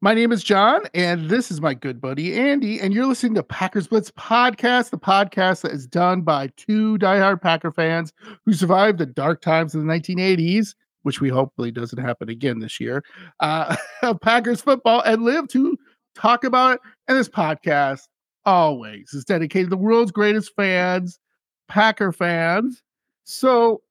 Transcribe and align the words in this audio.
My 0.00 0.14
name 0.14 0.30
is 0.30 0.44
John, 0.44 0.82
and 0.94 1.28
this 1.28 1.50
is 1.50 1.60
my 1.60 1.74
good 1.74 2.00
buddy 2.00 2.38
Andy, 2.38 2.80
and 2.80 2.94
you're 2.94 3.06
listening 3.06 3.34
to 3.34 3.42
Packers 3.42 3.88
Blitz 3.88 4.12
podcast, 4.12 4.90
the 4.90 4.96
podcast 4.96 5.62
that 5.62 5.72
is 5.72 5.88
done 5.88 6.22
by 6.22 6.52
two 6.56 6.98
diehard 6.98 7.42
Packer 7.42 7.72
fans 7.72 8.12
who 8.46 8.52
survived 8.52 8.98
the 8.98 9.06
dark 9.06 9.40
times 9.40 9.74
of 9.74 9.80
the 9.80 9.88
1980s, 9.88 10.76
which 11.02 11.20
we 11.20 11.28
hopefully 11.28 11.72
doesn't 11.72 11.98
happen 11.98 12.28
again 12.28 12.60
this 12.60 12.78
year. 12.78 13.02
Uh, 13.40 13.74
Packers 14.22 14.60
football 14.60 15.00
and 15.00 15.24
live 15.24 15.48
to 15.48 15.76
talk 16.14 16.44
about 16.44 16.74
it. 16.74 16.80
And 17.08 17.18
this 17.18 17.28
podcast 17.28 18.02
always 18.44 19.12
is 19.12 19.24
dedicated 19.24 19.66
to 19.66 19.70
the 19.70 19.82
world's 19.82 20.12
greatest 20.12 20.52
fans, 20.54 21.18
Packer 21.66 22.12
fans. 22.12 22.84
So, 23.24 23.82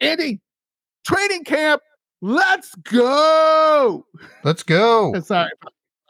Andy, 0.00 0.40
training 1.04 1.44
camp 1.44 1.82
Let's 2.22 2.72
go. 2.76 4.06
Let's 4.44 4.62
go. 4.62 5.12
Sorry, 5.24 5.50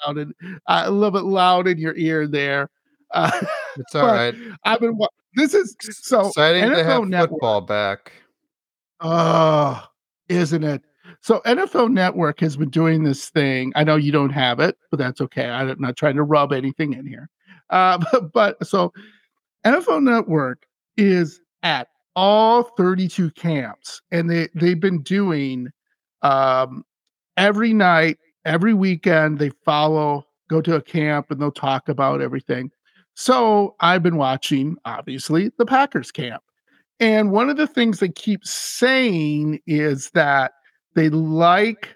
loud 0.07 0.19
and, 0.19 0.35
a 0.69 0.91
little 0.91 1.11
bit 1.11 1.25
loud 1.25 1.67
in 1.67 1.79
your 1.79 1.97
ear 1.97 2.27
there. 2.27 2.69
Uh, 3.13 3.31
it's 3.79 3.95
all 3.97 4.07
right. 4.07 4.35
I've 4.65 4.81
been. 4.81 4.99
This 5.35 5.55
is 5.55 5.75
so 5.81 6.29
exciting 6.29 6.65
NFL 6.65 6.77
to 6.77 6.85
have 6.85 7.05
Network, 7.05 7.31
football 7.31 7.61
back. 7.63 8.13
Oh, 9.01 9.83
isn't 10.29 10.63
it? 10.63 10.83
So 11.23 11.41
NFL 11.47 11.91
Network 11.91 12.41
has 12.41 12.59
been 12.59 12.69
doing 12.69 13.05
this 13.05 13.31
thing. 13.31 13.73
I 13.75 13.83
know 13.83 13.97
you 13.97 14.13
don't 14.13 14.31
have 14.31 14.61
it, 14.61 14.77
but 14.91 14.99
that's 14.99 15.23
okay. 15.23 15.49
I'm 15.49 15.75
not 15.81 15.97
trying 15.97 16.17
to 16.17 16.25
rub 16.25 16.53
anything 16.53 16.93
in 16.93 17.07
here. 17.07 17.31
Uh, 17.71 17.99
but, 18.13 18.33
but 18.35 18.67
so 18.67 18.93
NFL 19.65 20.03
Network 20.03 20.67
is 20.99 21.41
at 21.63 21.89
all 22.15 22.65
32 22.77 23.31
camps, 23.31 24.03
and 24.11 24.29
they 24.29 24.49
they've 24.55 24.79
been 24.79 25.01
doing 25.01 25.73
um, 26.23 26.85
every 27.37 27.73
night, 27.73 28.19
every 28.45 28.75
weekend, 28.75 29.39
they 29.39 29.51
follow, 29.65 30.27
go 30.49 30.61
to 30.61 30.77
a 30.77 30.83
camp, 30.83 31.31
and 31.31 31.41
they'll 31.41 31.51
talk 31.51 31.89
about 31.89 32.21
everything. 32.21 32.71
So 33.15 33.75
I've 33.81 34.03
been 34.03 34.17
watching, 34.17 34.77
obviously, 34.85 35.51
the 35.59 35.67
Packers 35.67 36.11
camp. 36.11 36.43
And 37.01 37.31
one 37.31 37.51
of 37.51 37.57
the 37.57 37.67
things 37.67 37.99
they 37.99 38.09
keep 38.09 38.45
saying 38.45 39.61
is 39.67 40.11
that 40.11 40.53
they 40.95 41.09
like 41.09 41.95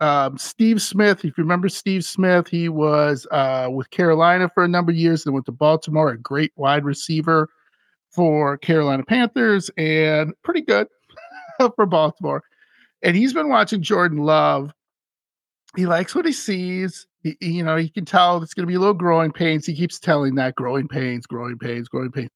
um, 0.00 0.38
Steve 0.38 0.80
Smith. 0.80 1.24
If 1.24 1.36
you 1.36 1.44
remember 1.44 1.68
Steve 1.68 2.04
Smith, 2.04 2.48
he 2.48 2.68
was 2.68 3.26
uh, 3.30 3.68
with 3.70 3.90
Carolina 3.90 4.50
for 4.54 4.64
a 4.64 4.68
number 4.68 4.92
of 4.92 4.96
years 4.96 5.24
and 5.24 5.34
went 5.34 5.46
to 5.46 5.52
Baltimore, 5.52 6.10
a 6.10 6.18
great 6.18 6.52
wide 6.56 6.84
receiver 6.84 7.48
for 8.10 8.56
Carolina 8.58 9.02
Panthers 9.02 9.70
and 9.76 10.32
pretty 10.42 10.60
good 10.60 10.86
for 11.74 11.86
Baltimore 11.86 12.42
and 13.04 13.14
he's 13.14 13.34
been 13.34 13.50
watching 13.50 13.82
Jordan 13.82 14.18
Love. 14.18 14.72
He 15.76 15.86
likes 15.86 16.14
what 16.14 16.24
he 16.24 16.32
sees. 16.32 17.06
He, 17.22 17.36
you 17.40 17.62
know, 17.62 17.76
he 17.76 17.90
can 17.90 18.04
tell 18.04 18.42
it's 18.42 18.54
going 18.54 18.66
to 18.66 18.70
be 18.70 18.76
a 18.76 18.80
little 18.80 18.94
growing 18.94 19.30
pains. 19.30 19.66
He 19.66 19.74
keeps 19.74 20.00
telling 20.00 20.34
that 20.36 20.54
growing 20.54 20.88
pains, 20.88 21.26
growing 21.26 21.58
pains, 21.58 21.88
growing 21.88 22.10
pains. 22.10 22.30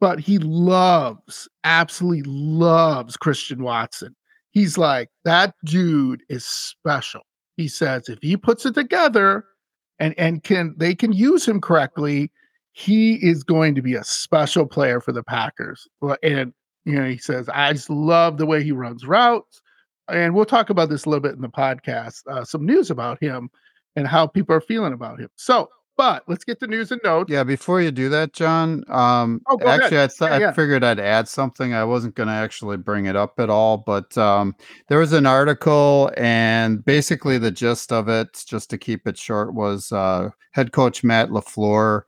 But 0.00 0.18
he 0.18 0.38
loves, 0.38 1.48
absolutely 1.64 2.22
loves 2.22 3.16
Christian 3.16 3.62
Watson. 3.62 4.16
He's 4.52 4.78
like, 4.78 5.10
that 5.24 5.54
dude 5.64 6.22
is 6.28 6.44
special. 6.44 7.20
He 7.56 7.68
says 7.68 8.08
if 8.08 8.18
he 8.22 8.36
puts 8.36 8.64
it 8.64 8.74
together 8.74 9.44
and 9.98 10.14
and 10.18 10.42
can 10.42 10.74
they 10.78 10.94
can 10.94 11.12
use 11.12 11.46
him 11.46 11.60
correctly, 11.60 12.32
he 12.72 13.16
is 13.16 13.44
going 13.44 13.74
to 13.74 13.82
be 13.82 13.94
a 13.94 14.04
special 14.04 14.64
player 14.64 15.00
for 15.00 15.12
the 15.12 15.22
Packers. 15.22 15.86
And 16.22 16.54
you 16.86 16.94
know, 16.94 17.04
he 17.06 17.18
says, 17.18 17.50
I 17.52 17.74
just 17.74 17.90
love 17.90 18.38
the 18.38 18.46
way 18.46 18.62
he 18.62 18.72
runs 18.72 19.06
routes 19.06 19.60
and 20.10 20.34
we'll 20.34 20.44
talk 20.44 20.70
about 20.70 20.88
this 20.88 21.04
a 21.04 21.08
little 21.08 21.22
bit 21.22 21.34
in 21.34 21.40
the 21.40 21.48
podcast. 21.48 22.26
Uh, 22.26 22.44
some 22.44 22.64
news 22.64 22.90
about 22.90 23.22
him 23.22 23.50
and 23.96 24.06
how 24.06 24.26
people 24.26 24.54
are 24.54 24.60
feeling 24.60 24.92
about 24.92 25.18
him. 25.20 25.28
So, 25.36 25.68
but 25.96 26.22
let's 26.28 26.44
get 26.44 26.60
the 26.60 26.66
news 26.66 26.92
and 26.92 27.00
notes. 27.04 27.30
Yeah, 27.30 27.44
before 27.44 27.82
you 27.82 27.90
do 27.90 28.08
that, 28.08 28.32
John. 28.32 28.84
Um, 28.88 29.42
oh, 29.48 29.58
actually, 29.68 29.98
ahead. 29.98 30.10
I, 30.20 30.28
th- 30.28 30.30
yeah, 30.30 30.38
yeah. 30.38 30.48
I 30.50 30.52
figured 30.52 30.82
I'd 30.82 30.98
add 30.98 31.28
something. 31.28 31.74
I 31.74 31.84
wasn't 31.84 32.14
going 32.14 32.28
to 32.28 32.32
actually 32.32 32.78
bring 32.78 33.06
it 33.06 33.16
up 33.16 33.38
at 33.38 33.50
all, 33.50 33.76
but 33.78 34.16
um, 34.16 34.56
there 34.88 34.98
was 34.98 35.12
an 35.12 35.26
article, 35.26 36.10
and 36.16 36.82
basically 36.84 37.36
the 37.36 37.50
gist 37.50 37.92
of 37.92 38.08
it, 38.08 38.42
just 38.46 38.70
to 38.70 38.78
keep 38.78 39.06
it 39.06 39.18
short, 39.18 39.52
was 39.52 39.92
uh, 39.92 40.30
head 40.52 40.72
coach 40.72 41.04
Matt 41.04 41.28
LaFleur 41.28 42.02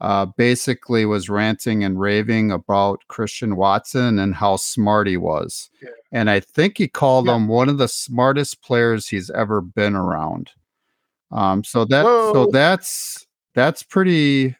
uh, 0.00 0.26
basically 0.36 1.04
was 1.04 1.28
ranting 1.28 1.82
and 1.82 2.00
raving 2.00 2.52
about 2.52 3.02
Christian 3.08 3.56
Watson 3.56 4.18
and 4.18 4.34
how 4.34 4.56
smart 4.56 5.06
he 5.06 5.16
was. 5.16 5.70
Yeah. 5.82 5.90
And 6.12 6.30
I 6.30 6.40
think 6.40 6.78
he 6.78 6.88
called 6.88 7.26
yeah. 7.26 7.36
him 7.36 7.48
one 7.48 7.68
of 7.68 7.78
the 7.78 7.88
smartest 7.88 8.62
players 8.62 9.08
he's 9.08 9.30
ever 9.30 9.60
been 9.60 9.96
around. 9.96 10.52
Um, 11.30 11.64
so 11.64 11.84
that 11.86 12.04
Whoa. 12.04 12.32
so 12.32 12.50
that's 12.50 13.26
that's 13.54 13.82
pretty 13.82 14.56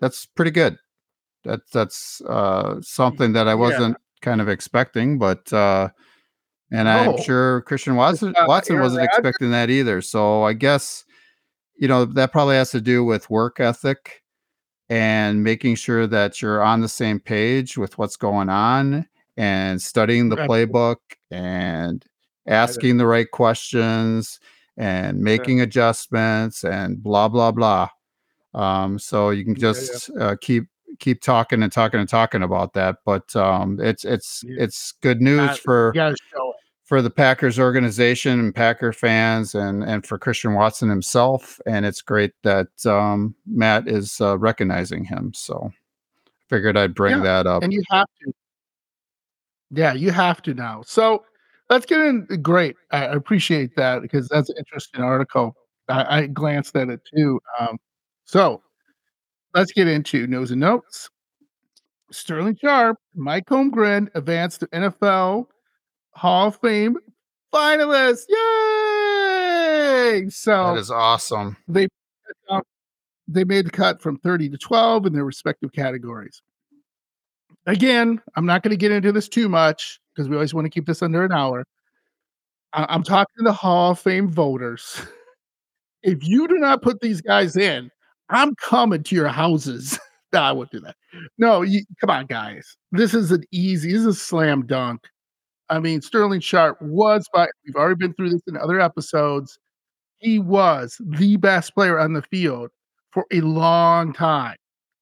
that's 0.00 0.26
pretty 0.26 0.50
good. 0.50 0.76
That's 1.44 1.70
that's 1.70 2.20
uh, 2.22 2.80
something 2.80 3.32
that 3.32 3.48
I 3.48 3.54
wasn't 3.54 3.96
yeah. 3.98 4.22
kind 4.22 4.40
of 4.40 4.48
expecting, 4.48 5.18
but 5.18 5.52
uh, 5.52 5.88
and 6.70 6.88
I'm 6.88 7.20
sure 7.22 7.62
Christian 7.62 7.96
Watson 7.96 8.34
Watson 8.46 8.80
wasn't 8.80 9.04
expecting 9.04 9.50
that 9.50 9.70
either. 9.70 10.02
So 10.02 10.44
I 10.44 10.52
guess 10.52 11.04
you 11.76 11.88
know 11.88 12.04
that 12.04 12.32
probably 12.32 12.56
has 12.56 12.70
to 12.72 12.80
do 12.80 13.04
with 13.04 13.28
work 13.28 13.58
ethic 13.58 14.22
and 14.94 15.42
making 15.42 15.74
sure 15.74 16.06
that 16.06 16.40
you're 16.40 16.62
on 16.62 16.80
the 16.80 16.88
same 16.88 17.18
page 17.18 17.76
with 17.76 17.98
what's 17.98 18.16
going 18.16 18.48
on 18.48 19.04
and 19.36 19.82
studying 19.82 20.28
the 20.28 20.36
playbook 20.36 20.98
and 21.32 22.04
asking 22.46 22.96
the 22.96 23.06
right 23.06 23.28
questions 23.28 24.38
and 24.76 25.18
making 25.18 25.60
adjustments 25.60 26.62
and 26.62 27.02
blah 27.02 27.26
blah 27.26 27.50
blah. 27.50 27.88
Um, 28.54 29.00
so 29.00 29.30
you 29.30 29.44
can 29.44 29.56
just 29.56 30.10
yeah, 30.10 30.14
yeah. 30.16 30.24
Uh, 30.26 30.36
keep 30.40 30.68
keep 31.00 31.20
talking 31.20 31.64
and 31.64 31.72
talking 31.72 31.98
and 31.98 32.08
talking 32.08 32.44
about 32.44 32.72
that 32.74 32.98
but 33.04 33.34
um, 33.34 33.80
it's 33.80 34.04
it's 34.04 34.44
it's 34.46 34.92
good 35.02 35.20
news 35.20 35.58
for 35.58 35.92
for 36.84 37.00
the 37.00 37.10
Packers 37.10 37.58
organization 37.58 38.38
and 38.38 38.54
Packer 38.54 38.92
fans 38.92 39.54
and 39.54 39.82
and 39.82 40.06
for 40.06 40.18
Christian 40.18 40.54
Watson 40.54 40.88
himself. 40.88 41.58
And 41.66 41.84
it's 41.86 42.02
great 42.02 42.32
that 42.42 42.68
um, 42.86 43.34
Matt 43.46 43.88
is 43.88 44.20
uh, 44.20 44.38
recognizing 44.38 45.04
him. 45.04 45.32
So 45.34 45.72
figured 46.48 46.76
I'd 46.76 46.94
bring 46.94 47.16
yeah, 47.18 47.22
that 47.22 47.46
up. 47.46 47.62
And 47.62 47.72
you 47.72 47.82
have 47.90 48.06
to. 48.22 48.32
Yeah, 49.70 49.94
you 49.94 50.10
have 50.10 50.42
to 50.42 50.54
now. 50.54 50.82
So 50.86 51.24
let's 51.70 51.86
get 51.86 52.00
in. 52.00 52.26
Great. 52.42 52.76
I 52.92 53.06
appreciate 53.06 53.74
that 53.76 54.02
because 54.02 54.28
that's 54.28 54.50
an 54.50 54.56
interesting 54.58 55.02
article. 55.02 55.56
I, 55.88 56.18
I 56.18 56.26
glanced 56.26 56.76
at 56.76 56.90
it 56.90 57.00
too. 57.14 57.40
Um, 57.58 57.78
so 58.24 58.62
let's 59.54 59.72
get 59.72 59.88
into 59.88 60.26
news 60.26 60.50
and 60.50 60.60
notes. 60.60 61.08
Sterling 62.10 62.56
Sharpe, 62.60 62.98
Mike 63.14 63.46
Holmgren 63.46 64.08
advanced 64.14 64.60
to 64.60 64.66
NFL 64.68 65.46
Hall 66.14 66.48
of 66.48 66.56
Fame 66.56 66.96
finalists. 67.52 68.24
Yay! 68.28 70.28
So 70.30 70.74
that 70.74 70.78
is 70.78 70.90
awesome. 70.90 71.56
They 71.68 71.88
um, 72.48 72.62
they 73.28 73.44
made 73.44 73.66
the 73.66 73.70
cut 73.70 74.02
from 74.02 74.18
30 74.18 74.50
to 74.50 74.58
12 74.58 75.06
in 75.06 75.12
their 75.12 75.24
respective 75.24 75.72
categories. 75.72 76.42
Again, 77.66 78.20
I'm 78.36 78.46
not 78.46 78.62
going 78.62 78.70
to 78.70 78.76
get 78.76 78.92
into 78.92 79.12
this 79.12 79.28
too 79.28 79.48
much 79.48 80.00
because 80.14 80.28
we 80.28 80.36
always 80.36 80.52
want 80.52 80.66
to 80.66 80.70
keep 80.70 80.86
this 80.86 81.02
under 81.02 81.24
an 81.24 81.32
hour. 81.32 81.64
I- 82.74 82.86
I'm 82.88 83.02
talking 83.02 83.34
to 83.38 83.44
the 83.44 83.52
Hall 83.52 83.92
of 83.92 83.98
Fame 83.98 84.28
voters. 84.28 85.00
if 86.02 86.26
you 86.26 86.46
do 86.46 86.58
not 86.58 86.82
put 86.82 87.00
these 87.00 87.22
guys 87.22 87.56
in, 87.56 87.90
I'm 88.28 88.54
coming 88.56 89.02
to 89.02 89.14
your 89.14 89.28
houses. 89.28 89.98
no, 90.32 90.40
I 90.40 90.52
won't 90.52 90.70
do 90.70 90.80
that. 90.80 90.96
No, 91.38 91.62
you, 91.62 91.84
come 92.00 92.10
on, 92.10 92.26
guys. 92.26 92.76
This 92.92 93.14
is 93.14 93.30
an 93.30 93.44
easy, 93.50 93.92
this 93.92 94.00
is 94.00 94.06
a 94.06 94.14
slam 94.14 94.66
dunk. 94.66 95.08
I 95.70 95.78
mean, 95.78 96.02
Sterling 96.02 96.40
Sharpe 96.40 96.80
was, 96.80 97.26
but 97.32 97.50
we've 97.64 97.76
already 97.76 97.96
been 97.96 98.14
through 98.14 98.30
this 98.30 98.42
in 98.46 98.56
other 98.56 98.80
episodes. 98.80 99.58
He 100.18 100.38
was 100.38 101.00
the 101.04 101.36
best 101.36 101.74
player 101.74 101.98
on 101.98 102.12
the 102.12 102.22
field 102.22 102.70
for 103.10 103.24
a 103.32 103.40
long 103.40 104.12
time. 104.12 104.56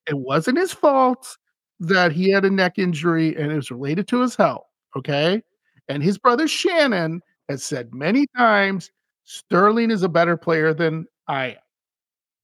It 0.09 0.19
wasn't 0.19 0.59
his 0.59 0.73
fault 0.73 1.37
that 1.81 2.13
he 2.13 2.31
had 2.31 2.45
a 2.45 2.51
neck 2.51 2.79
injury 2.79 3.37
and 3.37 3.51
it 3.51 3.57
was 3.57 3.71
related 3.71 4.07
to 4.09 4.21
his 4.21 4.37
health. 4.37 4.67
Okay. 4.97 5.43
And 5.89 6.03
his 6.03 6.19
brother 6.19 6.47
Shannon 6.47 7.21
has 7.49 7.65
said 7.65 7.93
many 7.93 8.27
times 8.37 8.91
Sterling 9.25 9.91
is 9.91 10.03
a 10.03 10.09
better 10.09 10.37
player 10.37 10.75
than 10.75 11.07
I 11.29 11.47
am. 11.47 11.57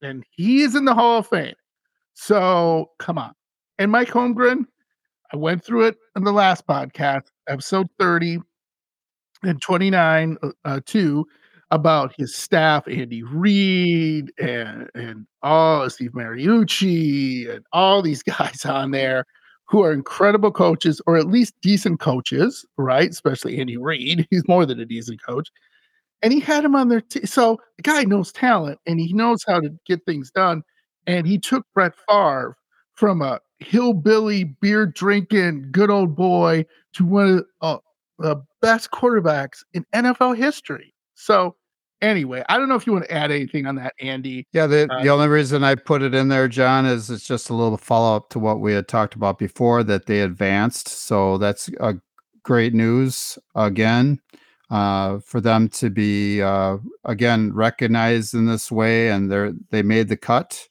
And 0.03 0.25
he 0.31 0.63
is 0.63 0.75
in 0.75 0.85
the 0.85 0.95
Hall 0.95 1.19
of 1.19 1.27
Fame. 1.27 1.55
So 2.15 2.91
come 2.99 3.19
on. 3.19 3.33
And 3.79 3.91
Mike 3.93 4.09
Holmgren, 4.09 4.67
I 5.33 5.37
went 5.37 5.65
through 5.65 5.87
it 5.87 5.97
in 6.17 6.25
the 6.25 6.33
last 6.33 6.67
podcast, 6.67 7.25
episode 7.49 7.89
30 7.99 8.39
and 9.43 9.61
29 9.63 10.37
uh, 10.43 10.49
uh, 10.65 10.81
too, 10.87 11.27
about 11.71 12.15
his 12.17 12.35
staff, 12.35 12.89
Andy 12.89 13.23
Reid 13.23 14.33
and 14.39 14.89
and 14.95 15.27
all 15.43 15.89
Steve 15.91 16.13
Mariucci 16.13 17.49
and 17.55 17.65
all 17.73 18.03
these 18.03 18.23
guys 18.39 18.65
on 18.65 18.91
there 18.93 19.25
who 19.67 19.83
are 19.83 19.93
incredible 19.93 20.51
coaches 20.51 21.01
or 21.07 21.17
at 21.19 21.27
least 21.29 21.55
decent 21.63 22.01
coaches, 22.01 22.65
right? 22.79 23.11
Especially 23.11 23.59
Andy 23.61 23.77
Reid. 23.77 24.27
He's 24.31 24.49
more 24.49 24.65
than 24.67 24.81
a 24.81 24.87
decent 24.87 25.23
coach. 25.23 25.51
and 26.23 26.33
he 26.33 26.41
had 26.41 26.65
him 26.65 26.75
on 26.77 26.89
their 26.89 27.01
team. 27.03 27.27
So 27.27 27.61
the 27.77 27.83
guy 27.83 28.05
knows 28.05 28.33
talent 28.33 28.81
and 28.87 29.01
he 29.01 29.13
knows 29.13 29.45
how 29.47 29.61
to 29.61 29.71
get 29.87 30.05
things 30.07 30.31
done. 30.31 30.63
And 31.07 31.27
he 31.27 31.39
took 31.39 31.67
Brett 31.75 31.95
Favre 32.09 32.57
from 32.95 33.23
a 33.23 33.41
hillbilly 33.61 34.45
beer 34.45 34.87
drinking 34.87 35.69
good 35.71 35.91
old 35.91 36.15
boy 36.15 36.65
to 36.95 37.05
one 37.05 37.45
of 37.61 37.79
uh, 37.79 37.79
the 38.19 38.43
best 38.61 38.91
quarterbacks 38.91 39.65
in 39.73 39.85
NFL 39.95 40.37
history. 40.37 40.95
So 41.15 41.57
anyway, 42.01 42.45
I 42.49 42.59
don't 42.59 42.69
know 42.69 42.75
if 42.75 42.87
you 42.87 42.93
want 42.93 43.07
to 43.07 43.13
add 43.13 43.31
anything 43.31 43.67
on 43.67 43.77
that, 43.77 43.95
Andy. 44.01 44.47
Yeah, 44.53 44.67
the, 44.67 44.89
uh, 44.91 45.03
the 45.03 45.11
only 45.11 45.29
reason 45.29 45.65
I 45.65 45.75
put 45.75 46.03
it 46.03 46.15
in 46.15 46.29
there, 46.29 46.49
John, 46.49 46.87
is 46.87 47.11
it's 47.11 47.27
just 47.27 47.51
a 47.51 47.55
little 47.55 47.77
follow 47.77 48.17
up 48.17 48.31
to 48.31 48.39
what 48.39 48.61
we 48.61 48.73
had 48.73 48.89
talked 48.89 49.15
about 49.15 49.39
before 49.39 49.83
that 49.85 50.07
they 50.07 50.21
advanced. 50.21 50.89
So 50.89 51.39
that's 51.39 51.69
a 51.81 51.97
great 52.43 52.75
news 52.75 53.39
again 53.55 54.21
uh, 54.71 55.19
for 55.21 55.41
them 55.41 55.69
to 55.69 55.91
be 55.91 56.43
uh, 56.43 56.79
again 57.05 57.53
recognized 57.53 58.35
in 58.35 58.47
this 58.47 58.71
way, 58.71 59.11
and 59.11 59.31
they 59.31 59.53
they 59.71 59.83
made 59.83 60.09
the 60.09 60.17
cut. 60.17 60.68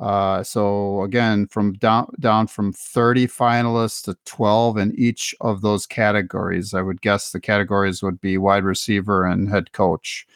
Uh, 0.00 0.44
so 0.44 1.02
again, 1.02 1.46
from 1.48 1.72
down 1.74 2.08
down 2.20 2.46
from 2.46 2.72
30 2.72 3.26
finalists 3.26 4.04
to 4.04 4.16
12 4.26 4.78
in 4.78 4.94
each 4.96 5.34
of 5.40 5.60
those 5.60 5.86
categories. 5.86 6.72
I 6.72 6.82
would 6.82 7.00
guess 7.00 7.32
the 7.32 7.40
categories 7.40 8.02
would 8.02 8.20
be 8.20 8.38
wide 8.38 8.64
receiver 8.64 9.24
and 9.24 9.48
head 9.48 9.72
coach. 9.72 10.26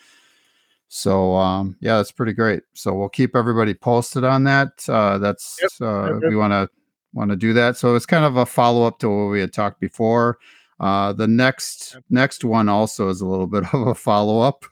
So 0.89 1.37
um, 1.37 1.77
yeah, 1.81 1.97
that's 1.97 2.13
pretty 2.13 2.33
great. 2.33 2.65
So 2.75 2.93
we'll 2.93 3.09
keep 3.09 3.37
everybody 3.37 3.73
posted 3.73 4.25
on 4.25 4.45
that. 4.45 4.85
Uh, 4.89 5.19
that's 5.19 5.59
yep. 5.63 5.71
uh, 5.81 6.19
we 6.29 6.35
want 6.35 6.53
to 6.53 6.69
want 7.15 7.31
to 7.31 7.37
do 7.37 7.53
that. 7.53 7.77
So 7.77 7.95
it's 7.95 8.07
kind 8.07 8.25
of 8.25 8.37
a 8.37 8.47
follow 8.47 8.87
up 8.87 8.99
to 8.99 9.09
what 9.09 9.31
we 9.31 9.41
had 9.41 9.53
talked 9.53 9.81
before. 9.81 10.39
Uh, 10.81 11.13
the 11.13 11.29
next 11.29 11.97
next 12.11 12.45
one 12.45 12.69
also 12.69 13.09
is 13.09 13.21
a 13.21 13.27
little 13.27 13.47
bit 13.47 13.65
of 13.73 13.87
a 13.87 13.95
follow 13.95 14.41
up. 14.41 14.65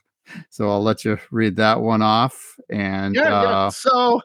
So 0.49 0.69
I'll 0.69 0.83
let 0.83 1.05
you 1.05 1.19
read 1.31 1.57
that 1.57 1.81
one 1.81 2.03
off. 2.03 2.57
And 2.69 3.15
yeah, 3.15 3.29
yeah. 3.29 3.49
Uh, 3.49 3.71
so 3.71 4.21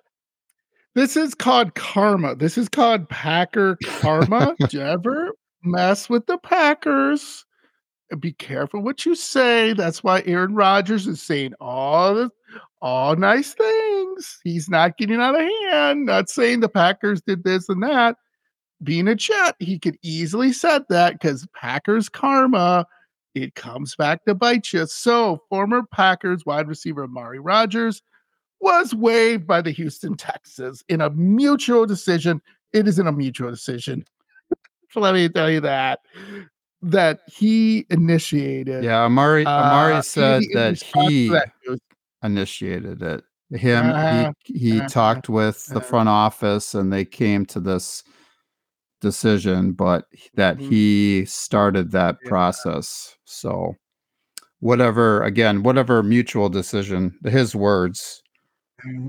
this 0.95 1.17
is 1.17 1.35
called 1.35 1.75
karma. 1.75 2.35
This 2.35 2.57
is 2.57 2.69
called 2.69 3.09
Packer 3.09 3.77
karma. 3.83 4.55
Do 4.69 4.77
you 4.77 4.83
ever 4.83 5.33
mess 5.63 6.09
with 6.09 6.25
the 6.25 6.37
Packers? 6.37 7.45
Be 8.19 8.31
careful 8.33 8.81
what 8.81 9.05
you 9.05 9.13
say. 9.15 9.73
That's 9.73 10.03
why 10.03 10.23
Aaron 10.25 10.55
Rodgers 10.55 11.05
is 11.05 11.21
saying 11.21 11.53
all 11.59 12.15
the 12.15 12.29
all 12.81 13.15
nice 13.15 13.53
things. 13.53 14.39
He's 14.43 14.69
not 14.69 14.97
getting 14.97 15.19
out 15.19 15.35
of 15.35 15.41
hand. 15.41 16.05
Not 16.05 16.29
saying 16.29 16.59
the 16.59 16.69
Packers 16.69 17.21
did 17.21 17.43
this 17.43 17.67
and 17.67 17.83
that. 17.83 18.15
Being 18.83 19.07
a 19.07 19.15
Jet, 19.15 19.55
he 19.59 19.79
could 19.79 19.97
easily 20.03 20.53
said 20.53 20.83
that 20.89 21.13
because 21.13 21.47
Packers 21.55 22.09
karma, 22.09 22.85
it 23.33 23.55
comes 23.55 23.95
back 23.95 24.23
to 24.25 24.35
bite 24.35 24.71
you. 24.71 24.85
So 24.85 25.41
former 25.49 25.81
Packers 25.91 26.45
wide 26.45 26.67
receiver 26.67 27.05
Amari 27.05 27.39
Rodgers 27.39 28.01
was 28.59 28.93
waived 28.93 29.45
by 29.45 29.61
the 29.61 29.71
Houston 29.71 30.15
Texans 30.15 30.83
in 30.89 31.01
a 31.01 31.09
mutual 31.09 31.85
decision. 31.85 32.41
It 32.73 32.87
isn't 32.87 33.07
a 33.07 33.11
mutual 33.11 33.51
decision. 33.51 34.05
so 34.91 34.99
let 34.99 35.13
me 35.13 35.29
tell 35.29 35.49
you 35.49 35.61
that 35.61 35.99
that 36.81 37.21
he 37.27 37.85
initiated. 37.89 38.83
Yeah, 38.83 39.03
Amari 39.03 39.45
Amari 39.45 39.95
uh, 39.95 40.01
said 40.01 40.43
he, 40.43 40.53
that 40.53 40.81
he 40.81 41.29
that 41.29 41.51
initiated 42.23 43.01
it. 43.01 43.23
Him 43.51 43.91
uh, 43.91 44.31
he 44.43 44.59
he 44.59 44.81
uh, 44.81 44.87
talked 44.87 45.29
with 45.29 45.65
the 45.67 45.77
uh-huh. 45.77 45.85
front 45.85 46.09
office 46.09 46.73
and 46.73 46.91
they 46.91 47.05
came 47.05 47.45
to 47.47 47.59
this 47.59 48.03
decision, 49.01 49.71
but 49.71 50.05
that 50.35 50.57
mm-hmm. 50.57 50.69
he 50.69 51.25
started 51.25 51.91
that 51.91 52.17
yeah. 52.23 52.29
process. 52.29 53.15
So 53.25 53.75
whatever 54.59 55.21
again, 55.23 55.63
whatever 55.63 56.01
mutual 56.03 56.49
decision, 56.49 57.17
his 57.23 57.55
words 57.55 58.23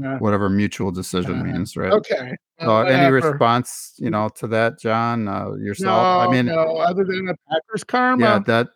uh, 0.04 0.18
whatever 0.18 0.48
mutual 0.48 0.90
decision 0.90 1.40
uh, 1.40 1.44
means, 1.44 1.76
right? 1.76 1.92
Okay. 1.92 2.36
So, 2.60 2.78
any 2.78 3.10
response, 3.12 3.94
you 3.98 4.10
know, 4.10 4.28
to 4.36 4.46
that, 4.48 4.78
John, 4.78 5.28
uh, 5.28 5.52
yourself? 5.54 6.02
No, 6.02 6.30
I 6.30 6.32
mean, 6.32 6.46
no, 6.46 6.78
other 6.78 7.04
than 7.04 7.26
the 7.26 7.36
Packers 7.48 7.84
karma. 7.84 8.24
Yeah, 8.24 8.38
that 8.46 8.68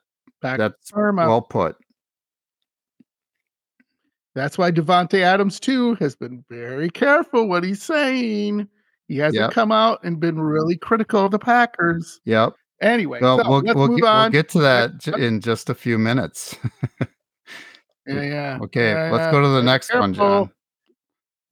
Packers 0.42 0.58
that's 0.58 0.90
karma. 0.90 1.26
well 1.26 1.42
put. 1.42 1.76
That's 4.34 4.56
why 4.56 4.70
Davante 4.70 5.20
Adams 5.20 5.58
too 5.58 5.94
has 5.96 6.14
been 6.14 6.44
very 6.48 6.90
careful 6.90 7.48
what 7.48 7.64
he's 7.64 7.82
saying. 7.82 8.68
He 9.08 9.16
hasn't 9.16 9.40
yep. 9.40 9.50
come 9.50 9.72
out 9.72 9.98
and 10.04 10.20
been 10.20 10.40
really 10.40 10.76
critical 10.76 11.24
of 11.24 11.32
the 11.32 11.38
Packers. 11.38 12.20
Yep. 12.26 12.54
Anyway, 12.80 13.18
well, 13.20 13.38
so 13.38 13.44
we'll, 13.44 13.50
we'll, 13.50 13.62
get, 13.62 13.76
we'll, 13.76 14.30
get, 14.30 14.48
to 14.50 14.58
that 14.60 15.06
in 15.18 15.40
just 15.40 15.68
a 15.68 15.74
few 15.74 15.98
minutes. 15.98 16.56
yeah, 18.06 18.22
yeah. 18.22 18.58
Okay, 18.62 18.92
yeah, 18.92 19.10
let's 19.10 19.30
go 19.30 19.42
to 19.42 19.48
the 19.48 19.62
next 19.62 19.88
careful. 19.88 20.00
one, 20.00 20.14
John. 20.14 20.50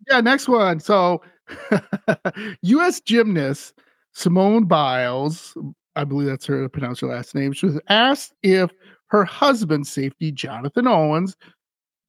Yeah, 0.09 0.21
next 0.21 0.49
one. 0.49 0.81
So, 0.81 1.23
U.S. 2.63 3.01
gymnast 3.01 3.75
Simone 4.13 4.65
Biles, 4.65 5.57
I 5.97 6.05
believe 6.05 6.29
that's 6.29 6.47
her 6.47 6.69
pronounce 6.69 7.01
her 7.01 7.09
last 7.09 7.35
name. 7.35 7.53
She 7.53 7.67
was 7.67 7.81
asked 7.89 8.35
if 8.43 8.71
her 9.09 9.25
husband's 9.25 9.91
safety, 9.91 10.33
Jonathan 10.33 10.87
Owens, 10.87 11.37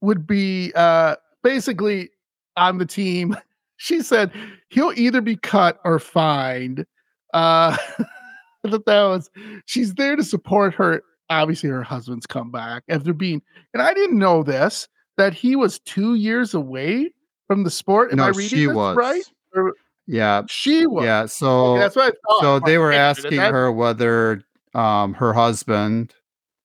would 0.02 0.26
be 0.26 0.72
uh, 0.76 1.16
basically 1.44 2.10
on 2.58 2.78
the 2.78 2.86
team. 2.86 3.36
She 3.82 4.02
said 4.02 4.34
he'll 4.72 4.92
either 4.98 5.22
be 5.22 5.38
cut 5.38 5.80
or 5.86 6.00
fined. 6.00 6.86
Uh, 7.34 7.78
that 8.66 8.84
was 8.86 9.30
she's 9.68 9.94
there 9.94 10.18
to 10.18 10.24
support 10.24 10.74
her. 10.74 11.02
Obviously, 11.30 11.70
her 11.70 11.82
husband's 11.82 12.26
comeback 12.26 12.84
after 12.90 13.14
being, 13.14 13.42
and 13.74 13.82
I 13.82 13.94
didn't 13.94 14.20
know 14.20 14.44
this 14.44 14.90
that 15.16 15.34
he 15.34 15.56
was 15.56 15.80
two 15.80 16.16
years 16.16 16.54
away 16.54 17.14
from 17.50 17.64
the 17.64 17.72
sport. 17.72 18.12
Am 18.12 18.18
no, 18.18 18.26
I 18.26 18.28
reading 18.28 18.48
she 18.48 18.66
this 18.68 18.76
was. 18.76 18.96
right? 18.96 19.24
Or, 19.56 19.74
yeah, 20.06 20.44
she 20.48 20.86
was. 20.86 21.04
Yeah, 21.04 21.26
so 21.26 21.74
okay, 21.74 21.80
that's 21.82 21.96
what 21.96 22.16
So 22.42 22.60
they 22.60 22.78
were 22.78 22.92
asking 22.92 23.40
her 23.40 23.72
whether 23.72 24.44
um, 24.76 25.16
her 25.16 25.34
husband, 25.34 26.14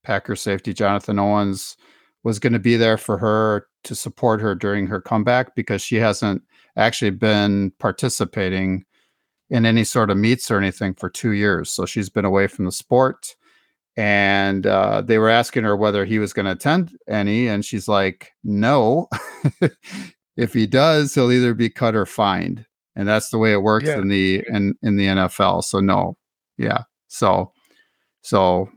Packer 0.03 0.37
safety 0.37 0.75
Jonathan 0.75 1.19
Owens, 1.19 1.79
was 2.23 2.39
going 2.39 2.53
to 2.53 2.59
be 2.59 2.77
there 2.77 2.99
for 2.99 3.17
her 3.17 3.67
to 3.85 3.95
support 3.95 4.43
her 4.43 4.55
during 4.55 4.87
her 4.87 5.01
comeback 5.01 5.55
because 5.55 5.81
she 5.81 5.97
hasn't 5.97 6.43
actually 6.77 7.11
been 7.11 7.73
participating 7.79 8.85
in 9.49 9.65
any 9.65 9.85
sort 9.85 10.11
of 10.11 10.19
meets 10.19 10.51
or 10.51 10.59
anything 10.59 10.93
for 10.95 11.09
two 11.09 11.33
years. 11.33 11.71
So 11.71 11.87
she's 11.87 12.11
been 12.11 12.25
away 12.26 12.47
from 12.47 12.67
the 12.67 12.73
sport. 12.73 13.37
And 13.97 14.67
uh, 14.67 15.03
they 15.03 15.19
were 15.19 15.31
asking 15.31 15.64
her 15.64 15.76
whether 15.76 16.05
he 16.05 16.19
was 16.19 16.33
going 16.33 16.47
to 16.47 16.53
attend 16.53 16.99
any. 17.09 17.47
And 17.47 17.64
she's 17.64 17.87
like, 17.88 18.33
no, 18.43 19.09
if 20.37 20.53
he 20.53 20.67
does, 20.67 21.14
he'll 21.14 21.33
either 21.33 21.55
be 21.55 21.71
cut 21.71 21.95
or 21.95 22.07
fined, 22.07 22.67
and 22.97 23.09
that's 23.09 23.31
the 23.31 23.38
way 23.38 23.53
it 23.53 23.62
works 23.62 23.87
yeah. 23.87 23.99
in 23.99 24.09
the 24.09 24.45
in 24.49 24.75
in 24.83 24.97
the 24.97 25.07
NFL. 25.07 25.64
So 25.64 25.81
no, 25.81 26.17
yeah. 26.59 26.83
So 27.09 27.53
so 28.23 28.69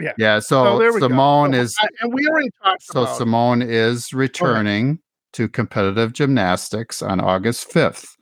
yeah, 0.00 0.12
yeah. 0.18 0.38
So, 0.40 0.78
so 0.78 0.98
Simone 0.98 1.52
go. 1.52 1.58
is, 1.58 1.76
and 2.00 2.12
we 2.12 2.26
already 2.28 2.50
talked. 2.62 2.82
So 2.82 3.06
Simone 3.06 3.62
is 3.62 4.12
returning 4.12 4.98
to 5.34 5.48
competitive 5.48 6.12
gymnastics 6.12 7.02
on 7.02 7.20
August 7.20 7.70
fifth. 7.70 8.16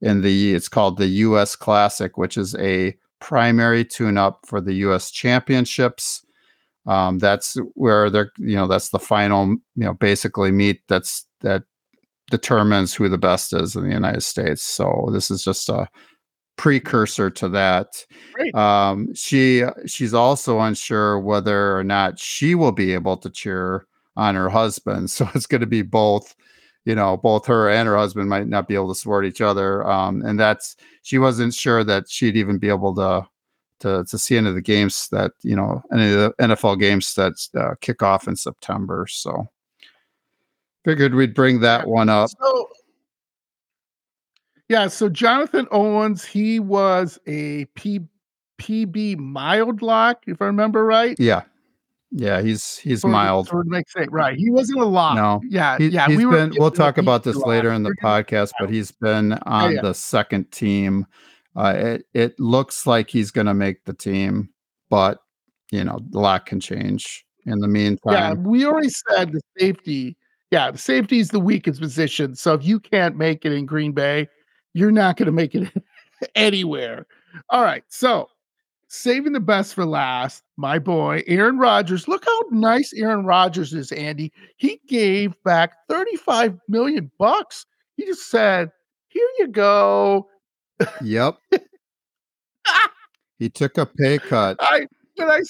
In 0.00 0.20
the 0.20 0.54
it's 0.54 0.68
called 0.68 0.98
the 0.98 1.06
U.S. 1.06 1.56
Classic, 1.56 2.18
which 2.18 2.36
is 2.36 2.54
a 2.56 2.94
primary 3.20 3.84
tune-up 3.84 4.40
for 4.46 4.60
the 4.60 4.74
U.S. 4.74 5.10
Championships. 5.10 6.24
Um, 6.86 7.18
that's 7.18 7.56
where 7.72 8.10
they're, 8.10 8.30
you 8.36 8.56
know, 8.56 8.66
that's 8.66 8.90
the 8.90 8.98
final, 8.98 9.46
you 9.46 9.84
know, 9.84 9.94
basically 9.94 10.52
meet 10.52 10.82
that's 10.88 11.26
that 11.40 11.62
determines 12.30 12.94
who 12.94 13.08
the 13.08 13.18
best 13.18 13.52
is 13.52 13.76
in 13.76 13.84
the 13.84 13.94
United 13.94 14.22
States. 14.22 14.62
So 14.62 15.08
this 15.12 15.30
is 15.30 15.44
just 15.44 15.68
a 15.68 15.88
precursor 16.56 17.30
to 17.30 17.48
that. 17.50 18.04
Um, 18.54 19.14
she 19.14 19.64
she's 19.86 20.14
also 20.14 20.60
unsure 20.60 21.18
whether 21.18 21.76
or 21.76 21.84
not 21.84 22.18
she 22.18 22.54
will 22.54 22.72
be 22.72 22.92
able 22.92 23.16
to 23.18 23.30
cheer 23.30 23.86
on 24.16 24.34
her 24.34 24.48
husband. 24.48 25.10
So 25.14 25.28
it's 25.34 25.46
going 25.46 25.60
to 25.60 25.66
be 25.66 25.82
both. 25.82 26.34
You 26.86 26.94
know, 26.94 27.16
both 27.16 27.46
her 27.46 27.70
and 27.70 27.88
her 27.88 27.96
husband 27.96 28.28
might 28.28 28.46
not 28.46 28.68
be 28.68 28.74
able 28.74 28.92
to 28.92 28.94
support 28.94 29.24
each 29.24 29.40
other, 29.40 29.88
um, 29.88 30.20
and 30.20 30.38
that's 30.38 30.76
she 31.00 31.16
wasn't 31.16 31.54
sure 31.54 31.82
that 31.82 32.10
she'd 32.10 32.36
even 32.36 32.58
be 32.58 32.68
able 32.68 32.94
to 32.96 33.26
to 33.80 34.04
to 34.04 34.18
see 34.18 34.36
any 34.36 34.48
of 34.48 34.54
the 34.54 34.60
games 34.60 35.08
that 35.08 35.32
you 35.42 35.56
know 35.56 35.82
any 35.90 36.12
of 36.12 36.18
the 36.18 36.34
NFL 36.40 36.78
games 36.78 37.14
that 37.14 37.32
uh, 37.58 37.74
kick 37.80 38.02
off 38.02 38.28
in 38.28 38.36
September. 38.36 39.06
So 39.08 39.46
Figured 40.84 41.14
we'd 41.14 41.34
bring 41.34 41.60
that 41.60 41.86
one 41.86 42.08
up. 42.08 42.30
So, 42.40 42.68
yeah, 44.68 44.88
so 44.88 45.08
Jonathan 45.08 45.66
Owens, 45.70 46.24
he 46.24 46.60
was 46.60 47.18
a 47.26 47.64
P, 47.74 48.00
PB 48.60 49.18
mild 49.18 49.82
lock, 49.82 50.24
if 50.26 50.42
I 50.42 50.46
remember 50.46 50.84
right. 50.84 51.16
Yeah. 51.18 51.42
Yeah, 52.16 52.42
he's 52.42 52.78
he's 52.78 53.00
for, 53.00 53.08
mild. 53.08 53.48
For 53.48 53.64
make 53.64 53.90
sense, 53.90 54.06
right. 54.12 54.36
He 54.38 54.48
wasn't 54.48 54.78
a 54.80 54.84
lock. 54.84 55.16
No. 55.16 55.40
Yeah, 55.48 55.78
he, 55.78 55.88
yeah. 55.88 56.06
He's 56.06 56.18
we 56.18 56.26
been 56.26 56.52
we'll 56.56 56.70
talk 56.70 56.96
about 56.96 57.24
this 57.24 57.34
later 57.34 57.72
in 57.72 57.82
the 57.82 57.92
podcast, 58.00 58.52
but 58.60 58.70
he's 58.70 58.92
been 58.92 59.32
on 59.32 59.70
yeah, 59.70 59.76
yeah. 59.76 59.82
the 59.82 59.94
second 59.94 60.52
team. 60.52 61.06
Uh, 61.56 61.74
it 61.76 62.06
it 62.14 62.38
looks 62.38 62.86
like 62.86 63.10
he's 63.10 63.32
gonna 63.32 63.52
make 63.52 63.84
the 63.84 63.94
team, 63.94 64.50
but 64.90 65.18
you 65.72 65.82
know, 65.82 65.98
a 66.14 66.18
lot 66.18 66.46
can 66.46 66.60
change. 66.60 67.24
in 67.46 67.58
the 67.58 67.68
meantime. 67.68 68.12
Yeah, 68.12 68.32
we 68.34 68.64
already 68.64 68.90
said 68.90 69.32
the 69.32 69.40
safety. 69.58 70.16
Yeah, 70.54 70.70
the 70.70 70.78
safety 70.78 71.18
is 71.18 71.30
the 71.30 71.40
weakest 71.40 71.80
position. 71.80 72.36
So 72.36 72.54
if 72.54 72.64
you 72.64 72.78
can't 72.78 73.16
make 73.16 73.44
it 73.44 73.50
in 73.50 73.66
Green 73.66 73.90
Bay, 73.90 74.28
you're 74.72 74.92
not 74.92 75.16
going 75.16 75.26
to 75.26 75.32
make 75.32 75.52
it 75.52 75.68
anywhere. 76.36 77.08
All 77.50 77.64
right. 77.64 77.82
So 77.88 78.28
saving 78.86 79.32
the 79.32 79.40
best 79.40 79.74
for 79.74 79.84
last, 79.84 80.44
my 80.56 80.78
boy, 80.78 81.24
Aaron 81.26 81.58
Rodgers. 81.58 82.06
Look 82.06 82.24
how 82.24 82.40
nice 82.52 82.92
Aaron 82.92 83.24
Rodgers 83.26 83.74
is, 83.74 83.90
Andy. 83.90 84.32
He 84.56 84.80
gave 84.86 85.34
back 85.42 85.72
35 85.88 86.56
million 86.68 87.10
bucks. 87.18 87.66
He 87.96 88.06
just 88.06 88.30
said, 88.30 88.70
Here 89.08 89.28
you 89.40 89.48
go. 89.48 90.28
Yep. 91.02 91.36
he 93.40 93.48
took 93.50 93.76
a 93.76 93.86
pay 93.86 94.18
cut. 94.18 94.56
I, 94.60 94.86
when 95.16 95.32
I, 95.32 95.40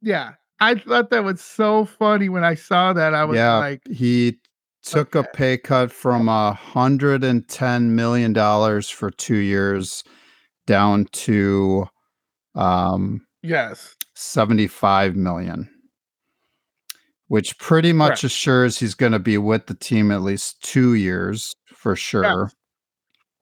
yeah, 0.00 0.32
I 0.60 0.76
thought 0.76 1.10
that 1.10 1.24
was 1.24 1.40
so 1.40 1.84
funny 1.84 2.28
when 2.28 2.44
I 2.44 2.54
saw 2.54 2.92
that. 2.92 3.14
I 3.14 3.24
was 3.24 3.36
yeah, 3.36 3.58
like, 3.58 3.86
he 3.88 4.38
took 4.86 5.16
okay. 5.16 5.28
a 5.28 5.36
pay 5.36 5.58
cut 5.58 5.90
from 5.92 6.28
a 6.28 6.52
hundred 6.52 7.24
and 7.24 7.46
ten 7.48 7.94
million 7.94 8.32
dollars 8.32 8.88
for 8.88 9.10
two 9.10 9.36
years 9.36 10.04
down 10.66 11.06
to 11.12 11.86
um 12.54 13.24
yes 13.42 13.94
75 14.14 15.16
million 15.16 15.68
which 17.28 17.58
pretty 17.58 17.92
much 17.92 18.20
Correct. 18.20 18.24
assures 18.24 18.78
he's 18.78 18.94
going 18.94 19.12
to 19.12 19.18
be 19.18 19.36
with 19.36 19.66
the 19.66 19.74
team 19.74 20.10
at 20.10 20.22
least 20.22 20.62
two 20.62 20.94
years 20.94 21.54
for 21.74 21.96
sure 21.96 22.50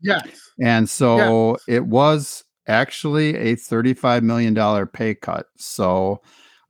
yes, 0.00 0.22
yes. 0.26 0.50
and 0.60 0.88
so 0.88 1.52
yes. 1.52 1.64
it 1.68 1.86
was 1.86 2.44
actually 2.66 3.36
a 3.36 3.54
35 3.54 4.22
million 4.22 4.54
dollar 4.54 4.86
pay 4.86 5.14
cut 5.14 5.46
so 5.56 6.20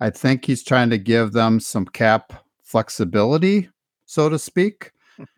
i 0.05 0.11
think 0.11 0.45
he's 0.45 0.63
trying 0.63 0.91
to 0.91 0.99
give 0.99 1.33
them 1.33 1.59
some 1.59 1.85
cap 1.87 2.33
flexibility 2.63 3.69
so 4.07 4.29
to 4.29 4.39
speak 4.39 4.93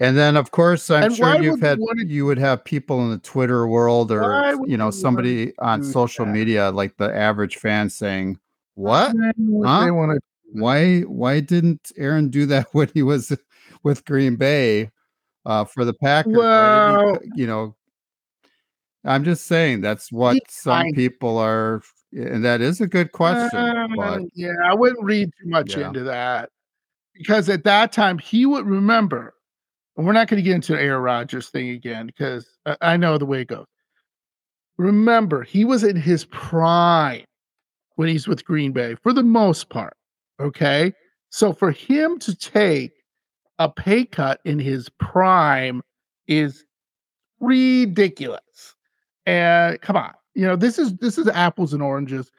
And 0.00 0.16
then, 0.16 0.34
of 0.38 0.50
course, 0.50 0.88
I'm 0.90 1.04
and 1.04 1.16
sure 1.16 1.42
you've 1.42 1.60
had 1.60 1.78
you, 1.78 2.06
you 2.06 2.26
would 2.26 2.38
have 2.38 2.64
people 2.64 3.04
in 3.04 3.10
the 3.10 3.18
Twitter 3.18 3.66
world 3.66 4.10
or 4.10 4.56
you 4.66 4.78
know 4.78 4.90
somebody 4.90 5.52
on 5.58 5.84
social 5.84 6.24
that? 6.24 6.32
media, 6.32 6.70
like 6.70 6.96
the 6.96 7.14
average 7.14 7.58
fan, 7.58 7.90
saying, 7.90 8.38
"What? 8.76 9.14
Huh? 9.62 10.16
Why? 10.52 11.00
Why 11.02 11.40
didn't 11.40 11.92
Aaron 11.98 12.30
do 12.30 12.46
that 12.46 12.68
when 12.72 12.88
he 12.94 13.02
was 13.02 13.36
with 13.82 14.06
Green 14.06 14.36
Bay 14.36 14.90
uh, 15.44 15.66
for 15.66 15.84
the 15.84 15.92
Packers? 15.92 16.32
Well, 16.32 17.18
you 17.34 17.46
know, 17.46 17.76
I'm 19.04 19.22
just 19.22 19.44
saying 19.46 19.82
that's 19.82 20.10
what 20.10 20.38
some 20.48 20.92
people 20.92 21.36
are, 21.36 21.82
and 22.12 22.44
that 22.44 22.60
is 22.60 22.80
a 22.80 22.86
good 22.86 23.12
question. 23.12 23.58
Uh, 23.58 23.88
but, 23.96 24.22
yeah, 24.34 24.54
I 24.64 24.74
wouldn't 24.74 25.04
read 25.04 25.30
too 25.40 25.48
much 25.48 25.76
yeah. 25.76 25.88
into 25.88 26.02
that 26.04 26.50
because 27.14 27.48
at 27.48 27.64
that 27.64 27.92
time 27.92 28.18
he 28.18 28.46
would 28.46 28.66
remember 28.66 29.34
And 30.00 30.06
we're 30.06 30.14
not 30.14 30.28
going 30.28 30.38
to 30.38 30.42
get 30.42 30.54
into 30.54 30.80
Aaron 30.80 31.02
Rodgers 31.02 31.50
thing 31.50 31.68
again 31.68 32.06
because 32.06 32.56
I, 32.64 32.76
I 32.80 32.96
know 32.96 33.18
the 33.18 33.26
way 33.26 33.42
it 33.42 33.48
goes. 33.48 33.66
Remember, 34.78 35.42
he 35.42 35.64
was 35.64 35.84
in 35.84 35.94
his 35.94 36.24
prime 36.24 37.24
when 37.96 38.08
he's 38.08 38.26
with 38.26 38.44
Green 38.46 38.72
Bay 38.72 38.94
for 38.94 39.12
the 39.12 39.22
most 39.22 39.68
part. 39.68 39.94
Okay. 40.40 40.94
So 41.28 41.52
for 41.52 41.70
him 41.70 42.18
to 42.20 42.34
take 42.34 42.92
a 43.58 43.68
pay 43.68 44.06
cut 44.06 44.40
in 44.46 44.58
his 44.58 44.88
prime 44.98 45.82
is 46.26 46.64
ridiculous. 47.40 48.74
And 49.26 49.78
come 49.82 49.96
on, 49.96 50.14
you 50.34 50.46
know, 50.46 50.56
this 50.56 50.78
is 50.78 50.96
this 50.96 51.18
is 51.18 51.28
apples 51.28 51.72
and 51.72 51.82
oranges. 51.82 52.30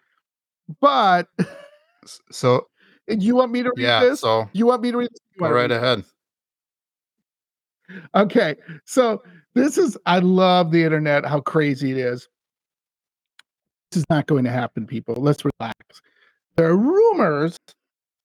But 0.79 1.27
so 2.31 2.67
you 3.07 3.35
want 3.35 3.51
me 3.51 3.63
to 3.63 3.71
read 3.75 3.83
yeah, 3.83 3.99
this? 4.01 4.21
So 4.21 4.49
you 4.53 4.65
want 4.65 4.81
me 4.81 4.91
to 4.91 4.97
read 4.97 5.09
this? 5.11 5.19
Go 5.39 5.49
right 5.49 5.71
ahead 5.71 6.03
okay. 8.15 8.55
So 8.85 9.23
this 9.53 9.77
is 9.77 9.97
I 10.05 10.19
love 10.19 10.71
the 10.71 10.83
internet, 10.83 11.25
how 11.25 11.41
crazy 11.41 11.91
it 11.91 11.97
is. 11.97 12.27
This 13.91 13.99
is 13.99 14.05
not 14.09 14.27
going 14.27 14.45
to 14.45 14.51
happen, 14.51 14.87
people. 14.87 15.15
Let's 15.15 15.43
relax. 15.43 16.01
There 16.55 16.67
are 16.67 16.77
rumors 16.77 17.57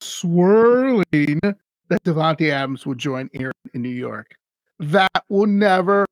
swirling 0.01 1.41
that 1.89 2.03
Davante 2.05 2.51
Adams 2.51 2.87
would 2.87 2.99
join 2.99 3.29
Aaron 3.35 3.53
in 3.75 3.83
New 3.83 3.89
York. 3.89 4.37
That 4.79 5.25
will 5.29 5.47
never 5.47 6.07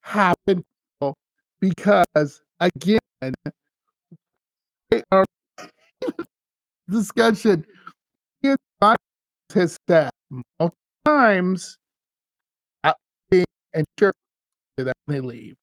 happen 0.00 0.64
because 1.60 2.42
again, 2.60 2.98
discussion 6.90 7.66
has 9.54 9.76
said 9.88 10.10
multiple 10.30 10.74
times 11.04 11.78
uh, 12.84 12.92
and 13.74 13.86
sure 13.98 14.12
that 14.76 14.94
they 15.06 15.20
leave. 15.20 15.56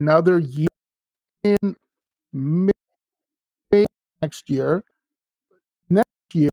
Another 0.00 0.38
year 0.38 0.68
in 1.44 1.76
May 2.32 2.72
next 4.22 4.48
year. 4.50 4.84
Next 5.88 6.08
year, 6.34 6.50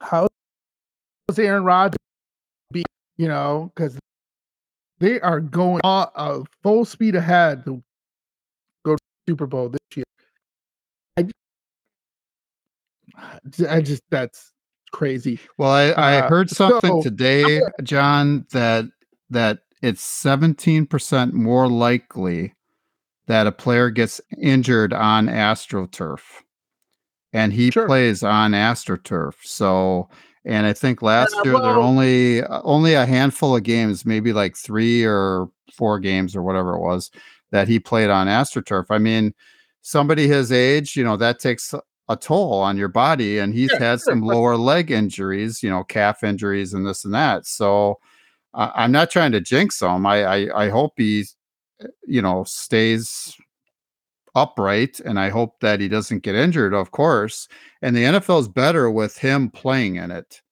how 0.00 0.28
does 1.26 1.38
Aaron 1.38 1.64
Rodgers 1.64 1.98
be? 2.72 2.84
You 3.16 3.28
know, 3.28 3.72
because 3.74 3.98
they 4.98 5.20
are 5.20 5.40
going 5.40 5.80
uh, 5.84 6.40
full 6.62 6.84
speed 6.84 7.14
ahead 7.14 7.64
to 7.64 7.82
go 8.84 8.94
to 8.94 9.02
Super 9.28 9.46
Bowl 9.46 9.68
this 9.68 9.80
year. 9.94 10.04
I, 11.16 11.28
I 13.68 13.80
just 13.80 14.02
that's 14.10 14.52
crazy. 14.92 15.38
Well, 15.56 15.70
I, 15.70 15.90
I 15.90 16.16
uh, 16.18 16.28
heard 16.28 16.50
something 16.50 17.02
so, 17.02 17.02
today, 17.02 17.60
John, 17.82 18.46
that 18.52 18.86
that 19.30 19.60
it's 19.82 20.02
17% 20.24 21.32
more 21.32 21.68
likely 21.68 22.54
that 23.26 23.46
a 23.46 23.52
player 23.52 23.90
gets 23.90 24.20
injured 24.40 24.92
on 24.92 25.26
AstroTurf. 25.26 26.20
And 27.32 27.52
he 27.52 27.70
sure. 27.70 27.86
plays 27.86 28.22
on 28.22 28.52
AstroTurf. 28.52 29.34
So 29.42 30.08
and 30.44 30.66
I 30.66 30.72
think 30.72 31.02
last 31.02 31.34
yeah, 31.36 31.42
year 31.44 31.54
well, 31.54 31.62
there 31.62 31.74
were 31.74 31.80
only 31.80 32.42
uh, 32.42 32.60
only 32.64 32.94
a 32.94 33.06
handful 33.06 33.56
of 33.56 33.62
games, 33.62 34.04
maybe 34.04 34.32
like 34.32 34.56
3 34.56 35.04
or 35.04 35.48
4 35.74 35.98
games 35.98 36.34
or 36.34 36.42
whatever 36.42 36.74
it 36.74 36.80
was 36.80 37.10
that 37.50 37.68
he 37.68 37.78
played 37.78 38.10
on 38.10 38.26
AstroTurf. 38.26 38.86
I 38.90 38.98
mean, 38.98 39.34
somebody 39.82 40.28
his 40.28 40.52
age, 40.52 40.96
you 40.96 41.04
know, 41.04 41.16
that 41.16 41.38
takes 41.38 41.74
a 42.08 42.16
toll 42.16 42.54
on 42.54 42.76
your 42.76 42.88
body 42.88 43.38
and 43.38 43.54
he's 43.54 43.70
yeah, 43.72 43.78
had 43.78 44.00
sure. 44.00 44.12
some 44.12 44.22
lower 44.22 44.56
leg 44.56 44.90
injuries 44.90 45.62
you 45.62 45.70
know 45.70 45.84
calf 45.84 46.24
injuries 46.24 46.72
and 46.72 46.86
this 46.86 47.04
and 47.04 47.14
that 47.14 47.46
so 47.46 47.98
uh, 48.54 48.70
i'm 48.74 48.90
not 48.92 49.10
trying 49.10 49.32
to 49.32 49.40
jinx 49.40 49.80
him 49.80 50.06
I, 50.06 50.24
I 50.24 50.64
i 50.64 50.68
hope 50.70 50.92
he 50.96 51.24
eh, 51.82 51.86
you 52.06 52.22
know 52.22 52.44
stays 52.44 53.36
upright 54.34 55.00
and 55.00 55.18
i 55.18 55.28
hope 55.28 55.60
that 55.60 55.80
he 55.80 55.88
doesn't 55.88 56.22
get 56.22 56.34
injured 56.34 56.74
of 56.74 56.90
course 56.90 57.48
and 57.82 57.96
the 57.96 58.04
nfl 58.04 58.40
is 58.40 58.48
better 58.48 58.90
with 58.90 59.16
him 59.18 59.50
playing 59.50 59.96
in 59.96 60.10
it 60.10 60.42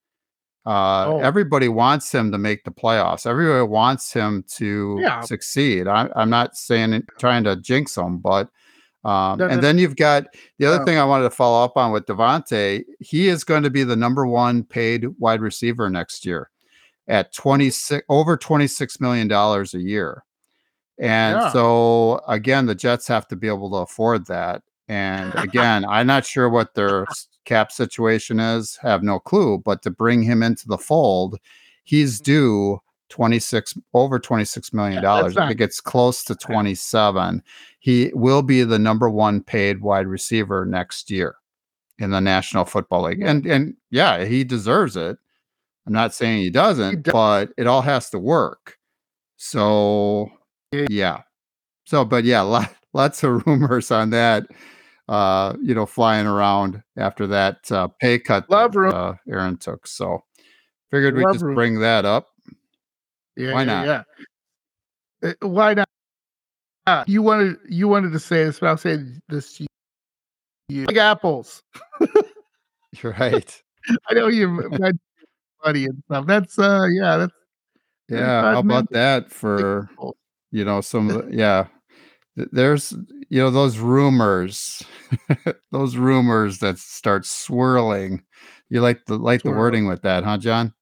uh, 0.67 1.07
oh. 1.07 1.21
everybody 1.21 1.69
wants 1.69 2.13
him 2.13 2.33
to 2.33 2.39
make 2.39 2.65
the 2.65 2.71
playoffs 2.71 3.27
everybody 3.27 3.63
wants 3.63 4.13
him 4.13 4.45
to 4.49 4.99
yeah. 5.01 5.21
succeed 5.21 5.87
I, 5.87 6.09
i'm 6.17 6.31
not 6.31 6.57
saying 6.57 7.03
trying 7.19 7.45
to 7.45 7.57
jinx 7.57 7.97
him 7.97 8.19
but 8.19 8.51
um, 9.07 9.41
and 9.41 9.63
then 9.63 9.79
you've 9.79 9.95
got 9.95 10.27
the 10.59 10.67
other 10.67 10.85
thing 10.85 10.99
I 10.99 11.05
wanted 11.05 11.25
to 11.25 11.31
follow 11.31 11.65
up 11.65 11.77
on 11.77 11.93
with 11.93 12.07
Davante. 12.07 12.83
He 12.99 13.29
is 13.29 13.45
going 13.45 13.63
to 13.63 13.71
be 13.71 13.85
the 13.85 13.95
number 13.95 14.27
one 14.27 14.65
paid 14.65 15.07
wide 15.21 15.41
receiver 15.41 15.89
next 15.89 16.27
year 16.27 16.51
at 17.07 17.33
26 17.33 18.05
over 18.09 18.37
26 18.37 19.01
million 19.01 19.29
dollars 19.29 19.75
a 19.75 19.81
year. 19.81 20.25
And 20.99 21.37
yeah. 21.37 21.53
so 21.53 22.21
again, 22.29 22.67
the 22.67 22.75
Jets 22.75 23.07
have 23.09 23.29
to 23.29 23.37
be 23.37 23.49
able 23.49 23.71
to 23.71 23.77
afford 23.77 24.27
that. 24.27 24.63
And 24.89 25.35
again, 25.37 25.85
I'm 25.85 26.07
not 26.07 26.25
sure 26.25 26.49
what 26.49 26.75
their 26.75 27.07
cap 27.45 27.73
situation 27.73 28.41
is, 28.41 28.79
have 28.83 29.03
no 29.03 29.19
clue, 29.19 29.59
but 29.59 29.83
to 29.83 29.91
bring 29.91 30.23
him 30.23 30.43
into 30.43 30.67
the 30.69 30.79
fold, 30.79 31.39
he's 31.85 32.21
due 32.21 32.81
26 33.09 33.75
over 33.95 34.19
26 34.19 34.73
million 34.73 35.03
dollars. 35.03 35.35
Yeah, 35.35 35.45
I 35.45 35.49
think 35.49 35.61
it's 35.61 35.81
close 35.81 36.25
to 36.25 36.35
27. 36.35 37.43
He 37.79 38.11
will 38.15 38.43
be 38.43 38.65
the 38.65 38.79
number 38.79 39.09
one 39.09 39.43
paid 39.43 39.81
wide 39.81 40.07
receiver 40.07 40.67
next 40.67 41.11
year 41.11 41.37
in 41.99 42.11
the 42.11 42.21
National 42.21 42.65
Football 42.65 43.05
League. 43.05 43.23
And 43.23 43.47
and 43.47 43.75
yeah, 43.91 44.25
he 44.25 44.45
deserves 44.45 44.97
it. 44.97 45.19
I'm 45.87 45.93
not 45.93 46.15
saying 46.15 46.41
he 46.41 46.51
doesn't, 46.51 46.91
he 46.91 46.97
does. 46.97 47.13
but 47.13 47.53
it 47.57 47.69
all 47.69 47.83
has 47.83 48.11
to 48.11 48.19
work. 48.19 48.77
So 49.37 50.31
yeah. 50.73 51.23
So 51.85 52.05
but 52.05 52.25
yeah, 52.25 52.41
lot, 52.43 52.75
lots 52.93 53.23
of 53.23 53.47
rumors 53.47 53.91
on 53.91 54.11
that 54.11 54.47
uh, 55.09 55.55
you 55.63 55.75
know, 55.75 55.87
flying 55.87 56.27
around 56.27 56.83
after 56.97 57.27
that 57.29 57.71
uh, 57.71 57.89
pay 58.01 58.19
cut 58.19 58.49
Love 58.51 58.73
that, 58.73 58.95
uh, 58.95 59.15
Aaron 59.29 59.57
took. 59.57 59.87
So 59.87 60.25
figured 60.91 61.17
we'd 61.17 61.27
just 61.33 61.45
room. 61.45 61.55
bring 61.55 61.81
that 61.81 62.05
up. 62.05 62.29
Yeah, 63.37 63.53
why 63.53 63.65
not? 63.65 63.87
Yeah, 63.87 64.03
yeah. 65.23 65.29
Uh, 65.31 65.47
why 65.47 65.75
not? 65.75 65.89
Uh, 66.87 67.05
you 67.07 67.23
wanted 67.23 67.57
you 67.69 67.89
wanted 67.89 68.13
to 68.13 68.21
say 68.21 68.45
this, 68.45 68.61
but 68.61 68.69
I'll 68.69 68.77
say 68.77 68.99
this 69.29 69.61
big 70.69 70.97
apples. 70.97 71.63
You're 73.03 73.13
right. 73.13 73.63
I 74.09 74.15
know 74.15 74.29
you 74.29 74.69
funny 75.63 75.85
and 75.85 76.03
stuff. 76.07 76.27
That's 76.27 76.59
uh 76.59 76.87
yeah, 76.91 77.17
that's 77.19 77.33
yeah. 78.09 78.43
How 78.55 78.61
about 78.61 78.91
that 78.91 79.31
for 79.31 79.89
you 80.57 80.65
know 80.65 80.81
some 80.81 81.11
of 81.11 81.27
the 81.31 81.37
yeah. 81.37 81.67
There's 82.37 82.93
you 83.31 83.41
know 83.41 83.51
those 83.51 83.79
rumors, 83.79 84.83
those 85.73 85.97
rumors 85.97 86.59
that 86.59 86.79
start 86.79 87.25
swirling. 87.25 88.23
You 88.69 88.81
like 88.81 89.07
the 89.07 89.17
like 89.17 89.43
the 89.43 89.53
wording 89.53 89.87
with 89.87 90.03
that, 90.03 90.25
huh, 90.25 90.39
John? 90.39 90.75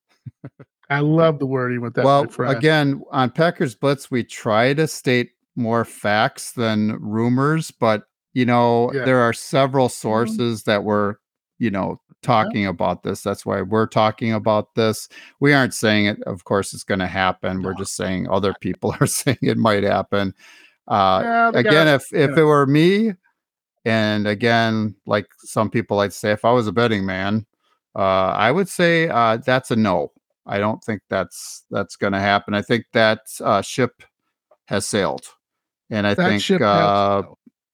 I 0.91 1.01
love 1.01 1.39
the 1.39 1.47
wording 1.47 1.81
with 1.81 1.95
that. 1.95 2.05
Well, 2.05 2.27
again, 2.41 3.03
on 3.13 3.31
Packers 3.31 3.75
Blitz, 3.75 4.11
we 4.11 4.25
try 4.25 4.75
to 4.75 4.89
state 4.89 5.31
more 5.55 5.85
facts 5.85 6.53
than 6.53 6.99
rumors, 7.01 7.71
but 7.71 8.03
you 8.33 8.45
know, 8.45 8.93
yeah. 8.93 9.05
there 9.05 9.21
are 9.21 9.33
several 9.33 9.87
mm-hmm. 9.87 10.09
sources 10.09 10.65
that 10.65 10.83
were, 10.83 11.21
you 11.59 11.71
know, 11.71 12.01
talking 12.25 12.67
about 12.67 13.03
this. 13.03 13.23
That's 13.23 13.47
why 13.47 13.63
we're 13.63 13.87
talking 13.87 14.33
about 14.33 14.75
this. 14.75 15.09
We 15.41 15.53
aren't 15.53 15.75
saying 15.75 16.07
it, 16.07 16.23
of 16.25 16.45
course, 16.45 16.75
it's 16.75 16.85
going 16.85 17.01
to 17.01 17.07
happen. 17.07 17.63
We're 17.63 17.75
just 17.75 17.95
saying 17.95 18.29
other 18.29 18.55
people 18.61 18.95
are 19.01 19.07
saying 19.07 19.39
it 19.43 19.59
might 19.59 19.85
happen. 19.85 20.35
Uh, 20.89 21.21
yeah, 21.23 21.51
again, 21.55 21.89
if 21.89 22.13
if 22.13 22.37
it 22.37 22.45
were 22.45 22.67
me, 22.67 23.15
and 23.85 24.27
again, 24.27 24.95
like 25.07 25.27
some 25.39 25.71
people 25.71 25.97
like 25.97 26.11
to 26.11 26.17
say, 26.17 26.33
if 26.33 26.45
I 26.45 26.51
was 26.51 26.67
a 26.67 26.73
betting 26.73 27.07
man, 27.07 27.47
uh, 27.97 28.33
I 28.33 28.51
would 28.51 28.69
say 28.69 29.09
uh, 29.09 29.39
that's 29.39 29.71
a 29.71 29.77
no. 29.77 30.13
I 30.47 30.59
don't 30.59 30.83
think 30.85 31.01
that's 31.09 31.65
that's 31.71 31.97
going 31.97 32.13
to 32.13 32.21
happen. 32.21 32.53
I 32.55 32.63
think 32.63 32.85
that 32.93 33.21
uh, 33.41 33.63
ship 33.63 34.03
has 34.67 34.85
sailed, 34.87 35.25
and 35.91 36.07
I 36.07 36.15
that 36.15 36.41
think 36.41 36.61
uh, 36.61 37.23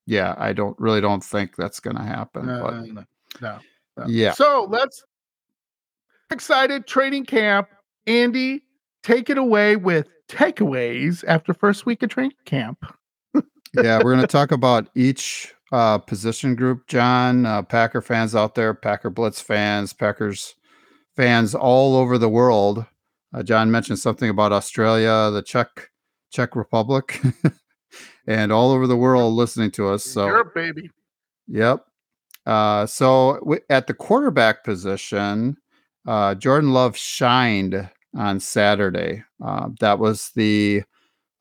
yeah, 0.06 0.34
I 0.38 0.52
don't 0.52 0.78
really 0.78 1.00
don't 1.00 1.22
think 1.22 1.56
that's 1.56 1.80
going 1.80 1.96
to 1.96 2.02
happen. 2.02 2.46
But, 2.46 3.04
no, 3.40 3.58
Yeah. 4.08 4.32
So 4.32 4.66
let's 4.70 5.02
excited 6.30 6.86
training 6.86 7.26
camp. 7.26 7.68
Andy, 8.06 8.62
take 9.02 9.30
it 9.30 9.38
away 9.38 9.76
with 9.76 10.08
takeaways 10.28 11.24
after 11.26 11.52
first 11.52 11.86
week 11.86 12.02
of 12.02 12.10
training 12.10 12.32
camp. 12.44 12.84
yeah, 13.74 13.98
we're 13.98 14.14
going 14.14 14.20
to 14.20 14.26
talk 14.26 14.52
about 14.52 14.88
each 14.94 15.54
uh, 15.72 15.98
position 15.98 16.54
group. 16.54 16.86
John, 16.86 17.46
uh, 17.46 17.62
Packer 17.62 18.00
fans 18.00 18.34
out 18.34 18.54
there, 18.54 18.74
Packer 18.74 19.10
Blitz 19.10 19.40
fans, 19.40 19.92
Packers 19.92 20.54
fans 21.16 21.54
all 21.54 21.96
over 21.96 22.18
the 22.18 22.28
world. 22.28 22.86
Uh, 23.32 23.42
John 23.42 23.70
mentioned 23.70 23.98
something 23.98 24.28
about 24.28 24.52
Australia, 24.52 25.30
the 25.32 25.42
Czech 25.42 25.90
Czech 26.30 26.56
Republic. 26.56 27.20
and 28.26 28.52
all 28.52 28.70
over 28.70 28.86
the 28.86 28.96
world 28.96 29.34
listening 29.34 29.70
to 29.72 29.88
us. 29.88 30.04
So, 30.04 30.26
Europe, 30.26 30.54
baby. 30.54 30.90
Yep. 31.48 31.84
Uh, 32.46 32.86
so 32.86 33.34
w- 33.40 33.60
at 33.68 33.86
the 33.86 33.94
quarterback 33.94 34.64
position, 34.64 35.56
uh, 36.06 36.34
Jordan 36.34 36.72
Love 36.72 36.96
shined 36.96 37.88
on 38.16 38.40
Saturday. 38.40 39.22
Uh, 39.44 39.68
that 39.80 39.98
was 39.98 40.30
the 40.34 40.82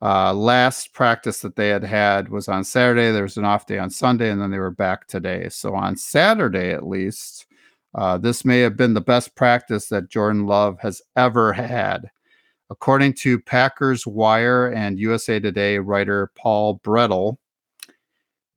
uh, 0.02 0.32
last 0.32 0.94
practice 0.94 1.40
that 1.40 1.56
they 1.56 1.68
had 1.68 1.84
had 1.84 2.28
was 2.28 2.48
on 2.48 2.64
Saturday. 2.64 3.10
There 3.10 3.22
was 3.24 3.36
an 3.36 3.44
off 3.44 3.66
day 3.66 3.78
on 3.78 3.90
Sunday, 3.90 4.30
and 4.30 4.40
then 4.40 4.50
they 4.50 4.58
were 4.58 4.70
back 4.70 5.06
today. 5.06 5.48
So 5.50 5.74
on 5.74 5.96
Saturday, 5.96 6.70
at 6.70 6.86
least, 6.86 7.46
uh, 7.94 8.16
this 8.18 8.44
may 8.44 8.60
have 8.60 8.76
been 8.76 8.94
the 8.94 9.00
best 9.00 9.34
practice 9.34 9.88
that 9.88 10.08
Jordan 10.08 10.46
Love 10.46 10.78
has 10.80 11.02
ever 11.16 11.52
had. 11.52 12.10
According 12.70 13.14
to 13.14 13.40
Packers 13.40 14.06
Wire 14.06 14.68
and 14.68 14.98
USA 14.98 15.40
Today 15.40 15.78
writer 15.78 16.30
Paul 16.36 16.78
Bretl, 16.84 17.36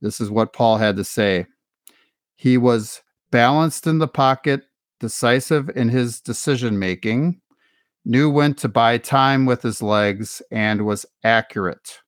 this 0.02 0.22
is 0.22 0.30
what 0.30 0.54
Paul 0.54 0.78
had 0.78 0.96
to 0.98 1.04
say. 1.04 1.48
He 2.44 2.58
was 2.58 3.02
balanced 3.32 3.88
in 3.88 4.00
the 4.00 4.08
pocket, 4.10 4.64
decisive 5.00 5.70
in 5.78 5.88
his 5.88 6.20
decision 6.20 6.78
making, 6.78 7.40
knew 8.04 8.30
when 8.30 8.54
to 8.56 8.68
buy 8.68 8.98
time 8.98 9.46
with 9.46 9.62
his 9.62 9.82
legs, 9.82 10.42
and 10.52 10.86
was 10.86 11.06
accurate. 11.24 12.00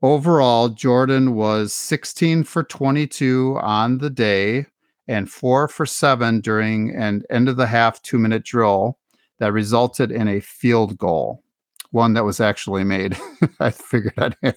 Overall, 0.00 0.68
Jordan 0.68 1.34
was 1.34 1.74
16 1.74 2.44
for 2.44 2.62
22 2.62 3.58
on 3.60 3.98
the 3.98 4.08
day 4.08 4.66
and 5.08 5.28
4 5.28 5.66
for 5.66 5.84
7 5.84 6.40
during 6.42 6.94
an 6.94 7.24
end 7.28 7.48
of 7.48 7.56
the 7.56 7.66
half 7.66 8.00
2 8.02 8.20
minute 8.20 8.44
drill 8.44 9.00
that 9.40 9.52
resulted 9.52 10.12
in 10.12 10.28
a 10.28 10.38
field 10.38 10.96
goal, 10.96 11.42
one 11.90 12.12
that 12.12 12.24
was 12.24 12.38
actually 12.38 12.84
made. 12.84 13.18
I 13.58 13.72
figured 13.72 14.14
I'd 14.16 14.36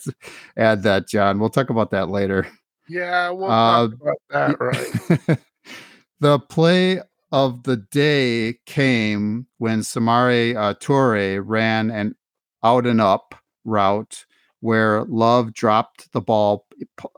add 0.56 0.84
that, 0.84 1.08
John. 1.08 1.40
We'll 1.40 1.50
talk 1.50 1.72
about 1.72 1.90
that 1.90 2.10
later. 2.10 2.46
Yeah, 2.90 3.30
we'll 3.30 3.52
uh, 3.52 3.86
about 3.86 4.18
that, 4.30 4.60
right? 4.60 5.40
the 6.20 6.40
play 6.40 7.02
of 7.32 7.64
the 7.64 7.78
day 7.78 8.58
came 8.66 9.46
when 9.60 9.80
Samori 9.82 10.56
uh, 10.56 10.74
Toure 10.76 11.42
ran 11.46 11.92
an 11.92 12.16
out 12.64 12.86
and 12.86 13.00
up 13.00 13.36
route 13.64 14.26
where 14.62 15.04
Love 15.06 15.54
dropped 15.54 16.12
the 16.12 16.22
ball 16.22 16.66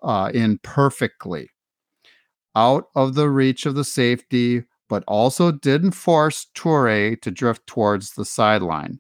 uh, 0.03 0.29
in 0.34 0.60
perfectly 0.60 1.49
out 2.55 2.89
of 2.95 3.15
the 3.15 3.29
reach 3.29 3.65
of 3.65 3.75
the 3.75 3.84
safety 3.86 4.63
but 4.91 5.05
also 5.07 5.53
didn't 5.53 5.91
force 5.91 6.47
Toure 6.53 7.15
to 7.21 7.31
drift 7.31 7.65
towards 7.65 8.12
the 8.12 8.25
sideline. 8.25 8.99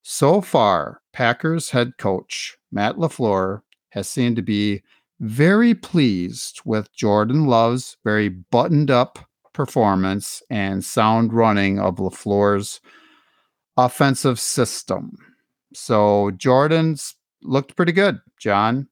So 0.00 0.40
far, 0.40 1.02
Packers 1.12 1.68
head 1.68 1.98
coach 1.98 2.56
Matt 2.72 2.96
LaFleur 2.96 3.60
has 3.90 4.08
seemed 4.08 4.36
to 4.36 4.42
be 4.42 4.82
very 5.20 5.74
pleased 5.74 6.60
with 6.64 6.92
Jordan 6.94 7.46
Love's 7.46 7.96
very 8.04 8.28
buttoned 8.28 8.90
up 8.90 9.18
performance 9.52 10.42
and 10.48 10.84
sound 10.84 11.32
running 11.32 11.78
of 11.78 11.96
LaFleur's 11.96 12.80
offensive 13.76 14.40
system. 14.40 15.16
So 15.74 16.30
Jordan's 16.32 17.14
looked 17.42 17.76
pretty 17.76 17.92
good, 17.92 18.20
John. 18.38 18.88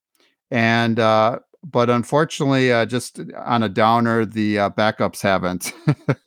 And 0.51 0.99
uh, 0.99 1.41
but 1.65 1.91
unfortunately, 1.91 2.73
uh, 2.73 2.87
just 2.87 3.21
on 3.37 3.63
a 3.63 3.69
downer, 3.69 4.25
the 4.25 4.59
uh, 4.59 4.71
backups 4.71 5.23
haven't. 5.23 5.73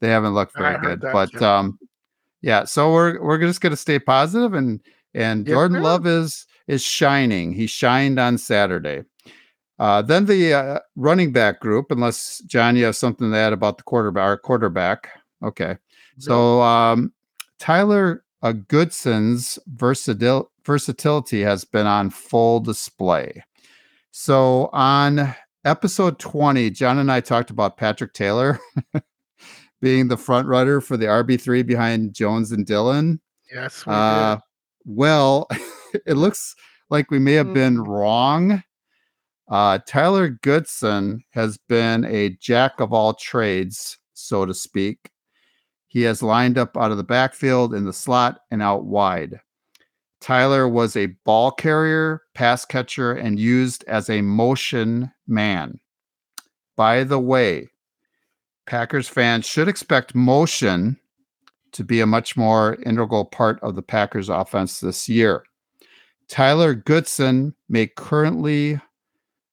they 0.00 0.08
haven't 0.08 0.34
looked 0.34 0.56
very 0.56 0.78
good. 0.80 1.00
But 1.00 1.40
um, 1.42 1.78
yeah, 2.42 2.64
so 2.64 2.92
we're 2.92 3.22
we're 3.22 3.38
just 3.38 3.60
going 3.60 3.72
to 3.72 3.76
stay 3.76 3.98
positive, 3.98 4.54
and 4.54 4.80
and 5.14 5.46
Jordan 5.46 5.82
Love 5.82 6.06
is 6.06 6.46
is 6.66 6.82
shining. 6.82 7.52
He 7.52 7.66
shined 7.66 8.18
on 8.18 8.38
Saturday. 8.38 9.04
Uh, 9.78 10.02
then 10.02 10.26
the 10.26 10.54
uh, 10.54 10.78
running 10.96 11.32
back 11.32 11.60
group, 11.60 11.90
unless 11.90 12.38
John, 12.46 12.76
you 12.76 12.84
have 12.84 12.96
something 12.96 13.30
to 13.30 13.36
add 13.36 13.52
about 13.52 13.76
the 13.76 13.84
quarterback. 13.84 14.42
quarterback, 14.42 15.08
okay. 15.42 15.76
So 16.18 16.62
um, 16.62 17.12
Tyler 17.58 18.24
uh, 18.42 18.52
Goodson's 18.52 19.58
versatil- 19.74 20.48
versatility 20.64 21.42
has 21.42 21.64
been 21.64 21.86
on 21.86 22.10
full 22.10 22.60
display. 22.60 23.44
So 24.12 24.70
on 24.72 25.34
episode 25.64 26.18
20, 26.18 26.70
John 26.70 26.98
and 26.98 27.12
I 27.12 27.20
talked 27.20 27.50
about 27.50 27.76
Patrick 27.76 28.14
Taylor 28.14 28.58
being 29.80 30.08
the 30.08 30.16
front 30.16 30.48
runner 30.48 30.80
for 30.80 30.96
the 30.96 31.06
RB3 31.06 31.66
behind 31.66 32.14
Jones 32.14 32.52
and 32.52 32.64
Dillon. 32.64 33.20
Yes. 33.52 33.84
We 33.84 33.92
uh, 33.92 34.38
well, 34.86 35.48
it 36.06 36.14
looks 36.14 36.54
like 36.90 37.10
we 37.10 37.18
may 37.18 37.32
have 37.32 37.52
been 37.52 37.78
mm. 37.78 37.86
wrong. 37.86 38.62
Uh, 39.48 39.78
Tyler 39.86 40.28
Goodson 40.42 41.22
has 41.30 41.58
been 41.68 42.04
a 42.04 42.30
jack 42.40 42.80
of 42.80 42.92
all 42.92 43.14
trades, 43.14 43.98
so 44.12 44.44
to 44.44 44.54
speak. 44.54 45.10
He 45.86 46.02
has 46.02 46.22
lined 46.22 46.58
up 46.58 46.76
out 46.76 46.90
of 46.90 46.96
the 46.96 47.04
backfield 47.04 47.72
in 47.72 47.84
the 47.84 47.92
slot 47.92 48.40
and 48.50 48.60
out 48.60 48.84
wide. 48.84 49.40
Tyler 50.20 50.68
was 50.68 50.96
a 50.96 51.14
ball 51.24 51.52
carrier, 51.52 52.22
pass 52.34 52.64
catcher, 52.64 53.12
and 53.12 53.38
used 53.38 53.84
as 53.84 54.10
a 54.10 54.22
motion 54.22 55.12
man. 55.26 55.78
By 56.76 57.04
the 57.04 57.20
way, 57.20 57.68
Packers 58.66 59.08
fans 59.08 59.46
should 59.46 59.68
expect 59.68 60.14
motion 60.14 60.98
to 61.72 61.84
be 61.84 62.00
a 62.00 62.06
much 62.06 62.36
more 62.36 62.76
integral 62.84 63.24
part 63.24 63.62
of 63.62 63.76
the 63.76 63.82
Packers 63.82 64.28
offense 64.28 64.80
this 64.80 65.08
year. 65.08 65.44
Tyler 66.28 66.74
Goodson 66.74 67.54
may 67.68 67.86
currently 67.86 68.80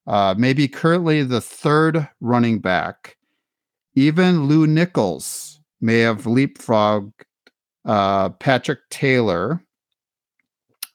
uh, 0.08 0.36
maybe 0.38 0.68
currently 0.68 1.24
the 1.24 1.42
third 1.42 2.08
running 2.20 2.60
back. 2.60 3.18
Even 3.96 4.48
Lew 4.48 4.68
Nichols 4.68 5.62
may 5.82 6.00
have 6.00 6.24
leapfrogged 6.24 7.14
uh, 7.86 8.30
Patrick 8.30 8.80
Taylor 8.90 9.62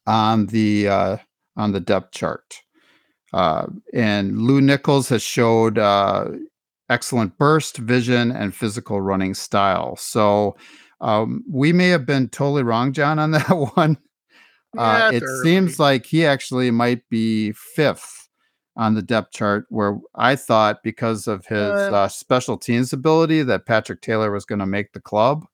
on 0.07 0.47
the 0.47 0.89
uh, 0.89 1.17
on 1.57 1.73
the 1.73 1.81
depth 1.81 2.13
chart. 2.13 2.61
Uh, 3.33 3.67
and 3.93 4.41
Lew 4.43 4.61
Nichols 4.61 5.09
has 5.11 5.23
showed 5.23 5.79
uh, 5.79 6.27
excellent 6.89 7.37
burst, 7.39 7.77
vision, 7.77 8.33
and 8.33 8.55
physical 8.55 9.01
running 9.01 9.35
style. 9.35 9.97
So 9.97 10.57
um, 11.01 11.45
we 11.49 11.73
may 11.73 11.89
have 11.89 12.07
been 12.07 12.29
totally 12.31 12.63
wrong, 12.63 12.93
John, 12.93 13.19
on 13.19 13.33
that 13.33 13.49
one. 13.77 13.99
Uh, 14.79 15.11
it 15.13 15.25
seems 15.43 15.81
like 15.81 16.07
he 16.07 16.25
actually 16.25 16.71
might 16.71 17.03
be 17.09 17.53
fifth 17.53 18.29
on 18.77 18.95
the 18.95 19.03
depth 19.03 19.33
chart 19.33 19.67
where 19.71 19.99
I 20.15 20.37
thought 20.37 20.85
because 20.85 21.27
of 21.27 21.45
his 21.47 21.59
uh, 21.59 21.91
uh 21.93 22.09
special 22.09 22.57
teams 22.57 22.93
ability 22.93 23.43
that 23.43 23.67
Patrick 23.67 24.03
Taylor 24.03 24.31
was 24.31 24.45
going 24.45 24.61
to 24.61 24.67
make 24.67 24.93
the 24.93 25.01
club. 25.01 25.45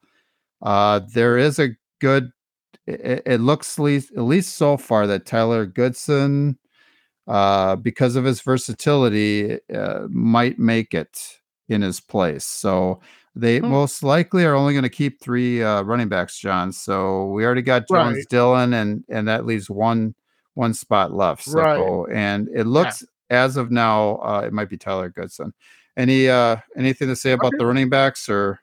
Uh, 0.61 1.01
there 1.15 1.39
is 1.39 1.59
a 1.59 1.71
good. 2.01 2.31
It, 2.87 3.23
it 3.25 3.41
looks 3.41 3.79
at 3.79 3.83
least, 3.83 4.13
at 4.13 4.25
least 4.25 4.57
so 4.57 4.77
far 4.77 5.07
that 5.07 5.25
Tyler 5.25 5.65
Goodson, 5.65 6.59
uh, 7.27 7.77
because 7.77 8.17
of 8.17 8.27
his 8.27 8.43
versatility, 8.43 9.59
uh, 9.75 10.01
might 10.11 10.59
make 10.59 10.93
it 10.93 11.39
in 11.69 11.83
his 11.83 12.01
place. 12.01 12.45
So 12.45 13.01
they 13.35 13.59
hmm. 13.59 13.69
most 13.69 14.03
likely 14.03 14.45
are 14.45 14.55
only 14.55 14.75
going 14.75 14.85
to 14.85 14.89
keep 14.89 15.21
three 15.21 15.63
uh, 15.63 15.83
running 15.83 16.09
backs, 16.09 16.39
John. 16.39 16.73
So 16.73 17.27
we 17.27 17.45
already 17.45 17.63
got 17.63 17.89
Jones, 17.89 18.17
right. 18.17 18.27
Dillon, 18.29 18.75
and 18.75 19.05
and 19.09 19.29
that 19.29 19.47
leaves 19.47 19.69
one 19.69 20.15
one 20.55 20.75
spot 20.75 21.13
left. 21.13 21.43
So 21.43 21.59
right. 21.59 22.15
and 22.15 22.49
it 22.55 22.65
looks 22.65 23.03
yeah. 23.31 23.45
as 23.45 23.57
of 23.57 23.71
now, 23.71 24.17
uh, 24.17 24.43
it 24.47 24.53
might 24.53 24.69
be 24.69 24.77
Tyler 24.77 25.09
Goodson. 25.09 25.53
Any 25.97 26.29
uh 26.29 26.57
anything 26.77 27.09
to 27.09 27.17
say 27.17 27.33
about 27.33 27.49
okay. 27.49 27.59
the 27.59 27.67
running 27.67 27.89
backs 27.89 28.29
or 28.29 28.61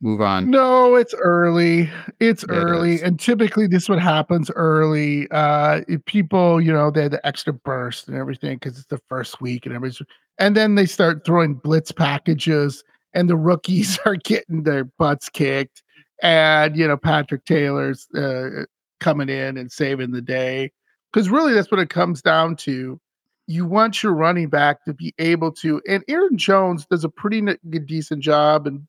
move 0.00 0.20
on? 0.20 0.50
No, 0.50 0.94
it's 0.94 1.14
early. 1.14 1.90
It's 2.18 2.44
yeah, 2.48 2.56
early. 2.56 2.94
It 2.94 3.02
and 3.02 3.20
typically 3.20 3.66
this 3.66 3.88
what 3.88 3.98
happens 3.98 4.50
early. 4.54 5.30
Uh 5.30 5.82
people, 6.06 6.60
you 6.60 6.72
know, 6.72 6.90
they 6.90 7.02
had 7.02 7.12
the 7.12 7.26
extra 7.26 7.52
burst 7.52 8.08
and 8.08 8.16
everything 8.16 8.56
because 8.56 8.78
it's 8.78 8.88
the 8.88 9.00
first 9.08 9.40
week 9.40 9.66
and 9.66 9.74
everything. 9.74 10.06
And 10.42 10.56
then 10.56 10.74
they 10.74 10.86
start 10.86 11.24
throwing 11.24 11.54
blitz 11.54 11.92
packages 11.92 12.82
and 13.14 13.30
the 13.30 13.36
rookies 13.36 13.96
are 14.04 14.16
getting 14.16 14.64
their 14.64 14.82
butts 14.82 15.28
kicked. 15.28 15.84
And 16.20 16.76
you 16.76 16.86
know, 16.88 16.96
Patrick 16.96 17.44
Taylor's 17.44 18.08
uh, 18.16 18.64
coming 18.98 19.28
in 19.28 19.56
and 19.56 19.70
saving 19.70 20.10
the 20.10 20.20
day 20.20 20.72
because 21.12 21.28
really 21.28 21.52
that's 21.52 21.70
what 21.70 21.78
it 21.78 21.90
comes 21.90 22.22
down 22.22 22.56
to. 22.56 23.00
You 23.46 23.66
want 23.66 24.02
your 24.02 24.14
running 24.14 24.48
back 24.48 24.84
to 24.84 24.94
be 24.94 25.14
able 25.20 25.52
to, 25.52 25.80
and 25.88 26.02
Aaron 26.08 26.36
Jones 26.36 26.86
does 26.86 27.04
a 27.04 27.08
pretty 27.08 27.44
decent 27.86 28.22
job, 28.22 28.66
and 28.66 28.84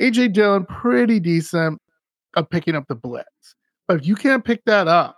AJ 0.00 0.32
Dillon 0.32 0.64
pretty 0.66 1.20
decent 1.20 1.80
of 2.34 2.50
picking 2.50 2.74
up 2.74 2.88
the 2.88 2.96
blitz. 2.96 3.54
But 3.86 3.98
if 3.98 4.06
you 4.06 4.16
can't 4.16 4.44
pick 4.44 4.64
that 4.64 4.88
up, 4.88 5.15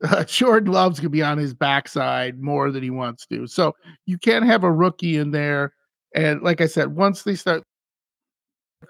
uh, 0.04 0.24
Jordan 0.24 0.72
Love's 0.72 1.00
gonna 1.00 1.10
be 1.10 1.22
on 1.22 1.38
his 1.38 1.54
backside 1.54 2.40
more 2.40 2.70
than 2.70 2.82
he 2.82 2.90
wants 2.90 3.26
to. 3.26 3.46
So 3.46 3.74
you 4.06 4.18
can't 4.18 4.44
have 4.44 4.64
a 4.64 4.72
rookie 4.72 5.16
in 5.16 5.30
there. 5.30 5.72
And 6.14 6.42
like 6.42 6.60
I 6.60 6.66
said, 6.66 6.94
once 6.94 7.22
they 7.22 7.34
start 7.34 7.62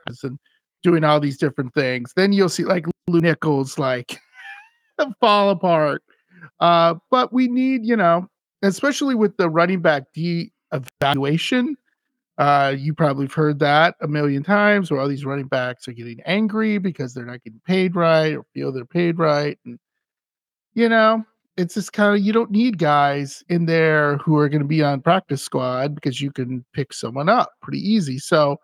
and 0.23 0.39
doing 0.83 1.05
all 1.05 1.21
these 1.21 1.39
different 1.39 1.75
things, 1.75 2.13
then 2.15 2.33
you'll 2.33 2.49
see 2.49 2.65
like 2.65 2.87
Lew 3.09 3.21
Nichols 3.21 3.79
like 3.79 4.19
fall 5.21 5.51
apart. 5.51 6.03
Uh, 6.61 6.95
but 7.11 7.33
we 7.33 7.49
need, 7.49 7.85
you 7.85 7.97
know, 7.97 8.29
especially 8.63 9.15
with 9.15 9.37
the 9.37 9.49
running 9.49 9.81
back 9.81 10.05
de 10.15 10.53
evaluation. 10.73 11.77
Uh, 12.37 12.73
you 12.79 12.95
probably 12.95 13.25
have 13.25 13.35
heard 13.35 13.59
that 13.59 13.97
a 14.01 14.07
million 14.07 14.45
times 14.45 14.91
where 14.91 15.01
all 15.01 15.09
these 15.09 15.25
running 15.25 15.49
backs 15.49 15.89
are 15.89 15.93
getting 15.93 16.21
angry 16.25 16.79
because 16.79 17.13
they're 17.13 17.25
not 17.25 17.43
getting 17.43 17.61
paid 17.67 17.97
right 17.97 18.37
or 18.37 18.45
feel 18.55 18.71
they're 18.71 18.85
paid 18.85 19.19
right. 19.19 19.59
And, 19.65 19.77
you 20.75 20.89
know, 20.89 21.25
it's 21.57 21.75
just 21.75 21.93
kind 21.93 22.17
of, 22.17 22.25
you 22.25 22.33
don't 22.33 22.51
need 22.51 22.79
guys 22.79 23.43
in 23.49 23.67
there 23.67 24.17
who 24.19 24.37
are 24.37 24.49
going 24.49 24.63
to 24.63 24.69
be 24.69 24.83
on 24.83 25.01
practice 25.01 25.43
squad 25.43 25.95
because 25.95 26.21
you 26.21 26.31
can 26.31 26.65
pick 26.73 26.93
someone 26.93 27.29
up 27.29 27.51
pretty 27.63 27.81
easy. 27.81 28.19
So, 28.19 28.59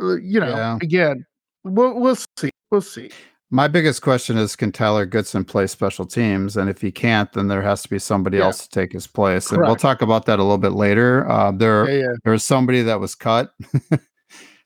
uh, 0.00 0.16
you 0.16 0.40
know, 0.40 0.48
yeah. 0.48 0.78
again, 0.82 1.24
we'll, 1.64 1.98
we'll 1.98 2.18
see. 2.36 2.50
We'll 2.70 2.82
see. 2.82 3.10
My 3.50 3.68
biggest 3.68 4.02
question 4.02 4.36
is 4.36 4.56
can 4.56 4.72
Tyler 4.72 5.06
Goodson 5.06 5.44
play 5.44 5.68
special 5.68 6.04
teams? 6.04 6.56
And 6.56 6.68
if 6.68 6.80
he 6.80 6.90
can't, 6.90 7.32
then 7.32 7.46
there 7.46 7.62
has 7.62 7.82
to 7.82 7.88
be 7.88 7.98
somebody 7.98 8.38
yeah. 8.38 8.44
else 8.44 8.66
to 8.66 8.68
take 8.68 8.92
his 8.92 9.06
place. 9.06 9.48
Correct. 9.48 9.60
And 9.60 9.68
we'll 9.68 9.76
talk 9.76 10.02
about 10.02 10.26
that 10.26 10.40
a 10.40 10.42
little 10.42 10.58
bit 10.58 10.72
later. 10.72 11.28
Uh, 11.30 11.52
there, 11.52 11.88
yeah, 11.88 12.00
yeah. 12.00 12.14
there's 12.24 12.42
somebody 12.42 12.82
that 12.82 12.98
was 12.98 13.14
cut 13.14 13.52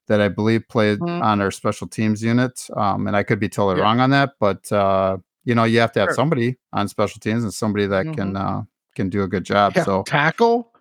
that 0.08 0.20
I 0.20 0.28
believe 0.28 0.66
played 0.68 0.98
mm-hmm. 0.98 1.22
on 1.22 1.42
our 1.42 1.50
special 1.50 1.86
teams 1.86 2.22
unit. 2.22 2.66
Um, 2.74 3.06
and 3.06 3.14
I 3.14 3.22
could 3.22 3.38
be 3.38 3.50
totally 3.50 3.82
wrong 3.82 4.00
on 4.00 4.10
that, 4.10 4.30
but 4.40 4.70
uh, 4.72 5.18
you 5.44 5.54
know, 5.54 5.64
you 5.64 5.80
have 5.80 5.92
to 5.92 6.00
have 6.00 6.08
sure. 6.08 6.14
somebody 6.14 6.56
on 6.72 6.88
special 6.88 7.20
teams 7.20 7.42
and 7.42 7.52
somebody 7.52 7.86
that 7.86 8.06
mm-hmm. 8.06 8.14
can 8.14 8.36
uh, 8.36 8.62
can 8.94 9.08
do 9.08 9.22
a 9.22 9.28
good 9.28 9.44
job. 9.44 9.74
so 9.84 10.02
tackle. 10.04 10.72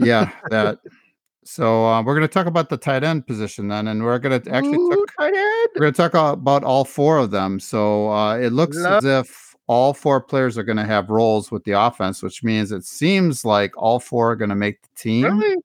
yeah, 0.00 0.30
that 0.50 0.78
so 1.44 1.86
uh, 1.86 2.02
we're 2.02 2.14
going 2.14 2.26
to 2.26 2.32
talk 2.32 2.46
about 2.46 2.68
the 2.68 2.76
tight 2.76 3.04
end 3.04 3.26
position 3.26 3.68
then, 3.68 3.88
and 3.88 4.02
we're 4.02 4.18
going 4.18 4.40
to 4.40 4.50
actually 4.52 4.76
Ooh, 4.76 5.06
talk, 5.18 5.32
we're 5.32 5.80
going 5.80 5.92
to 5.92 5.96
talk 5.96 6.14
about 6.14 6.64
all 6.64 6.84
four 6.84 7.18
of 7.18 7.30
them. 7.30 7.60
So 7.60 8.10
uh, 8.10 8.36
it 8.36 8.52
looks 8.52 8.76
Love. 8.76 9.04
as 9.04 9.26
if 9.26 9.54
all 9.66 9.94
four 9.94 10.20
players 10.20 10.58
are 10.58 10.62
going 10.62 10.78
to 10.78 10.84
have 10.84 11.10
roles 11.10 11.50
with 11.50 11.62
the 11.64 11.72
offense, 11.72 12.22
which 12.22 12.42
means 12.42 12.72
it 12.72 12.84
seems 12.84 13.44
like 13.44 13.76
all 13.76 14.00
four 14.00 14.32
are 14.32 14.36
going 14.36 14.48
to 14.48 14.56
make 14.56 14.82
the 14.82 14.88
team. 14.96 15.38
Really? 15.38 15.56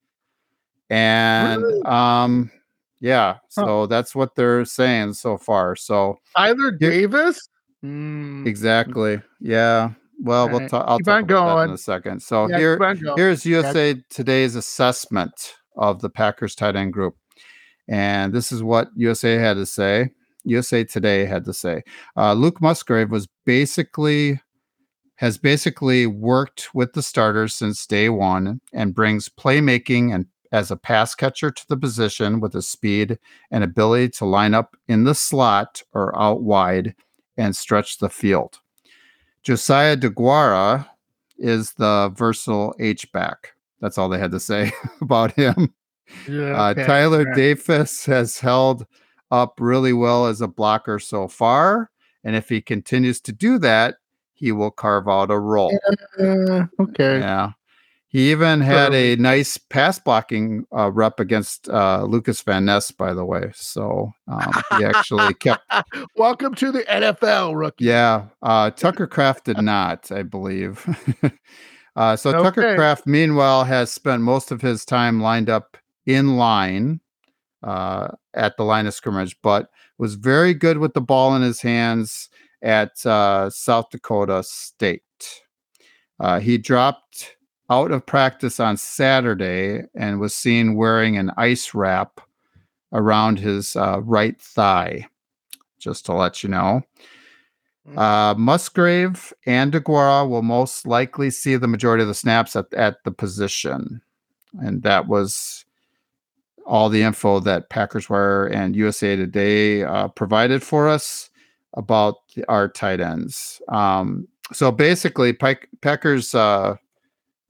And 0.90 1.64
really? 1.64 1.82
um, 1.84 2.52
yeah, 3.00 3.38
so 3.50 3.82
huh. 3.82 3.86
that's 3.88 4.14
what 4.14 4.36
they're 4.36 4.66
saying 4.66 5.14
so 5.14 5.38
far. 5.38 5.76
So 5.76 6.20
Tyler 6.36 6.72
Davis. 6.72 7.50
Mm. 7.84 8.48
Exactly. 8.48 9.22
Yeah. 9.40 9.92
Well, 10.22 10.50
we'll 10.50 10.68
ta- 10.70 10.86
I'll 10.88 10.98
Keep 11.00 11.06
talk 11.06 11.24
about 11.24 11.58
that 11.58 11.64
in 11.70 11.72
a 11.72 11.78
second. 11.78 12.22
So 12.22 12.48
yeah, 12.48 12.58
here, 12.58 12.96
here's 13.18 13.46
USA 13.46 13.92
yeah. 13.92 14.02
Today's 14.10 14.56
assessment 14.56 15.56
of 15.76 16.02
the 16.02 16.10
Packers 16.10 16.56
tight 16.56 16.76
end 16.76 16.94
group. 16.94 17.16
And 17.90 18.32
this 18.32 18.52
is 18.52 18.64
what 18.64 18.90
USA 18.96 19.36
had 19.36 19.56
to 19.56 19.66
say. 19.66 20.12
USA 20.46 20.84
Today 20.84 21.26
had 21.26 21.46
to 21.46 21.54
say. 21.54 21.84
Uh, 22.16 22.34
Luke 22.34 22.62
Musgrave 22.62 23.12
was 23.12 23.28
basically 23.46 24.40
has 25.18 25.38
basically 25.38 26.08
worked 26.08 26.74
with 26.74 26.94
the 26.94 27.04
starters 27.04 27.56
since 27.56 27.86
day 27.86 28.10
one 28.10 28.60
and 28.74 28.96
brings 28.96 29.30
playmaking 29.30 30.14
and 30.14 30.26
as 30.52 30.70
a 30.70 30.78
pass 30.78 31.16
catcher 31.16 31.50
to 31.50 31.68
the 31.68 31.78
position 31.78 32.40
with 32.40 32.54
his 32.54 32.68
speed 32.68 33.18
and 33.52 33.64
ability 33.64 34.10
to 34.10 34.26
line 34.26 34.54
up 34.54 34.76
in 34.88 35.04
the 35.04 35.16
slot 35.16 35.82
or 35.94 36.18
out 36.20 36.42
wide 36.44 36.94
and 37.38 37.56
stretch 37.56 37.98
the 37.98 38.10
field. 38.10 38.60
Josiah 39.44 39.98
DeGuara 39.98 40.88
is 41.38 41.74
the 41.74 42.12
versatile 42.16 42.76
H 42.80 43.12
back. 43.12 43.54
That's 43.82 43.98
all 43.98 44.08
they 44.10 44.20
had 44.20 44.32
to 44.32 44.40
say 44.40 44.72
about 45.02 45.34
him. 45.34 45.74
Yeah, 46.30 46.68
uh, 46.68 46.70
okay. 46.72 46.86
Tyler 46.86 47.28
yeah. 47.28 47.36
Davis 47.36 48.06
has 48.06 48.40
held 48.40 48.86
up 49.32 49.56
really 49.60 49.94
well 49.94 50.28
as 50.28 50.42
a 50.42 50.48
blocker 50.48 51.00
so 51.00 51.28
far. 51.28 51.90
And 52.24 52.36
if 52.36 52.48
he 52.48 52.62
continues 52.62 53.20
to 53.22 53.32
do 53.32 53.58
that, 53.60 53.96
he 54.34 54.52
will 54.52 54.72
carve 54.72 55.08
out 55.08 55.32
a 55.32 55.40
role. 55.40 55.78
Uh, 56.20 56.66
okay. 56.80 57.20
Yeah. 57.20 57.52
He 58.14 58.30
even 58.30 58.62
had 58.62 58.94
a 58.94 59.16
nice 59.16 59.58
pass 59.58 59.98
blocking 59.98 60.68
uh, 60.72 60.92
rep 60.92 61.20
against 61.20 61.68
uh, 61.68 62.04
Lucas 62.04 62.44
Van 62.44 62.64
Ness, 62.64 62.92
by 62.92 63.12
the 63.12 63.26
way. 63.26 63.50
So 63.56 64.14
um, 64.28 64.52
he 64.78 64.86
actually 64.86 65.34
kept. 65.40 65.64
Welcome 66.16 66.54
to 66.56 66.72
the 66.72 66.84
NFL, 66.84 67.58
rookie. 67.58 67.86
Yeah. 67.86 68.28
Uh, 68.44 68.70
Tucker 68.70 69.08
Kraft 69.08 69.46
did 69.46 69.60
not, 69.60 70.12
I 70.12 70.22
believe. 70.24 70.86
Uh, 71.96 72.16
so 72.16 72.32
okay. 72.32 72.42
Tucker 72.42 72.76
Kraft, 72.76 73.06
meanwhile, 73.06 73.64
has 73.64 73.92
spent 73.92 74.24
most 74.24 74.52
of 74.52 74.60
his 74.60 74.84
time 74.84 75.22
lined 75.22 75.48
up 75.48 75.78
in 76.08 76.38
line 76.38 77.00
uh, 77.62 78.08
at 78.34 78.58
the 78.58 78.64
line 78.64 78.88
of 78.88 78.96
scrimmage, 78.96 79.38
but 79.44 79.70
was 80.00 80.16
very 80.16 80.56
good 80.56 80.80
with 80.80 80.96
the 80.96 81.02
ball 81.02 81.36
in 81.36 81.44
his 81.44 81.62
hands 81.62 82.30
at 82.64 83.06
uh, 83.06 83.48
South 83.52 83.92
Dakota 83.92 84.42
State. 84.42 85.04
Uh, 86.20 86.40
he 86.40 86.58
dropped 86.58 87.36
out 87.70 87.92
of 87.92 88.06
practice 88.06 88.60
on 88.60 88.78
Saturday 88.78 89.84
and 89.96 90.20
was 90.20 90.36
seen 90.36 90.76
wearing 90.76 91.18
an 91.18 91.32
ice 91.38 91.74
wrap 91.74 92.22
around 92.92 93.40
his 93.40 93.76
uh, 93.76 94.00
right 94.02 94.40
thigh, 94.42 95.08
just 95.80 96.06
to 96.06 96.14
let 96.14 96.44
you 96.44 96.50
know. 96.50 96.82
Mm-hmm. 97.88 97.98
Uh, 97.98 98.34
Musgrave 98.36 99.34
and 99.46 99.74
DeGuara 99.74 100.28
will 100.28 100.42
most 100.42 100.88
likely 100.88 101.30
see 101.30 101.56
the 101.56 101.68
majority 101.68 102.02
of 102.02 102.08
the 102.08 102.14
snaps 102.14 102.56
at, 102.56 102.72
at 102.74 103.04
the 103.04 103.12
position. 103.12 104.02
And 104.62 104.84
that 104.84 105.08
was 105.08 105.66
all 106.66 106.90
the 106.90 107.02
info 107.02 107.40
that 107.42 107.70
Packers 107.70 108.10
Wire 108.10 108.48
and 108.48 108.76
USA 108.76 109.16
Today 109.16 109.84
uh, 109.84 110.08
provided 110.10 110.64
for 110.64 110.88
us 110.88 111.30
about 111.74 112.16
our 112.48 112.70
tight 112.70 113.02
ends. 113.02 113.62
Um, 113.68 114.28
so 114.54 114.72
basically, 114.72 115.34
Pike, 115.34 115.68
Packers 115.82 116.36
uh, 116.36 116.76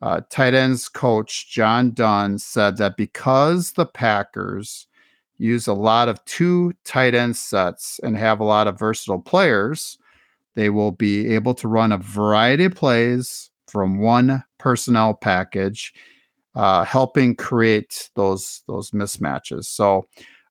uh, 0.04 0.20
tight 0.30 0.54
ends 0.54 0.90
coach 0.90 1.50
John 1.50 1.92
Dunn 1.92 2.38
said 2.38 2.76
that 2.76 2.98
because 2.98 3.72
the 3.72 3.86
Packers 3.86 4.86
use 5.38 5.66
a 5.66 5.74
lot 5.74 6.10
of 6.10 6.24
two 6.26 6.74
tight 6.84 7.16
end 7.16 7.38
sets 7.38 8.02
and 8.04 8.18
have 8.18 8.42
a 8.42 8.44
lot 8.44 8.68
of 8.68 8.78
versatile 8.78 9.22
players, 9.22 9.98
they 10.56 10.70
will 10.70 10.92
be 10.92 11.34
able 11.34 11.54
to 11.54 11.70
run 11.70 11.94
a 11.94 11.98
variety 11.98 12.66
of 12.66 12.76
plays 12.76 13.50
from 13.70 13.98
one 14.02 14.44
personnel 14.58 15.14
package, 15.14 15.94
uh, 16.54 16.84
helping 16.84 17.34
create 17.34 18.10
those 18.16 18.62
those 18.68 18.92
mismatches. 18.92 19.68
So, 19.68 20.06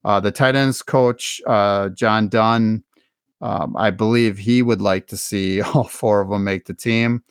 uh, 0.06 0.18
the 0.18 0.32
tight 0.32 0.56
ends 0.56 0.80
coach 0.80 1.42
uh, 1.46 1.90
John 1.90 2.30
Dunn, 2.30 2.84
um, 3.42 3.76
I 3.76 3.90
believe 3.90 4.38
he 4.38 4.62
would 4.62 4.80
like 4.80 5.08
to 5.08 5.18
see 5.18 5.60
all 5.74 5.84
four 5.84 6.22
of 6.22 6.30
them 6.30 6.42
make 6.42 6.64
the 6.64 6.72
team. 6.72 7.22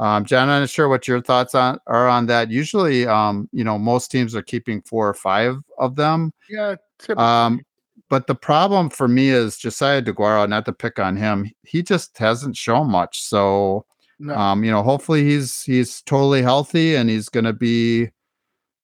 Um, 0.00 0.24
John, 0.24 0.48
I'm 0.48 0.62
not 0.62 0.70
sure 0.70 0.88
what 0.88 1.06
your 1.06 1.20
thoughts 1.20 1.54
on 1.54 1.78
are 1.86 2.08
on 2.08 2.24
that. 2.26 2.50
Usually, 2.50 3.06
um, 3.06 3.50
you 3.52 3.62
know, 3.62 3.78
most 3.78 4.10
teams 4.10 4.34
are 4.34 4.42
keeping 4.42 4.80
four 4.80 5.06
or 5.06 5.12
five 5.12 5.56
of 5.78 5.94
them. 5.94 6.32
Yeah. 6.48 6.76
Um, 7.18 7.60
but 8.08 8.26
the 8.26 8.34
problem 8.34 8.88
for 8.88 9.08
me 9.08 9.28
is 9.28 9.58
Josiah 9.58 10.00
DeGuara, 10.00 10.48
not 10.48 10.64
to 10.64 10.72
pick 10.72 10.98
on 10.98 11.16
him, 11.16 11.52
he 11.62 11.82
just 11.82 12.16
hasn't 12.16 12.56
shown 12.56 12.90
much. 12.90 13.22
So, 13.22 13.84
no. 14.18 14.34
um, 14.34 14.64
you 14.64 14.70
know, 14.70 14.82
hopefully 14.82 15.22
he's 15.22 15.62
he's 15.62 16.00
totally 16.02 16.40
healthy 16.40 16.96
and 16.96 17.10
he's 17.10 17.28
going 17.28 17.44
to 17.44 17.52
be, 17.52 18.08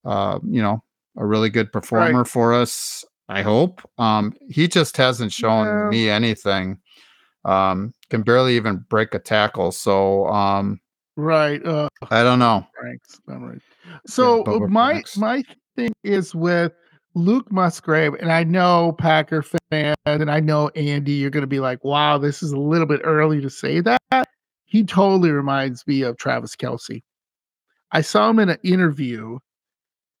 uh, 0.05 0.37
you 0.47 0.61
know, 0.61 0.83
a 1.17 1.25
really 1.25 1.49
good 1.49 1.73
performer 1.73 2.19
right. 2.19 2.27
for 2.27 2.53
us. 2.53 3.03
I 3.27 3.41
hope. 3.41 3.81
Um, 3.97 4.33
he 4.49 4.67
just 4.67 4.95
hasn't 4.95 5.33
shown 5.33 5.65
yeah. 5.65 5.89
me 5.89 6.09
anything. 6.11 6.77
Um, 7.43 7.93
can 8.11 8.21
barely 8.21 8.55
even 8.55 8.85
break 8.87 9.15
a 9.15 9.19
tackle. 9.19 9.71
So, 9.71 10.27
um, 10.27 10.79
right. 11.17 11.63
Uh, 11.65 11.89
I 12.09 12.23
don't 12.23 12.39
know. 12.39 12.65
Franks, 12.79 13.19
right. 13.27 13.59
So 14.05 14.43
yeah, 14.47 14.67
my 14.67 14.91
Franks. 14.93 15.17
my 15.17 15.43
thing 15.75 15.91
is 16.03 16.33
with 16.33 16.71
Luke 17.15 17.51
Musgrave, 17.51 18.13
and 18.13 18.31
I 18.31 18.43
know 18.43 18.95
Packer 18.97 19.43
fan, 19.71 19.95
and 20.05 20.31
I 20.31 20.39
know 20.39 20.69
Andy, 20.69 21.13
you're 21.13 21.29
going 21.29 21.41
to 21.41 21.47
be 21.47 21.59
like, 21.59 21.83
wow, 21.83 22.17
this 22.17 22.41
is 22.41 22.51
a 22.51 22.59
little 22.59 22.87
bit 22.87 23.01
early 23.03 23.41
to 23.41 23.49
say 23.49 23.81
that. 23.81 24.27
He 24.65 24.83
totally 24.83 25.31
reminds 25.31 25.85
me 25.87 26.03
of 26.03 26.17
Travis 26.17 26.55
Kelce. 26.55 27.01
I 27.91 28.01
saw 28.01 28.29
him 28.29 28.39
in 28.39 28.49
an 28.49 28.59
interview, 28.63 29.39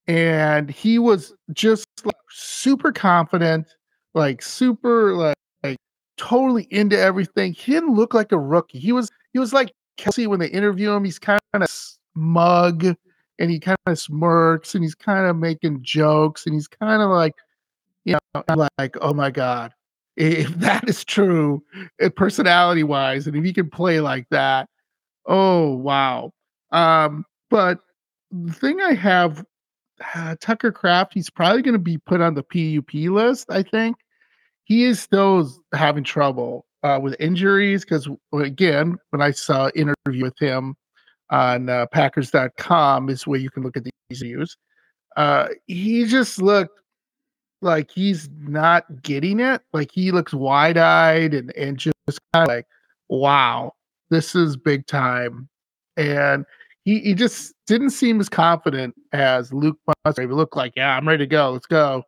and 0.07 0.69
he 0.69 0.99
was 0.99 1.33
just 1.53 1.85
like 2.03 2.15
super 2.31 2.91
confident, 2.91 3.67
like 4.13 4.41
super 4.41 5.13
like, 5.13 5.35
like 5.63 5.77
totally 6.17 6.67
into 6.71 6.97
everything. 6.97 7.53
He 7.53 7.73
didn't 7.73 7.93
look 7.93 8.13
like 8.13 8.31
a 8.31 8.39
rookie. 8.39 8.79
He 8.79 8.93
was 8.93 9.09
he 9.33 9.39
was 9.39 9.53
like 9.53 9.71
Kelce 9.97 10.27
when 10.27 10.39
they 10.39 10.47
interview 10.47 10.91
him. 10.91 11.03
He's 11.03 11.19
kind 11.19 11.39
of 11.53 11.67
smug 11.69 12.85
and 13.39 13.51
he 13.51 13.59
kind 13.59 13.77
of 13.85 13.99
smirks 13.99 14.75
and 14.75 14.83
he's 14.83 14.95
kind 14.95 15.27
of 15.27 15.35
making 15.35 15.83
jokes 15.83 16.45
and 16.45 16.55
he's 16.55 16.67
kind 16.67 17.01
of 17.01 17.09
like, 17.09 17.33
you 18.05 18.17
know, 18.45 18.67
like, 18.77 18.95
oh 19.01 19.13
my 19.13 19.29
God, 19.29 19.73
if 20.15 20.47
that 20.59 20.87
is 20.89 21.03
true, 21.03 21.63
eh, 21.99 22.09
personality 22.09 22.83
wise, 22.83 23.27
and 23.27 23.35
if 23.35 23.43
he 23.43 23.53
can 23.53 23.69
play 23.69 23.99
like 23.99 24.27
that, 24.29 24.69
oh 25.25 25.75
wow. 25.75 26.31
Um, 26.71 27.25
but 27.49 27.79
the 28.31 28.53
thing 28.53 28.81
I 28.81 28.93
have, 28.93 29.45
uh, 30.15 30.35
Tucker 30.41 30.71
Kraft, 30.71 31.13
he's 31.13 31.29
probably 31.29 31.61
going 31.61 31.73
to 31.73 31.79
be 31.79 31.97
put 31.97 32.21
on 32.21 32.33
the 32.33 32.43
PUP 32.43 32.93
list. 32.93 33.49
I 33.49 33.63
think 33.63 33.97
he 34.63 34.83
is 34.83 34.99
still 34.99 35.49
having 35.73 36.03
trouble 36.03 36.65
uh, 36.83 36.99
with 37.01 37.15
injuries 37.19 37.83
because, 37.83 38.07
again, 38.33 38.97
when 39.09 39.21
I 39.21 39.31
saw 39.31 39.69
interview 39.75 40.23
with 40.23 40.37
him 40.39 40.75
on 41.29 41.69
uh, 41.69 41.85
Packers.com 41.87 43.09
is 43.09 43.27
where 43.27 43.39
you 43.39 43.49
can 43.49 43.63
look 43.63 43.77
at 43.77 43.83
these 43.83 44.21
views. 44.21 44.57
Uh, 45.15 45.47
he 45.65 46.05
just 46.05 46.41
looked 46.41 46.79
like 47.61 47.89
he's 47.91 48.29
not 48.39 49.01
getting 49.01 49.39
it. 49.39 49.61
Like 49.73 49.91
he 49.91 50.11
looks 50.11 50.33
wide 50.33 50.77
eyed 50.77 51.33
and, 51.33 51.55
and 51.55 51.77
just 51.77 51.95
kind 52.33 52.47
of 52.49 52.55
like, 52.55 52.67
wow, 53.09 53.73
this 54.09 54.35
is 54.35 54.55
big 54.55 54.85
time. 54.87 55.49
And 55.97 56.45
he, 56.83 56.99
he 56.99 57.13
just 57.15 57.53
didn't 57.65 57.89
seem 57.89 58.19
as 58.19 58.29
confident 58.29 58.95
as 59.11 59.51
Luke 59.51 59.77
Musgrave. 60.05 60.29
He 60.29 60.35
looked 60.35 60.55
like, 60.55 60.73
yeah, 60.75 60.95
I'm 60.95 61.07
ready 61.07 61.25
to 61.25 61.27
go. 61.27 61.51
Let's 61.51 61.65
go. 61.65 62.03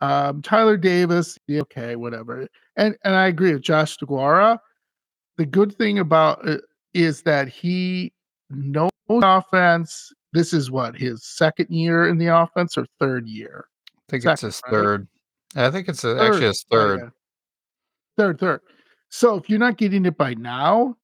Um, 0.00 0.40
Tyler 0.42 0.76
Davis, 0.76 1.38
yeah, 1.46 1.60
okay, 1.62 1.96
whatever. 1.96 2.48
And 2.76 2.96
and 3.04 3.14
I 3.14 3.26
agree 3.26 3.52
with 3.52 3.62
Josh 3.62 3.96
DeGuara. 3.98 4.58
The 5.36 5.46
good 5.46 5.76
thing 5.76 5.98
about 5.98 6.46
it 6.46 6.62
is 6.94 7.22
that 7.22 7.48
he 7.48 8.12
no 8.48 8.90
offense. 9.10 10.12
This 10.32 10.52
is 10.52 10.70
what 10.70 10.96
his 10.96 11.24
second 11.24 11.68
year 11.70 12.08
in 12.08 12.18
the 12.18 12.26
offense 12.26 12.78
or 12.78 12.86
third 12.98 13.26
year. 13.26 13.66
I 13.88 14.10
think 14.10 14.22
second, 14.22 14.32
it's 14.32 14.42
his 14.42 14.62
right? 14.64 14.70
third. 14.70 15.08
I 15.56 15.70
think 15.70 15.88
it's 15.88 16.04
a, 16.04 16.14
third. 16.14 16.20
actually 16.20 16.46
his 16.46 16.64
third. 16.70 17.00
Oh, 17.00 17.04
yeah. 17.04 17.10
Third, 18.16 18.38
third. 18.38 18.60
So 19.08 19.34
if 19.36 19.50
you're 19.50 19.58
not 19.58 19.76
getting 19.76 20.06
it 20.06 20.16
by 20.16 20.34
now, 20.34 20.96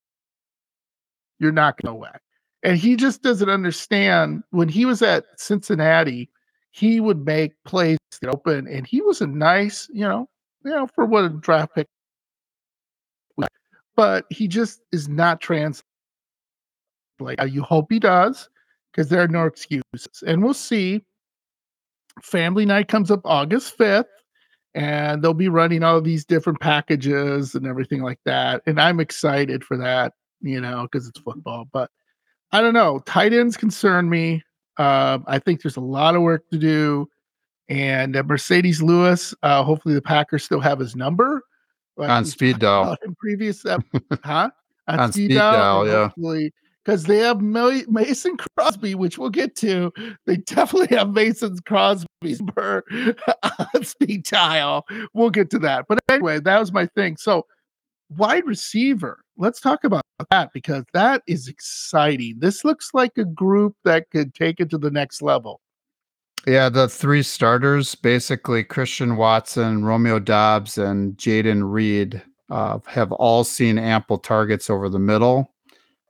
you're 1.38 1.52
not 1.52 1.80
going 1.80 1.94
to 1.94 1.98
whack. 1.98 2.22
And 2.62 2.76
he 2.76 2.96
just 2.96 3.22
doesn't 3.22 3.48
understand. 3.48 4.42
When 4.50 4.68
he 4.68 4.84
was 4.84 5.02
at 5.02 5.24
Cincinnati, 5.36 6.30
he 6.70 7.00
would 7.00 7.24
make 7.24 7.52
plays 7.64 7.98
open, 8.26 8.66
and 8.66 8.86
he 8.86 9.00
was 9.00 9.20
a 9.20 9.26
nice, 9.26 9.88
you 9.92 10.06
know, 10.06 10.28
you 10.64 10.70
know, 10.70 10.86
for 10.86 11.04
what 11.04 11.24
a 11.24 11.28
draft 11.28 11.74
pick. 11.74 11.86
But 13.94 14.26
he 14.28 14.46
just 14.46 14.82
is 14.92 15.08
not 15.08 15.40
trans 15.40 15.82
like 17.18 17.38
you 17.48 17.62
hope 17.62 17.86
he 17.90 17.98
does, 17.98 18.48
because 18.92 19.08
there 19.08 19.22
are 19.22 19.28
no 19.28 19.44
excuses. 19.44 20.22
And 20.26 20.42
we'll 20.42 20.54
see. 20.54 21.02
Family 22.22 22.64
night 22.64 22.88
comes 22.88 23.10
up 23.10 23.20
August 23.24 23.76
5th, 23.78 24.04
and 24.74 25.22
they'll 25.22 25.34
be 25.34 25.48
running 25.48 25.82
all 25.82 26.00
these 26.00 26.24
different 26.24 26.60
packages 26.60 27.54
and 27.54 27.66
everything 27.66 28.02
like 28.02 28.20
that. 28.24 28.62
And 28.66 28.80
I'm 28.80 29.00
excited 29.00 29.64
for 29.64 29.76
that, 29.78 30.12
you 30.40 30.60
know, 30.60 30.82
because 30.90 31.08
it's 31.08 31.20
football. 31.20 31.66
But 31.72 31.90
I 32.52 32.60
don't 32.60 32.74
know. 32.74 33.00
Tight 33.00 33.32
ends 33.32 33.56
concern 33.56 34.08
me. 34.08 34.42
Uh, 34.78 35.18
I 35.26 35.38
think 35.38 35.62
there's 35.62 35.76
a 35.76 35.80
lot 35.80 36.14
of 36.14 36.22
work 36.22 36.48
to 36.50 36.58
do. 36.58 37.08
And 37.68 38.16
uh, 38.16 38.22
Marcedes 38.22 38.80
Lewis, 38.80 39.34
uh, 39.42 39.62
hopefully 39.62 39.94
the 39.94 40.02
Packers 40.02 40.44
still 40.44 40.60
have 40.60 40.78
his 40.78 40.94
number. 40.94 41.42
Like 41.96 42.10
on 42.10 42.24
speed 42.24 42.58
dial. 42.58 42.96
In 43.04 43.14
previous, 43.14 43.64
ep- 43.64 43.82
huh? 44.24 44.50
On, 44.88 45.00
on 45.00 45.12
speed, 45.12 45.30
speed 45.30 45.34
dial, 45.34 45.86
yeah. 45.86 46.04
Hopefully 46.04 46.52
because 46.86 47.04
they 47.04 47.18
have 47.18 47.40
Mason 47.40 48.36
Crosby, 48.36 48.94
which 48.94 49.18
we'll 49.18 49.30
get 49.30 49.56
to. 49.56 49.92
They 50.24 50.36
definitely 50.36 50.96
have 50.96 51.10
Mason 51.10 51.56
Crosby's 51.66 52.40
per 52.54 52.84
speed 53.82 54.22
dial. 54.22 54.86
We'll 55.12 55.30
get 55.30 55.50
to 55.50 55.58
that. 55.60 55.86
But 55.88 55.98
anyway, 56.08 56.38
that 56.38 56.60
was 56.60 56.72
my 56.72 56.86
thing. 56.86 57.16
So, 57.16 57.46
wide 58.10 58.46
receiver, 58.46 59.20
let's 59.36 59.60
talk 59.60 59.82
about 59.82 60.02
that 60.30 60.52
because 60.52 60.84
that 60.92 61.22
is 61.26 61.48
exciting. 61.48 62.36
This 62.38 62.64
looks 62.64 62.90
like 62.94 63.18
a 63.18 63.24
group 63.24 63.74
that 63.84 64.08
could 64.10 64.32
take 64.32 64.60
it 64.60 64.70
to 64.70 64.78
the 64.78 64.90
next 64.90 65.22
level. 65.22 65.60
Yeah, 66.46 66.68
the 66.68 66.88
three 66.88 67.22
starters 67.22 67.94
basically 67.94 68.62
Christian 68.62 69.16
Watson, 69.16 69.84
Romeo 69.84 70.18
Doubs, 70.18 70.78
and 70.78 71.16
Jayden 71.16 71.70
Reed 71.70 72.22
uh, 72.50 72.78
have 72.86 73.10
all 73.12 73.42
seen 73.42 73.78
ample 73.78 74.18
targets 74.18 74.70
over 74.70 74.88
the 74.88 74.98
middle 75.00 75.50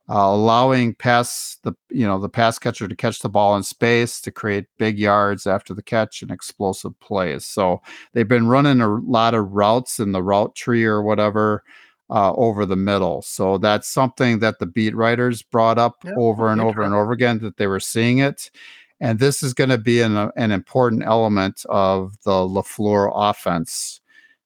uh, 0.09 0.15
allowing 0.15 0.95
pass 0.95 1.57
the 1.63 1.73
you 1.89 2.05
know 2.05 2.19
the 2.19 2.29
pass 2.29 2.57
catcher 2.57 2.87
to 2.87 2.95
catch 2.95 3.19
the 3.19 3.29
ball 3.29 3.57
in 3.57 3.63
space 3.63 4.21
to 4.21 4.31
create 4.31 4.65
big 4.77 4.97
yards 4.97 5.45
after 5.45 5.73
the 5.73 5.81
catch 5.81 6.21
and 6.21 6.31
explosive 6.31 6.97
plays. 6.99 7.45
So 7.45 7.81
they've 8.13 8.27
been 8.27 8.47
running 8.47 8.79
a 8.79 8.87
lot 8.87 9.33
of 9.33 9.51
routes 9.51 9.99
in 9.99 10.13
the 10.13 10.23
route 10.23 10.55
tree 10.55 10.85
or 10.85 11.01
whatever 11.01 11.63
uh, 12.09 12.31
over 12.33 12.65
the 12.65 12.77
middle. 12.77 13.21
So 13.21 13.57
that's 13.57 13.89
something 13.89 14.39
that 14.39 14.59
the 14.59 14.65
beat 14.65 14.95
writers 14.95 15.41
brought 15.41 15.77
up 15.77 15.97
over 16.15 16.49
and 16.49 16.61
over 16.61 16.83
and 16.83 16.93
over 16.93 17.11
again 17.11 17.39
that 17.39 17.57
they 17.57 17.67
were 17.67 17.81
seeing 17.81 18.19
it. 18.19 18.49
And 18.99 19.19
this 19.19 19.43
is 19.43 19.53
going 19.53 19.69
to 19.69 19.77
be 19.77 20.01
an, 20.01 20.31
an 20.35 20.51
important 20.51 21.03
element 21.05 21.65
of 21.69 22.13
the 22.23 22.31
LaFleur 22.31 23.11
offense 23.13 24.01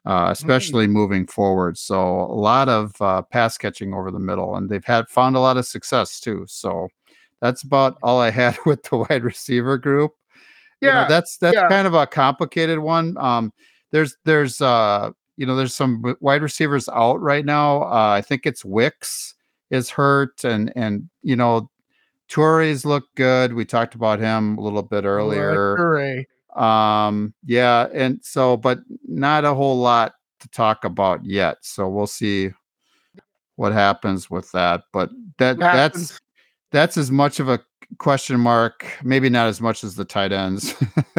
uh, 0.05 0.27
mm. 0.27 0.31
especially 0.31 0.87
mm. 0.87 0.91
moving 0.91 1.27
forward. 1.27 1.77
So 1.77 2.21
a 2.21 2.33
lot 2.33 2.69
of 2.69 2.99
uh, 3.01 3.21
pass 3.23 3.57
catching 3.57 3.93
over 3.93 4.11
the 4.11 4.19
middle, 4.19 4.55
and 4.55 4.69
they've 4.69 4.85
had 4.85 5.07
found 5.09 5.35
a 5.35 5.39
lot 5.39 5.57
of 5.57 5.65
success 5.65 6.19
too. 6.19 6.45
So 6.47 6.87
that's 7.39 7.63
about 7.63 7.97
all 8.01 8.19
I 8.19 8.31
had 8.31 8.57
with 8.65 8.83
the 8.83 8.97
wide 8.97 9.23
receiver 9.23 9.77
group. 9.77 10.13
Yeah, 10.81 10.87
you 10.87 11.01
know, 11.03 11.09
that's 11.09 11.37
that's 11.37 11.55
yeah. 11.55 11.67
kind 11.67 11.87
of 11.87 11.93
a 11.93 12.07
complicated 12.07 12.79
one. 12.79 13.15
Um, 13.17 13.53
there's 13.91 14.17
there's 14.25 14.61
uh 14.61 15.11
you 15.37 15.45
know 15.45 15.55
there's 15.55 15.75
some 15.75 16.15
wide 16.21 16.41
receivers 16.41 16.89
out 16.89 17.21
right 17.21 17.45
now. 17.45 17.83
Uh, 17.83 18.13
I 18.17 18.21
think 18.21 18.45
it's 18.45 18.65
Wicks 18.65 19.35
is 19.69 19.91
hurt, 19.91 20.43
and 20.43 20.73
and 20.75 21.09
you 21.21 21.35
know 21.35 21.69
Toure's 22.31 22.85
look 22.85 23.13
good. 23.15 23.53
We 23.53 23.65
talked 23.65 23.93
about 23.93 24.19
him 24.19 24.57
a 24.57 24.61
little 24.61 24.83
bit 24.83 25.03
earlier. 25.03 26.25
Um, 26.55 27.33
yeah, 27.45 27.87
and 27.93 28.23
so, 28.23 28.55
but 28.55 28.79
not 29.05 29.43
a 29.43 29.53
whole 29.53 29.77
lot 29.77 30.13
to 30.39 30.49
talk 30.49 30.85
about 30.85 31.25
yet. 31.25 31.57
So 31.61 31.89
we'll 31.89 32.07
see 32.07 32.51
what 33.57 33.73
happens 33.73 34.29
with 34.29 34.49
that. 34.53 34.83
But 34.93 35.09
that 35.39 35.59
that's 35.59 36.19
that's 36.71 36.97
as 36.97 37.11
much 37.11 37.41
of 37.41 37.49
a 37.49 37.59
question 37.97 38.39
mark, 38.39 38.85
maybe 39.03 39.29
not 39.29 39.47
as 39.47 39.59
much 39.59 39.83
as 39.83 39.95
the 39.95 40.05
tight 40.05 40.31
ends. 40.31 40.73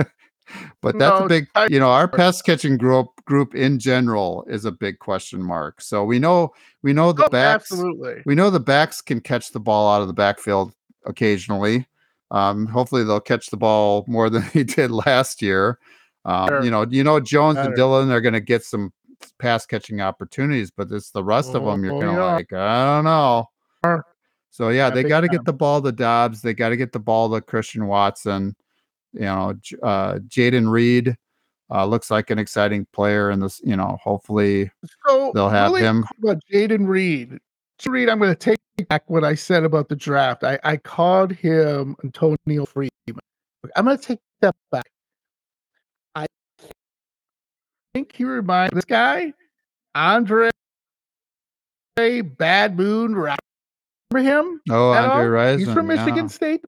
but 0.81 0.99
that's 0.99 1.21
no, 1.21 1.27
a 1.27 1.29
big 1.29 1.47
you 1.69 1.79
know 1.79 1.91
our 1.91 2.09
pass 2.09 2.41
catching 2.41 2.79
group 2.79 3.09
group 3.27 3.55
in 3.55 3.79
general 3.79 4.45
is 4.49 4.65
a 4.65 4.73
big 4.73 4.99
question 4.99 5.43
mark 5.43 5.81
so 5.81 6.05
we 6.05 6.19
know 6.19 6.53
we 6.83 6.93
know 6.93 7.13
the 7.13 7.25
oh, 7.25 7.29
backs 7.31 7.73
absolutely 7.73 8.23
we 8.27 8.35
know 8.35 8.51
the 8.51 8.61
backs 8.61 9.01
can 9.01 9.21
catch 9.21 9.51
the 9.53 9.61
ball 9.61 9.91
out 9.91 10.03
of 10.03 10.09
the 10.09 10.13
backfield 10.13 10.75
occasionally 11.07 11.87
um, 12.33 12.67
hopefully 12.67 13.05
they'll 13.05 13.21
catch 13.21 13.51
the 13.51 13.57
ball 13.57 14.05
more 14.09 14.29
than 14.31 14.43
he 14.43 14.65
did 14.65 14.91
last 14.91 15.41
year. 15.41 15.79
Um. 16.25 16.65
You 16.65 16.71
know, 16.71 16.87
you 16.89 17.05
know 17.05 17.21
Jones 17.21 17.57
Better. 17.57 17.69
and 17.69 17.77
Dillon 17.77 18.11
are 18.11 18.21
going 18.21 18.33
to 18.35 18.41
get 18.41 18.65
some 18.65 18.93
pass 19.39 19.67
catching 19.67 20.01
opportunities, 20.01 20.71
but 20.71 20.91
it's 20.91 21.11
the 21.11 21.23
rest 21.23 21.51
oh, 21.53 21.59
of 21.59 21.65
them 21.65 21.85
you're 21.85 22.01
kind 22.01 22.17
of 22.17 22.19
oh, 22.19 22.27
yeah. 22.27 22.35
like, 22.35 22.53
I 22.53 22.97
don't 22.97 23.05
know. 23.05 23.49
So 24.51 24.69
yeah, 24.69 24.91
they 24.91 25.03
got 25.03 25.23
to 25.23 25.29
get 25.29 25.45
the 25.45 25.53
ball 25.53 25.81
to 25.83 25.93
Doubs. 25.93 26.43
They 26.43 26.55
got 26.55 26.71
to 26.71 26.77
get 26.77 26.93
the 26.93 26.99
ball 26.99 27.33
to 27.33 27.41
Christian 27.41 27.87
Watson. 27.87 28.55
You 29.15 29.21
know, 29.23 29.55
uh, 29.83 30.15
Jayden 30.29 30.71
Reed 30.71 31.17
uh, 31.71 31.87
looks 31.87 32.11
like 32.11 32.31
an 32.31 32.39
exciting 32.39 32.87
player, 32.93 33.31
and 33.31 33.43
this, 33.43 33.61
you 33.65 33.77
know, 33.77 33.99
hopefully 34.03 34.71
so 35.07 35.33
they'll 35.35 35.49
have 35.49 35.73
really 35.73 35.83
him. 35.83 36.05
About 36.23 36.43
Jayden 36.53 36.87
Reed, 36.87 37.39
Reed, 37.91 38.09
I'm 38.09 38.19
going 38.19 38.35
to 38.35 38.37
take 38.37 38.59
back 38.89 39.03
what 39.09 39.25
I 39.25 39.35
said 39.35 39.65
about 39.65 39.89
the 39.89 39.97
draft. 39.97 40.45
I, 40.45 40.59
I 40.65 40.77
called 40.77 41.33
him 41.33 41.97
Antonio 42.05 42.67
Freeman. 42.67 42.91
I'm 43.77 43.85
going 43.85 43.99
to 43.99 44.03
take 44.03 44.19
that 44.41 44.55
back. 44.71 44.87
I 46.15 46.27
think 47.95 48.15
he 48.15 48.25
reminds 48.25 48.75
this 48.75 48.85
guy, 48.85 49.33
Andre 49.95 50.51
Bad 51.97 52.77
Moon. 52.77 53.15
Remember 53.15 53.37
him? 54.17 54.61
Oh, 54.71 54.93
Andre 54.93 55.27
Rison. 55.27 55.59
He's 55.59 55.73
from 55.73 55.87
Michigan 55.87 56.17
yeah. 56.17 56.27
State. 56.27 56.65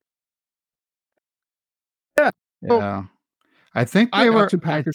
Yeah. 2.18 2.30
Yeah. 2.62 3.04
I 3.74 3.84
think 3.84 4.12
they 4.12 4.18
I 4.18 4.30
were. 4.30 4.48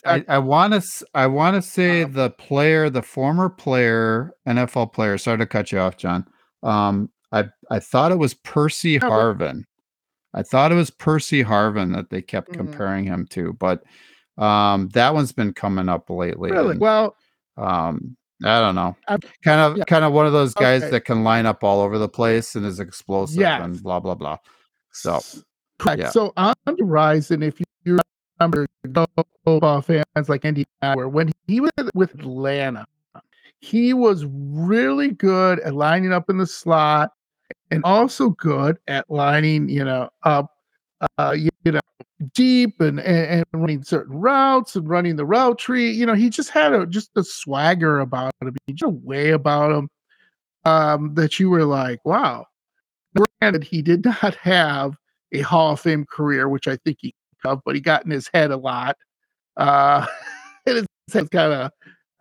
I 0.05 0.37
want 0.37 0.73
to. 0.73 1.05
I 1.13 1.27
want 1.27 1.55
to 1.55 1.61
say 1.61 2.03
uh-huh. 2.03 2.13
the 2.13 2.29
player, 2.29 2.89
the 2.89 3.01
former 3.01 3.49
player, 3.49 4.31
NFL 4.47 4.93
player. 4.93 5.17
Sorry 5.17 5.37
to 5.37 5.45
cut 5.45 5.71
you 5.71 5.79
off, 5.79 5.97
John. 5.97 6.25
Um, 6.63 7.09
I 7.31 7.45
I 7.69 7.79
thought 7.79 8.11
it 8.11 8.19
was 8.19 8.33
Percy 8.33 8.99
oh, 9.01 9.09
Harvin. 9.09 9.63
I 10.33 10.43
thought 10.43 10.71
it 10.71 10.75
was 10.75 10.91
Percy 10.91 11.43
Harvin 11.43 11.93
that 11.95 12.09
they 12.09 12.21
kept 12.21 12.49
mm-hmm. 12.49 12.57
comparing 12.57 13.03
him 13.03 13.27
to, 13.31 13.53
but 13.53 13.83
um, 14.37 14.89
that 14.89 15.13
one's 15.13 15.33
been 15.33 15.53
coming 15.53 15.89
up 15.89 16.09
lately. 16.09 16.51
Really? 16.51 16.71
And, 16.71 16.79
well, 16.79 17.15
um, 17.57 18.15
I 18.45 18.61
don't 18.61 18.75
know. 18.75 18.95
I'm, 19.07 19.19
kind 19.43 19.59
of, 19.59 19.77
yeah. 19.77 19.83
kind 19.85 20.05
of 20.05 20.13
one 20.13 20.25
of 20.25 20.31
those 20.31 20.53
guys 20.53 20.83
okay. 20.83 20.91
that 20.91 21.01
can 21.01 21.23
line 21.25 21.45
up 21.45 21.63
all 21.63 21.81
over 21.81 21.97
the 21.97 22.07
place 22.07 22.55
and 22.55 22.65
is 22.65 22.79
explosive 22.79 23.41
yes. 23.41 23.61
and 23.61 23.81
blah 23.83 23.99
blah 23.99 24.15
blah. 24.15 24.37
So, 24.93 25.19
yeah. 25.85 26.09
So 26.11 26.31
on 26.37 26.53
the 26.65 26.85
rise, 26.85 27.31
and 27.31 27.43
if 27.43 27.59
you 27.59 27.65
remember 28.39 28.67
football 28.83 29.81
fans 29.81 30.29
like 30.29 30.45
Andy 30.45 30.65
Bauer, 30.81 31.07
when 31.07 31.31
he 31.47 31.59
was 31.59 31.71
with 31.93 32.13
Atlanta, 32.15 32.85
he 33.59 33.93
was 33.93 34.25
really 34.29 35.09
good 35.09 35.59
at 35.59 35.73
lining 35.73 36.13
up 36.13 36.29
in 36.29 36.37
the 36.37 36.47
slot 36.47 37.11
and 37.71 37.83
also 37.83 38.29
good 38.29 38.77
at 38.87 39.09
lining, 39.09 39.67
you 39.67 39.83
know, 39.83 40.09
up, 40.23 40.55
uh, 41.17 41.35
you, 41.37 41.49
you 41.65 41.73
know, 41.73 41.79
deep 42.33 42.79
and, 42.81 42.99
and, 42.99 43.45
and 43.53 43.61
running 43.61 43.83
certain 43.83 44.17
routes 44.17 44.75
and 44.75 44.87
running 44.87 45.15
the 45.15 45.25
route 45.25 45.57
tree. 45.57 45.91
You 45.91 46.05
know, 46.05 46.13
he 46.13 46.29
just 46.29 46.49
had 46.49 46.73
a 46.73 46.85
just 46.85 47.11
a 47.15 47.23
swagger 47.23 47.99
about 47.99 48.33
him, 48.41 48.55
just 48.69 48.83
a 48.83 48.89
way 48.89 49.31
about 49.31 49.71
him 49.71 49.89
um, 50.65 51.13
that 51.15 51.39
you 51.39 51.49
were 51.49 51.65
like, 51.65 52.03
wow. 52.05 52.45
Granted, 53.41 53.63
he 53.63 53.81
did 53.81 54.05
not 54.23 54.35
have 54.35 54.95
a 55.31 55.41
Hall 55.41 55.73
of 55.73 55.79
Fame 55.79 56.05
career, 56.05 56.47
which 56.49 56.67
I 56.67 56.77
think 56.77 56.97
he 57.01 57.13
of, 57.45 57.61
but 57.65 57.75
he 57.75 57.81
got 57.81 58.05
in 58.05 58.11
his 58.11 58.29
head 58.33 58.51
a 58.51 58.57
lot. 58.57 58.97
Uh, 59.57 60.05
and 60.65 60.85
head's 61.11 61.29
kind 61.29 61.53
of 61.53 61.71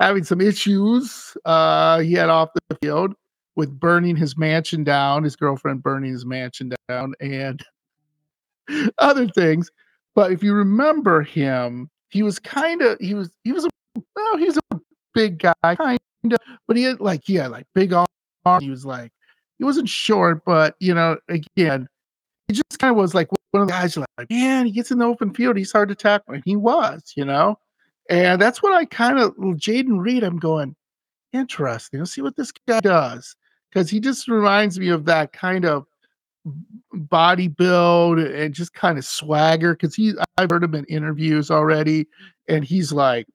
having 0.00 0.24
some 0.24 0.40
issues 0.40 1.37
uh, 1.44 1.98
he 2.00 2.12
had 2.12 2.28
off 2.28 2.50
the 2.68 2.76
field 2.83 3.14
with 3.57 3.78
burning 3.78 4.16
his 4.16 4.38
mansion 4.38 4.85
down, 4.85 5.24
his 5.24 5.37
girlfriend 5.37 5.83
burning 5.83 6.12
his 6.12 6.24
mansion 6.24 6.70
down, 6.88 7.14
and 7.20 7.64
other 8.98 9.26
things. 9.28 9.70
But 10.14 10.33
if 10.33 10.42
you 10.42 10.54
remember 10.54 11.22
him, 11.22 11.90
he 12.11 12.22
was 12.22 12.38
kind 12.38 12.83
of 12.83 12.98
he 13.00 13.14
was 13.14 13.31
he 13.44 13.52
was 13.52 13.64
a 13.64 13.68
well, 14.16 14.37
he 14.37 14.44
was 14.44 14.59
a 14.70 14.81
big 15.14 15.38
guy, 15.38 15.54
kind 15.62 15.98
of, 16.24 16.38
but 16.66 16.76
he 16.76 16.85
had 16.85 17.00
like 17.00 17.26
had 17.26 17.50
like 17.50 17.66
big 17.74 17.92
arms. 17.92 18.09
He 18.61 18.70
was 18.70 18.87
like 18.87 19.12
he 19.59 19.64
wasn't 19.64 19.88
short, 19.88 20.44
but 20.44 20.76
you 20.78 20.94
know, 20.94 21.18
again, 21.28 21.88
he 22.46 22.54
just 22.54 22.78
kind 22.78 22.90
of 22.90 22.96
was 22.96 23.14
like 23.14 23.28
one 23.50 23.62
of 23.62 23.68
the 23.68 23.72
guys. 23.72 23.96
Like, 23.96 24.08
man, 24.30 24.66
he 24.66 24.72
gets 24.72 24.90
in 24.90 24.98
the 24.98 25.06
open 25.06 25.32
field, 25.32 25.56
he's 25.56 25.72
hard 25.72 25.88
to 25.88 25.94
tackle, 25.94 26.34
and 26.34 26.42
he 26.44 26.56
was, 26.56 27.12
you 27.16 27.24
know. 27.24 27.58
And 28.11 28.40
that's 28.40 28.62
what 28.62 28.72
I 28.72 28.84
kind 28.87 29.18
of 29.18 29.34
Jayden 29.37 30.00
Reed. 30.00 30.24
I'm 30.24 30.38
going 30.38 30.74
interesting. 31.32 32.00
Let's 32.00 32.12
see 32.12 32.22
what 32.22 32.37
this 32.37 32.52
guy 32.66 32.80
does 32.80 33.37
because 33.70 33.90
he 33.90 34.00
just 34.00 34.28
reminds 34.28 34.78
me 34.78 34.88
of 34.88 35.04
that 35.06 35.32
kind 35.32 35.64
of 35.64 35.84
body 36.92 37.48
build 37.48 38.18
and 38.18 38.54
just 38.54 38.72
kind 38.72 38.96
of 38.96 39.04
swagger. 39.04 39.74
Because 39.74 39.94
he, 39.94 40.14
I've 40.38 40.50
heard 40.50 40.64
him 40.64 40.74
in 40.74 40.84
interviews 40.87 41.50
already, 41.50 42.06
and 42.48 42.64
he's 42.64 42.92
like, 42.92 43.26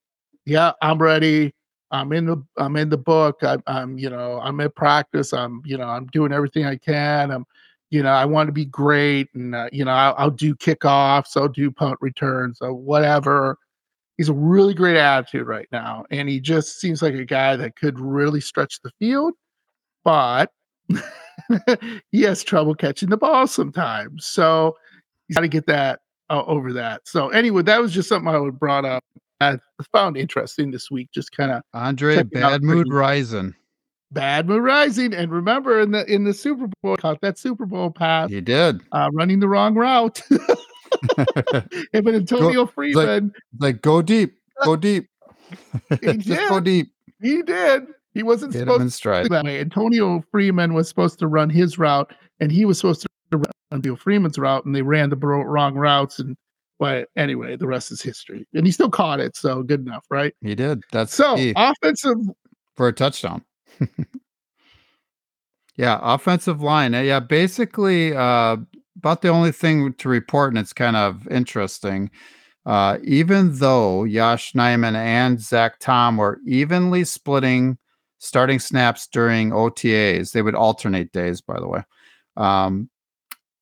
"Yeah, 0.46 0.72
I'm 0.82 1.00
ready. 1.00 1.54
I'm 1.92 2.12
in 2.12 2.26
the 2.26 2.44
I'm 2.58 2.76
in 2.76 2.90
the 2.90 2.98
book. 2.98 3.44
I, 3.44 3.58
I'm 3.68 4.00
you 4.00 4.10
know 4.10 4.40
I'm 4.42 4.60
in 4.60 4.72
practice. 4.72 5.32
I'm 5.32 5.62
you 5.66 5.78
know 5.78 5.88
I'm 5.88 6.08
doing 6.08 6.34
everything 6.34 6.66
I 6.66 6.78
can. 6.78 7.32
I'm 7.32 7.46
you 7.94 8.04
know 8.04 8.12
I 8.12 8.26
want 8.26 8.48
to 8.48 8.54
be 8.54 8.66
great, 8.66 9.30
and 9.34 9.56
uh, 9.56 9.70
you 9.72 9.86
know 9.86 9.92
I'll, 9.92 10.16
I'll 10.18 10.32
do 10.32 10.56
kickoffs. 10.56 11.38
I'll 11.38 11.48
do 11.48 11.72
punt 11.72 11.98
returns. 12.02 12.60
or 12.62 12.74
whatever." 12.74 13.58
he's 14.18 14.30
a 14.30 14.34
really 14.34 14.74
great 14.74 14.98
attitude 14.98 15.48
right 15.48 15.68
now, 15.72 16.06
and 16.12 16.30
he 16.30 16.40
just 16.40 16.80
seems 16.80 17.02
like 17.02 17.14
a 17.14 17.26
guy 17.26 17.56
that 17.56 17.76
could 17.76 18.00
really 18.00 18.42
stretch 18.42 18.80
the 18.82 18.92
field, 19.00 19.34
but 20.04 20.52
he 22.12 22.22
has 22.22 22.44
trouble 22.44 22.76
catching 22.76 23.10
the 23.10 23.18
ball 23.18 23.48
sometimes. 23.48 24.26
So 24.26 24.76
he's 25.28 25.36
got 25.36 25.42
to 25.42 25.48
get 25.48 25.66
that 25.68 26.02
uh, 26.30 26.44
over 26.46 26.74
that. 26.74 27.02
So 27.06 27.30
anyway, 27.30 27.64
that 27.64 27.82
was 27.82 27.94
just 27.94 28.10
something 28.10 28.34
I 28.34 28.38
would 28.38 28.60
brought 28.60 28.86
up. 28.86 29.04
I 29.42 29.58
found 29.92 30.16
interesting 30.16 30.72
this 30.72 30.90
week. 30.90 31.10
Just 31.14 31.32
kind 31.32 31.52
of 31.52 31.64
Andre 31.74 32.24
Bad 32.24 32.64
Moon 32.64 32.90
Rising. 32.90 33.54
Bad 34.14 34.48
Moon 34.48 34.62
Rising, 34.62 35.14
and 35.14 35.32
remember 35.32 35.80
in 35.80 35.92
the 35.92 36.06
in 36.12 36.24
the 36.24 36.34
Super 36.34 36.70
Bowl, 36.82 36.96
caught 36.98 37.22
that 37.22 37.38
Super 37.38 37.66
Bowl 37.66 37.90
pass. 37.90 38.30
He 38.30 38.42
did 38.42 38.82
uh, 38.92 39.10
running 39.14 39.40
the 39.40 39.48
wrong 39.48 39.76
route. 39.76 40.22
if 41.92 42.06
an 42.06 42.16
Antonio 42.16 42.66
go, 42.66 42.68
Freeman, 42.68 43.26
like, 43.26 43.34
like, 43.60 43.82
go 43.82 44.02
deep, 44.02 44.38
go 44.64 44.76
deep, 44.78 45.10
he 46.02 46.14
did. 46.18 46.50
go 46.50 46.60
deep. 46.60 46.94
He 47.22 47.42
did. 47.42 47.88
He 48.14 48.22
wasn't 48.22 48.54
Get 48.54 48.60
supposed 48.60 49.02
to 49.02 49.28
that 49.30 49.44
way. 49.44 49.60
Antonio 49.60 50.24
Freeman 50.32 50.74
was 50.74 50.88
supposed 50.88 51.18
to 51.20 51.28
run 51.28 51.50
his 51.50 51.80
route, 51.80 52.14
and 52.40 52.52
he 52.52 52.66
was 52.66 52.78
supposed 52.78 53.08
to 53.32 53.38
run 53.38 53.46
Antonio 53.72 53.96
Freeman's 53.96 54.38
route, 54.38 54.66
and 54.66 54.76
they 54.76 54.84
ran 54.84 55.10
the 55.10 55.18
wrong 55.18 55.74
routes. 55.74 56.20
And 56.20 56.38
but 56.80 57.10
anyway, 57.16 57.56
the 57.56 57.68
rest 57.68 57.92
is 57.92 58.02
history. 58.02 58.46
And 58.54 58.66
he 58.66 58.72
still 58.72 58.90
caught 58.90 59.20
it, 59.20 59.36
so 59.36 59.64
good 59.64 59.82
enough, 59.82 60.06
right? 60.12 60.34
He 60.42 60.54
did. 60.54 60.84
That's 60.92 61.16
so 61.16 61.36
offensive 61.56 62.18
for 62.76 62.88
a 62.88 62.94
touchdown. 62.94 63.44
yeah, 65.76 66.00
offensive 66.02 66.62
line. 66.62 66.94
Yeah, 66.94 67.20
basically, 67.20 68.16
uh, 68.16 68.58
about 68.98 69.22
the 69.22 69.30
only 69.30 69.52
thing 69.52 69.94
to 69.94 70.10
report, 70.10 70.52
and 70.52 70.60
it's 70.60 70.74
kind 70.74 70.96
of 70.96 71.28
interesting. 71.28 72.10
Uh, 72.66 72.98
even 73.04 73.58
though 73.58 74.06
Yosh 74.06 74.54
Nijman 74.54 74.96
and 74.96 75.42
Zach 75.42 75.80
Tom 75.80 76.18
were 76.18 76.40
evenly 76.46 77.04
splitting 77.04 77.78
starting 78.20 78.58
snaps 78.58 79.06
during 79.08 79.52
OTAs, 79.52 80.32
they 80.32 80.42
would 80.42 80.56
alternate 80.56 81.12
days, 81.12 81.42
by 81.42 81.60
the 81.60 81.68
way. 81.68 81.82
Um, 82.38 82.90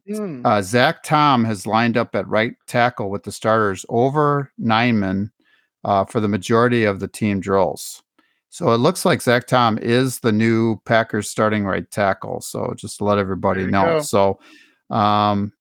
mm. 0.08 0.46
uh, 0.46 0.62
Zach 0.62 1.02
Tom 1.02 1.44
has 1.46 1.66
lined 1.66 1.98
up 1.98 2.14
at 2.14 2.28
right 2.28 2.54
tackle 2.68 3.10
with 3.10 3.24
the 3.24 3.32
starters 3.32 3.86
over 3.90 4.52
Nijman 4.62 5.32
uh, 5.84 6.06
for 6.06 6.20
the 6.20 6.28
majority 6.28 6.84
of 6.84 7.00
the 7.00 7.08
team 7.08 7.40
drills. 7.40 8.04
So 8.52 8.74
it 8.74 8.80
looks 8.80 9.06
like 9.06 9.22
Zach 9.22 9.48
Tom 9.48 9.78
is 9.78 10.20
the 10.20 10.34
new 10.34 10.76
Packers 10.86 11.30
starting 11.30 11.64
right 11.64 11.90
tackle. 11.90 12.42
So 12.42 12.74
just 12.76 12.98
to 12.98 13.06
let 13.06 13.18
everybody 13.18 13.66
know. 13.66 13.86
Go. 13.86 14.02
So 14.02 14.40
um, 14.90 15.54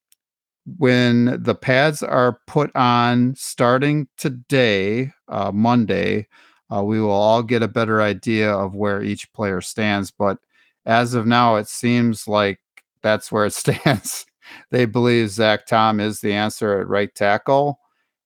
when 0.77 1.41
the 1.41 1.55
pads 1.55 2.03
are 2.03 2.41
put 2.49 2.75
on 2.75 3.37
starting 3.37 4.09
today, 4.17 5.13
uh, 5.29 5.53
Monday, 5.55 6.27
uh, 6.75 6.83
we 6.83 7.01
will 7.01 7.13
all 7.13 7.45
get 7.45 7.63
a 7.63 7.69
better 7.69 8.03
idea 8.03 8.53
of 8.53 8.75
where 8.75 9.01
each 9.01 9.33
player 9.35 9.61
stands. 9.61 10.11
But 10.11 10.39
as 10.85 11.15
of 11.15 11.29
now, 11.29 11.57
it 11.57 11.69
seems 11.69 12.27
like 12.27 12.59
that's 13.03 13.31
where 13.31 13.47
it 13.47 13.53
stands. 13.55 14.27
they 14.73 14.85
believe 14.85 15.31
Zach 15.31 15.65
Tom 15.65 16.01
is 16.01 16.21
the 16.21 16.33
answer 16.33 16.81
at 16.81 16.89
right 16.89 17.15
tackle. 17.15 17.79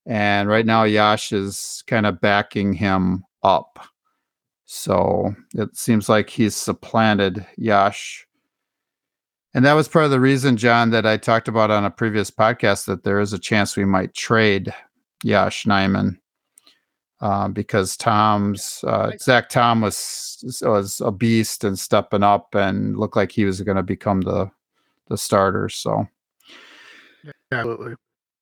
And 0.07 0.49
right 0.49 0.65
now, 0.65 0.85
Yash 0.85 1.33
is 1.33 1.85
kind 1.87 2.07
of 2.07 2.23
backing 2.23 2.73
him 2.73 3.25
up. 3.43 3.79
So 4.75 5.37
it 5.55 5.77
seems 5.77 6.09
like 6.09 6.29
he's 6.29 6.57
supplanted 6.57 7.47
Yash. 7.57 8.27
and 9.55 9.64
that 9.64 9.75
was 9.75 9.87
part 9.87 10.05
of 10.05 10.11
the 10.11 10.18
reason, 10.18 10.57
John, 10.57 10.91
that 10.91 11.07
I 11.07 11.16
talked 11.16 11.47
about 11.47 11.70
on 11.70 11.85
a 11.85 11.91
previous 11.91 12.29
podcast 12.29 12.87
that 12.87 13.05
there 13.05 13.20
is 13.20 13.33
a 13.33 13.39
chance 13.39 13.77
we 13.77 13.85
might 13.85 14.14
trade 14.14 14.75
Yash 15.22 15.64
Nijman 15.64 16.18
uh, 17.20 17.47
because 17.49 17.97
Tom's 17.97 18.83
uh, 18.85 19.12
Zach 19.20 19.49
Tom 19.49 19.81
was 19.81 20.61
was 20.62 21.01
a 21.01 21.12
beast 21.12 21.62
and 21.62 21.79
stepping 21.79 22.25
up 22.25 22.53
and 22.57 22.99
looked 22.99 23.16
like 23.16 23.31
he 23.31 23.45
was 23.45 23.61
going 23.61 23.77
to 23.77 23.83
become 23.83 24.22
the 24.22 24.51
the 25.09 25.16
starter. 25.16 25.68
So, 25.68 26.09
absolutely. 27.53 27.95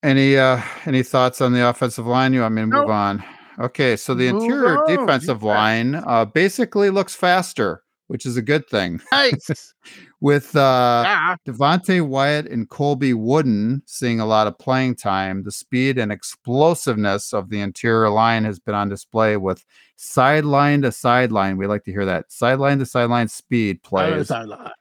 Any 0.03 0.39
uh, 0.39 0.63
any 0.87 1.03
thoughts 1.03 1.43
on 1.43 1.53
the 1.53 1.69
offensive 1.69 2.07
line? 2.07 2.33
You 2.33 2.41
want 2.41 2.55
me 2.55 2.63
to 2.63 2.67
move 2.67 2.91
on? 2.91 3.23
Okay, 3.63 3.97
so 3.97 4.15
the 4.15 4.27
interior 4.27 4.79
defensive 4.87 5.43
line 5.43 5.95
uh, 6.07 6.25
basically 6.25 6.91
looks 6.91 7.15
faster 7.15 7.83
which 8.13 8.27
is 8.27 8.37
a 8.37 8.43
good 8.43 8.69
thing. 8.69 9.01
Nice. 9.11 9.73
With 10.21 10.55
uh, 10.55 11.03
yeah. 11.07 11.37
Devonte 11.49 12.07
Wyatt 12.07 12.47
and 12.47 12.69
Colby 12.69 13.15
Wooden 13.15 13.83
seeing 13.87 14.21
a 14.21 14.27
lot 14.27 14.47
of 14.47 14.59
playing 14.59 14.97
time, 14.97 15.45
the 15.45 15.51
speed 15.51 15.97
and 15.97 16.13
explosiveness 16.13 17.33
of 17.33 17.49
the 17.49 17.63
interior 17.63 18.11
line 18.11 18.45
has 18.45 18.59
been 18.59 18.75
on 18.75 18.91
display 18.91 19.39
with 19.39 19.65
sideline 19.97 20.83
to 20.83 20.93
sideline. 20.93 21.57
We 21.57 21.67
like 21.67 21.85
to 21.85 21.91
hear 21.91 22.05
that 22.05 22.31
sideline 22.31 22.81
to 22.81 22.87
sideline 22.87 23.29
speed 23.29 23.83
plays 23.83 24.31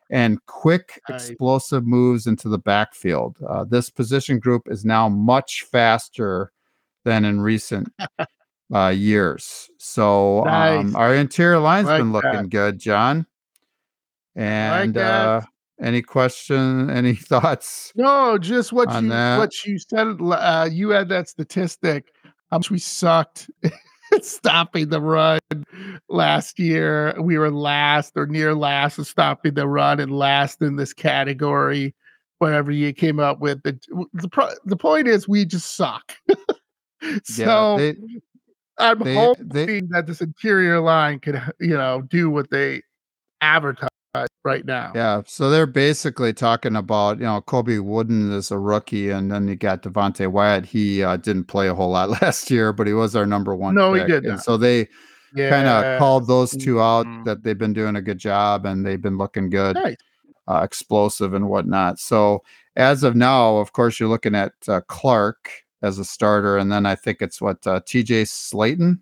and 0.10 0.46
quick, 0.48 1.02
explosive 1.08 1.88
moves 1.88 2.28
into 2.28 2.50
the 2.50 2.60
backfield. 2.60 3.38
Uh, 3.48 3.64
this 3.64 3.90
position 3.90 4.40
group 4.40 4.64
is 4.66 4.84
now 4.84 5.08
much 5.08 5.64
faster 5.72 6.52
than 7.06 7.24
in 7.24 7.40
recent 7.40 7.94
uh, 8.74 8.90
years. 8.90 9.70
So 9.78 10.44
nice. 10.46 10.80
um, 10.80 10.96
our 10.96 11.16
interior 11.16 11.60
line's 11.60 11.88
like 11.88 12.00
been 12.00 12.12
looking 12.12 12.32
that. 12.32 12.50
good, 12.50 12.80
John. 12.80 13.26
And 14.36 14.96
like 14.96 15.04
uh, 15.04 15.42
any 15.82 16.02
question, 16.02 16.90
any 16.90 17.16
thoughts? 17.16 17.92
No, 17.96 18.38
just 18.38 18.72
what 18.72 18.94
you 19.02 19.10
that? 19.10 19.38
what 19.38 19.66
you 19.66 19.78
said. 19.78 20.18
Uh, 20.22 20.70
you 20.72 20.90
had 20.90 21.10
that 21.10 21.28
statistic 21.30 22.14
how 22.52 22.58
much 22.58 22.70
we 22.70 22.80
sucked 22.80 23.50
stopping 24.22 24.90
the 24.90 25.02
run 25.02 25.40
last 26.10 26.60
year. 26.60 27.16
We 27.20 27.38
were 27.38 27.50
last 27.50 28.14
or 28.18 28.28
near 28.28 28.54
last 28.54 29.00
in 29.00 29.06
stopping 29.06 29.54
the 29.54 29.68
run 29.68 30.00
and 30.00 30.12
last 30.12 30.62
in 30.62 30.76
this 30.76 30.94
category. 30.94 31.96
Whatever 32.40 32.72
you 32.72 32.92
came 32.92 33.20
up 33.20 33.40
with, 33.40 33.62
the 33.64 33.80
the, 34.14 34.60
the 34.66 34.76
point 34.76 35.08
is 35.08 35.28
we 35.28 35.46
just 35.46 35.76
suck. 35.76 36.14
so 37.24 37.78
yeah, 37.78 37.78
they, 37.78 37.96
I'm 38.82 39.00
they, 39.00 39.16
hoping 39.16 39.48
they, 39.48 39.82
that 39.90 40.08
this 40.08 40.22
interior 40.22 40.80
line 40.80 41.20
could, 41.20 41.42
you 41.60 41.78
know, 41.78 42.02
do 42.02 42.30
what 42.30 42.50
they 42.50 42.82
advertise 43.42 43.90
right 44.44 44.66
now. 44.66 44.92
Yeah. 44.94 45.22
So 45.26 45.50
they're 45.50 45.66
basically 45.66 46.34
talking 46.34 46.76
about, 46.76 47.20
you 47.20 47.26
know, 47.26 47.42
Colby 47.42 47.80
Wooden 47.80 48.32
is 48.32 48.52
a 48.52 48.60
rookie, 48.60 49.10
and 49.10 49.32
then 49.32 49.48
you 49.48 49.56
got 49.56 49.84
Devonte 49.84 50.28
Wyatt. 50.28 50.66
He 50.66 51.04
uh, 51.04 51.18
didn't 51.18 51.46
play 51.46 51.68
a 51.68 51.76
whole 51.76 51.92
lot 51.92 52.10
last 52.22 52.50
year, 52.50 52.74
but 52.74 52.88
he 52.88 52.94
was 52.94 53.16
our 53.16 53.26
number 53.26 53.56
one. 53.56 53.76
No, 53.76 53.94
pick. 53.94 54.04
he 54.04 54.08
did. 54.08 54.26
And 54.26 54.42
so 54.42 54.58
they 54.58 54.88
yeah. 55.34 55.50
kind 55.50 55.68
of 55.68 56.00
called 56.00 56.28
those 56.28 56.52
two 56.52 56.82
out 56.82 57.06
mm-hmm. 57.06 57.24
that 57.24 57.44
they've 57.44 57.58
been 57.58 57.74
doing 57.74 57.96
a 57.96 58.02
good 58.02 58.18
job 58.18 58.66
and 58.66 58.86
they've 58.86 59.02
been 59.02 59.18
looking 59.18 59.50
good, 59.50 59.76
nice. 59.76 59.96
uh, 60.48 60.62
explosive 60.64 61.34
and 61.34 61.48
whatnot. 61.48 62.00
So 62.00 62.44
as 62.76 63.04
of 63.04 63.16
now, 63.16 63.58
of 63.58 63.74
course, 63.74 64.00
you're 64.00 64.10
looking 64.10 64.36
at 64.36 64.54
uh, 64.68 64.82
Clark 64.88 65.50
as 65.82 66.00
a 66.00 66.06
starter, 66.06 66.58
and 66.58 66.72
then 66.72 66.86
I 66.86 66.96
think 66.96 67.22
it's 67.22 67.42
what 67.42 67.66
uh, 67.66 67.82
T.J. 67.86 68.24
Slaton 68.24 69.02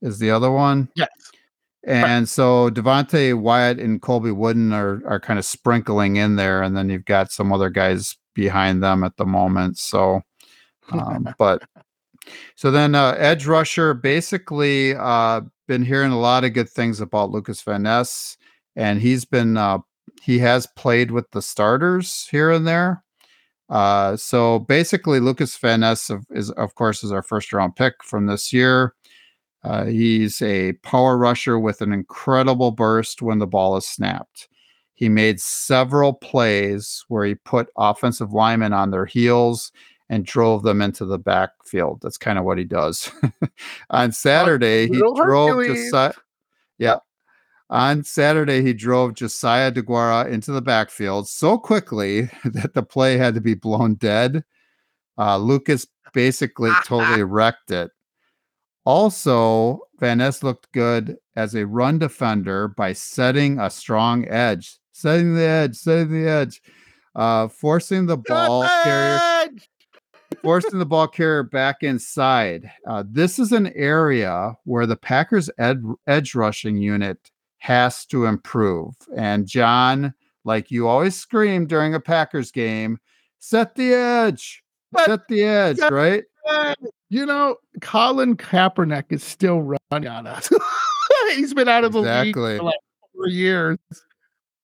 is 0.00 0.18
the 0.18 0.30
other 0.30 0.50
one. 0.50 0.88
Yes. 0.96 1.08
And 1.84 2.28
so 2.28 2.70
Devonte 2.70 3.34
Wyatt 3.34 3.80
and 3.80 4.00
Colby 4.00 4.30
Wooden 4.30 4.72
are 4.72 5.02
are 5.04 5.18
kind 5.18 5.38
of 5.38 5.44
sprinkling 5.44 6.16
in 6.16 6.36
there, 6.36 6.62
and 6.62 6.76
then 6.76 6.88
you've 6.88 7.04
got 7.04 7.32
some 7.32 7.52
other 7.52 7.70
guys 7.70 8.16
behind 8.34 8.82
them 8.82 9.02
at 9.02 9.16
the 9.16 9.26
moment. 9.26 9.78
So, 9.78 10.22
um, 10.92 11.28
but 11.38 11.64
so 12.54 12.70
then 12.70 12.94
uh, 12.94 13.16
edge 13.18 13.46
rusher 13.46 13.94
basically 13.94 14.94
uh, 14.94 15.40
been 15.66 15.84
hearing 15.84 16.12
a 16.12 16.20
lot 16.20 16.44
of 16.44 16.52
good 16.52 16.68
things 16.68 17.00
about 17.00 17.30
Lucas 17.30 17.60
Van 17.62 17.82
Ness, 17.82 18.36
and 18.76 19.00
he's 19.00 19.24
been 19.24 19.56
uh, 19.56 19.78
he 20.22 20.38
has 20.38 20.68
played 20.76 21.10
with 21.10 21.28
the 21.32 21.42
starters 21.42 22.28
here 22.30 22.50
and 22.50 22.66
there. 22.66 23.01
Uh, 23.72 24.14
so 24.18 24.58
basically, 24.58 25.18
Lucas 25.18 25.56
Van 25.56 25.80
Ness 25.80 26.10
of, 26.10 26.26
is, 26.30 26.50
of 26.52 26.74
course, 26.74 27.02
is 27.02 27.10
our 27.10 27.22
first 27.22 27.54
round 27.54 27.74
pick 27.74 28.04
from 28.04 28.26
this 28.26 28.52
year. 28.52 28.94
Uh, 29.64 29.86
he's 29.86 30.42
a 30.42 30.74
power 30.82 31.16
rusher 31.16 31.58
with 31.58 31.80
an 31.80 31.90
incredible 31.90 32.70
burst 32.70 33.22
when 33.22 33.38
the 33.38 33.46
ball 33.46 33.76
is 33.78 33.88
snapped. 33.88 34.48
He 34.92 35.08
made 35.08 35.40
several 35.40 36.12
plays 36.12 37.02
where 37.08 37.24
he 37.24 37.34
put 37.34 37.70
offensive 37.78 38.34
linemen 38.34 38.74
on 38.74 38.90
their 38.90 39.06
heels 39.06 39.72
and 40.10 40.26
drove 40.26 40.64
them 40.64 40.82
into 40.82 41.06
the 41.06 41.18
backfield. 41.18 42.00
That's 42.02 42.18
kind 42.18 42.38
of 42.38 42.44
what 42.44 42.58
he 42.58 42.64
does. 42.64 43.10
on 43.90 44.12
Saturday, 44.12 44.86
he 44.86 44.98
drove 44.98 45.64
Josiah. 45.64 46.12
Yeah. 46.76 46.98
On 47.72 48.04
Saturday, 48.04 48.60
he 48.60 48.74
drove 48.74 49.14
Josiah 49.14 49.72
Deguara 49.72 50.30
into 50.30 50.52
the 50.52 50.60
backfield 50.60 51.26
so 51.26 51.56
quickly 51.56 52.28
that 52.44 52.74
the 52.74 52.82
play 52.82 53.16
had 53.16 53.34
to 53.34 53.40
be 53.40 53.54
blown 53.54 53.94
dead. 53.94 54.44
Uh, 55.16 55.38
Lucas 55.38 55.86
basically 56.12 56.70
totally 56.84 57.22
wrecked 57.22 57.70
it. 57.70 57.90
Also, 58.84 59.80
Van 59.98 60.18
Ness 60.18 60.42
looked 60.42 60.70
good 60.72 61.16
as 61.34 61.54
a 61.54 61.66
run 61.66 61.98
defender 61.98 62.68
by 62.68 62.92
setting 62.92 63.58
a 63.58 63.70
strong 63.70 64.28
edge, 64.28 64.78
setting 64.92 65.34
the 65.34 65.42
edge, 65.42 65.74
setting 65.74 66.12
the 66.12 66.28
edge, 66.28 66.60
uh, 67.14 67.48
forcing 67.48 68.04
the 68.04 68.18
ball 68.18 68.68
carrier, 68.84 69.48
forcing 70.42 70.78
the 70.78 70.84
ball 70.84 71.08
carrier 71.08 71.42
back 71.42 71.82
inside. 71.82 72.70
Uh, 72.86 73.02
this 73.08 73.38
is 73.38 73.50
an 73.50 73.68
area 73.68 74.58
where 74.64 74.84
the 74.84 74.96
Packers 74.96 75.48
ed- 75.56 75.82
edge 76.06 76.34
rushing 76.34 76.76
unit 76.76 77.30
has 77.62 78.04
to 78.04 78.26
improve. 78.26 78.92
And 79.16 79.46
John, 79.46 80.12
like 80.44 80.72
you 80.72 80.88
always 80.88 81.14
scream 81.14 81.68
during 81.68 81.94
a 81.94 82.00
Packers 82.00 82.50
game, 82.50 82.98
set 83.38 83.76
the 83.76 83.94
edge, 83.94 84.64
set 85.06 85.28
the 85.28 85.44
edge, 85.44 85.78
right? 85.78 86.24
You 87.08 87.24
know, 87.24 87.58
Colin 87.80 88.36
Kaepernick 88.36 89.12
is 89.12 89.22
still 89.22 89.78
running 89.92 90.08
on 90.08 90.26
us. 90.26 90.50
He's 91.36 91.54
been 91.54 91.68
out 91.68 91.84
of 91.84 91.92
the 91.92 92.00
exactly. 92.00 92.42
league 92.42 92.58
for 92.58 92.64
like 92.64 92.80
four 93.14 93.28
years. 93.28 93.78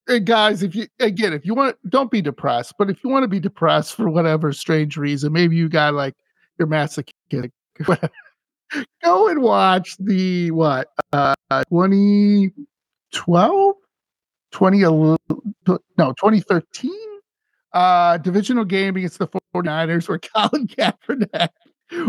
And 0.09 0.27
guys, 0.27 0.65
if 0.65 0.75
you 0.75 0.89
again, 0.99 1.33
if 1.33 1.47
you 1.47 1.55
want, 1.55 1.77
don't 1.89 2.11
be 2.11 2.21
depressed. 2.21 2.75
But 2.81 2.91
if 2.91 3.05
you 3.05 3.11
want 3.11 3.23
to 3.23 3.29
be 3.29 3.39
depressed 3.39 3.95
for 3.95 4.09
whatever 4.09 4.53
strange 4.53 4.97
reason, 4.97 5.33
maybe 5.33 5.55
you 5.55 5.69
got 5.69 5.95
like 5.95 6.17
your 6.59 6.67
masochistic. 6.67 7.53
Go 9.05 9.29
and 9.29 9.41
watch 9.41 9.97
the 9.99 10.51
what 10.51 10.89
uh 11.13 11.35
2012 13.13 13.75
2011 14.51 15.19
no 15.99 16.13
2013 16.13 16.91
uh 17.75 18.17
divisional 18.19 18.65
game 18.65 18.97
against 18.97 19.19
the 19.19 19.29
49ers 19.55 20.09
where 20.09 20.19
Colin 20.35 20.67
Kaepernick 20.67 21.49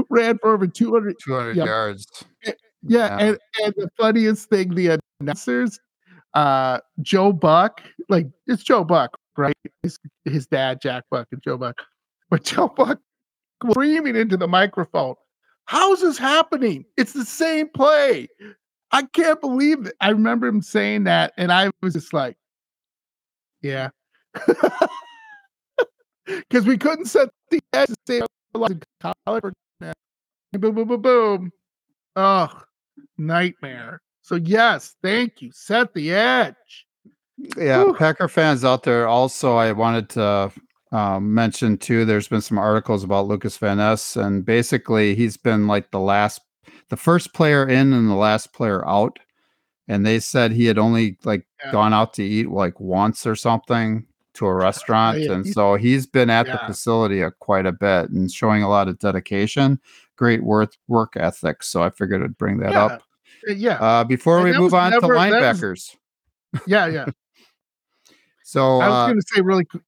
ran 0.10 0.38
for 0.40 0.54
over 0.54 0.68
200, 0.68 1.16
200 1.24 1.56
yeah. 1.56 1.66
yards. 1.66 2.06
Yeah, 2.44 2.54
yeah. 2.84 3.18
And, 3.18 3.38
and 3.64 3.74
the 3.78 3.90
funniest 3.98 4.50
thing, 4.50 4.76
the 4.76 5.00
announcers, 5.22 5.80
uh, 6.34 6.80
Joe 7.02 7.32
Buck, 7.32 7.82
like 8.10 8.28
it's 8.48 8.64
Joe 8.64 8.84
Buck, 8.84 9.18
right? 9.38 9.56
His, 9.84 10.00
his 10.26 10.48
dad, 10.48 10.82
Jack 10.82 11.06
Buck, 11.10 11.28
and 11.32 11.42
Joe 11.42 11.58
Buck. 11.58 11.82
But 12.30 12.44
Joe 12.44 12.68
Buck 12.68 13.00
screaming 13.64 14.16
into 14.16 14.38
the 14.38 14.48
microphone, 14.48 15.16
How's 15.70 16.02
this 16.02 16.18
happening? 16.18 16.84
It's 16.98 17.14
the 17.14 17.24
same 17.24 17.70
play. 17.70 18.28
I 18.92 19.04
can't 19.04 19.40
believe 19.40 19.88
it. 19.88 19.96
I 20.02 20.10
remember 20.10 20.48
him 20.48 20.62
saying 20.62 21.04
that, 21.06 21.34
and 21.38 21.52
I 21.52 21.70
was 21.82 21.94
just 21.94 22.14
like, 22.14 22.38
Yeah. 23.62 23.90
Because 26.26 26.66
we 26.68 26.78
couldn't 26.78 27.08
set 27.08 27.30
the 27.50 27.60
edge 27.74 27.88
to 27.88 27.96
say 28.08 28.22
college 29.26 29.54
boom, 30.52 30.76
boom, 30.76 30.88
boom, 30.88 31.02
boom. 31.02 31.52
Oh, 32.16 32.62
nightmare. 33.18 34.02
So 34.22 34.36
yes, 34.36 34.96
thank 35.02 35.42
you. 35.42 35.52
Set 35.54 35.94
the 35.94 36.14
edge. 36.14 36.86
Yeah, 37.58 37.84
Whew. 37.84 37.94
Packer 37.96 38.28
fans 38.28 38.64
out 38.64 38.84
there. 38.84 39.08
Also, 39.08 39.56
I 39.56 39.72
wanted 39.72 40.10
to 40.10 40.52
um, 40.92 41.34
mention 41.34 41.78
too. 41.78 42.06
There's 42.06 42.28
been 42.28 42.42
some 42.42 42.58
articles 42.58 43.04
about 43.04 43.28
Lucas 43.28 43.58
Van 43.58 43.78
Ness, 43.78 44.16
and 44.16 44.46
basically, 44.46 45.16
he's 45.16 45.38
been 45.38 45.68
like 45.68 45.92
the 45.92 46.00
last, 46.00 46.42
the 46.90 46.98
first 46.98 47.34
player 47.34 47.68
in 47.68 47.94
and 47.94 48.10
the 48.10 48.16
last 48.16 48.54
player 48.54 48.88
out. 48.88 49.20
And 49.88 50.06
they 50.06 50.20
said 50.20 50.52
he 50.52 50.66
had 50.66 50.78
only 50.78 51.18
like 51.24 51.48
yeah. 51.64 51.72
gone 51.72 51.94
out 51.94 52.14
to 52.16 52.24
eat 52.24 52.50
like 52.50 52.80
once 52.80 53.26
or 53.26 53.36
something 53.36 54.06
to 54.36 54.46
a 54.46 54.54
restaurant, 54.54 55.20
yeah, 55.20 55.34
and 55.34 55.48
so 55.48 55.76
he's 55.76 56.06
been 56.06 56.30
at 56.30 56.46
yeah. 56.46 56.54
the 56.54 56.60
facility 56.60 57.22
a, 57.22 57.32
quite 57.32 57.66
a 57.66 57.72
bit 57.72 58.12
and 58.12 58.32
showing 58.32 58.62
a 58.62 58.70
lot 58.70 58.88
of 58.88 59.00
dedication, 59.00 59.80
great 60.16 60.44
work 60.44 60.74
work 60.88 61.14
ethic. 61.16 61.64
So 61.64 61.82
I 61.82 61.90
figured 61.90 62.24
I'd 62.24 62.38
bring 62.38 62.60
that 62.60 62.74
up. 62.74 63.02
Uh, 63.48 63.54
yeah. 63.54 63.82
Uh, 63.82 64.04
before 64.04 64.38
and 64.38 64.50
we 64.50 64.58
move 64.58 64.74
on 64.74 64.92
never, 64.92 65.08
to 65.08 65.14
linebackers. 65.14 65.96
Was, 66.54 66.64
yeah, 66.68 66.86
yeah. 66.86 67.06
so 68.44 68.80
I 68.80 68.88
was 68.88 68.96
uh, 68.96 69.08
going 69.08 69.20
to 69.20 69.26
say 69.34 69.42
really 69.42 69.66
quick. 69.66 69.84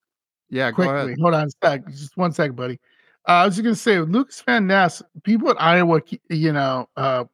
Yeah, 0.49 0.71
quickly. 0.71 1.15
Hold 1.21 1.33
on 1.33 1.47
a 1.47 1.65
sec. 1.65 1.87
Just 1.87 2.17
one 2.17 2.33
sec, 2.33 2.55
buddy. 2.55 2.79
Uh, 3.27 3.31
I 3.31 3.45
was 3.45 3.55
just 3.55 3.63
going 3.63 3.75
to 3.75 3.81
say, 3.81 3.99
Lucas 3.99 4.41
Van 4.41 4.65
Ness, 4.65 5.01
people 5.23 5.49
at 5.51 5.61
Iowa, 5.61 6.01
you 6.29 6.51
know, 6.51 6.87
uh, 6.97 7.25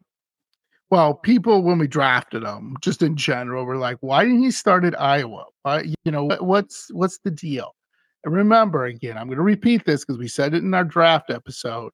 well, 0.89 1.13
people 1.13 1.63
when 1.63 1.79
we 1.79 1.87
drafted 1.87 2.43
him, 2.43 2.75
just 2.81 3.01
in 3.01 3.15
general, 3.15 3.65
were 3.65 3.77
like, 3.77 3.97
"Why 4.01 4.23
didn't 4.23 4.41
he 4.41 4.51
start 4.51 4.85
at 4.85 4.99
Iowa? 4.99 5.45
Why, 5.63 5.81
you 5.81 6.11
know, 6.11 6.25
what's 6.39 6.89
what's 6.93 7.19
the 7.19 7.31
deal?" 7.31 7.75
And 8.23 8.33
remember, 8.33 8.85
again, 8.85 9.17
I'm 9.17 9.27
going 9.27 9.37
to 9.37 9.43
repeat 9.43 9.85
this 9.85 10.05
because 10.05 10.17
we 10.17 10.27
said 10.27 10.53
it 10.53 10.63
in 10.63 10.73
our 10.73 10.85
draft 10.85 11.29
episode. 11.29 11.91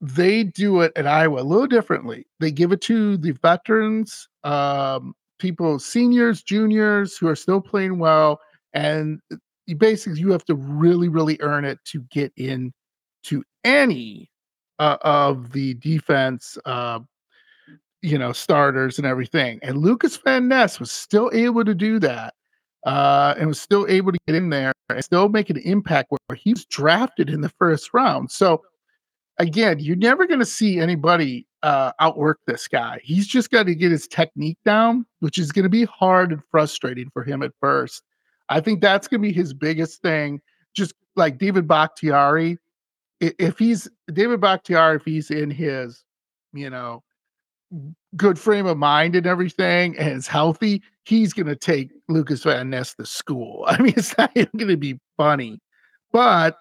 They 0.00 0.44
do 0.44 0.80
it 0.80 0.92
at 0.96 1.06
Iowa 1.06 1.42
a 1.42 1.44
little 1.44 1.66
differently. 1.66 2.26
They 2.40 2.50
give 2.50 2.72
it 2.72 2.80
to 2.82 3.16
the 3.16 3.32
veterans 3.32 4.28
um, 4.44 5.14
people, 5.38 5.78
seniors, 5.78 6.42
juniors 6.42 7.16
who 7.16 7.28
are 7.28 7.36
still 7.36 7.60
playing 7.60 7.98
well, 7.98 8.40
and 8.72 9.20
basically 9.76 10.20
you 10.20 10.30
have 10.32 10.44
to 10.46 10.54
really, 10.54 11.08
really 11.08 11.38
earn 11.40 11.64
it 11.64 11.78
to 11.86 12.00
get 12.10 12.32
in 12.36 12.72
to 13.24 13.44
any 13.64 14.30
uh, 14.78 14.96
of 15.02 15.52
the 15.52 15.74
defense, 15.74 16.56
uh, 16.64 17.00
you 18.02 18.16
know, 18.16 18.32
starters 18.32 18.98
and 18.98 19.06
everything. 19.06 19.58
And 19.62 19.78
Lucas 19.78 20.16
Van 20.16 20.48
Ness 20.48 20.78
was 20.78 20.90
still 20.90 21.30
able 21.34 21.64
to 21.64 21.74
do 21.74 21.98
that, 21.98 22.34
uh, 22.86 23.34
and 23.36 23.48
was 23.48 23.60
still 23.60 23.86
able 23.88 24.12
to 24.12 24.18
get 24.26 24.36
in 24.36 24.50
there 24.50 24.72
and 24.88 25.04
still 25.04 25.28
make 25.28 25.50
an 25.50 25.58
impact 25.58 26.10
where 26.10 26.36
he 26.36 26.52
was 26.52 26.64
drafted 26.66 27.28
in 27.28 27.40
the 27.40 27.48
first 27.58 27.92
round. 27.92 28.30
So 28.30 28.62
again, 29.38 29.78
you're 29.80 29.96
never 29.96 30.26
going 30.26 30.40
to 30.40 30.46
see 30.46 30.78
anybody 30.78 31.46
uh, 31.62 31.92
outwork 32.00 32.38
this 32.46 32.68
guy. 32.68 33.00
He's 33.02 33.26
just 33.26 33.50
got 33.50 33.64
to 33.66 33.74
get 33.74 33.90
his 33.90 34.06
technique 34.06 34.58
down, 34.64 35.04
which 35.20 35.38
is 35.38 35.52
going 35.52 35.64
to 35.64 35.68
be 35.68 35.84
hard 35.84 36.32
and 36.32 36.42
frustrating 36.50 37.10
for 37.10 37.24
him 37.24 37.42
at 37.42 37.52
first. 37.60 38.02
I 38.48 38.60
think 38.60 38.80
that's 38.80 39.08
going 39.08 39.22
to 39.22 39.28
be 39.28 39.32
his 39.32 39.52
biggest 39.52 40.02
thing. 40.02 40.40
Just 40.74 40.94
like 41.16 41.38
David 41.38 41.66
Bakhtiari, 41.66 42.58
if 43.20 43.58
he's 43.58 43.88
David 44.12 44.40
Bakhtiari, 44.40 44.96
if 44.96 45.04
he's 45.04 45.30
in 45.30 45.50
his, 45.50 46.04
you 46.52 46.70
know, 46.70 47.02
good 48.16 48.38
frame 48.38 48.66
of 48.66 48.78
mind 48.78 49.16
and 49.16 49.26
everything 49.26 49.98
and 49.98 50.16
is 50.16 50.26
healthy, 50.26 50.82
he's 51.04 51.32
going 51.32 51.46
to 51.46 51.56
take 51.56 51.90
Lucas 52.08 52.44
Van 52.44 52.70
Ness 52.70 52.94
to 52.94 53.04
school. 53.04 53.64
I 53.68 53.80
mean, 53.82 53.94
it's 53.96 54.16
not 54.16 54.34
going 54.34 54.68
to 54.68 54.76
be 54.76 54.98
funny, 55.16 55.60
but 56.12 56.58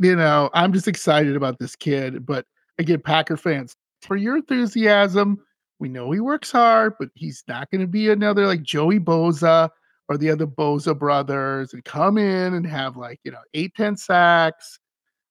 you 0.00 0.16
know, 0.16 0.50
I'm 0.52 0.72
just 0.72 0.88
excited 0.88 1.36
about 1.36 1.58
this 1.58 1.76
kid. 1.76 2.26
But 2.26 2.46
again, 2.78 3.00
Packer 3.00 3.36
fans, 3.36 3.76
for 4.00 4.16
your 4.16 4.36
enthusiasm, 4.36 5.38
we 5.78 5.88
know 5.88 6.10
he 6.10 6.20
works 6.20 6.50
hard, 6.50 6.94
but 6.98 7.08
he's 7.14 7.44
not 7.46 7.70
going 7.70 7.80
to 7.80 7.86
be 7.86 8.10
another 8.10 8.46
like 8.46 8.62
Joey 8.62 8.98
Bosa 8.98 9.70
or 10.08 10.16
the 10.16 10.30
other 10.30 10.46
Boza 10.46 10.98
brothers 10.98 11.72
and 11.72 11.84
come 11.84 12.18
in 12.18 12.54
and 12.54 12.66
have 12.66 12.96
like, 12.96 13.20
you 13.24 13.30
know, 13.30 13.40
eight, 13.54 13.72
10 13.76 13.96
sacks. 13.96 14.78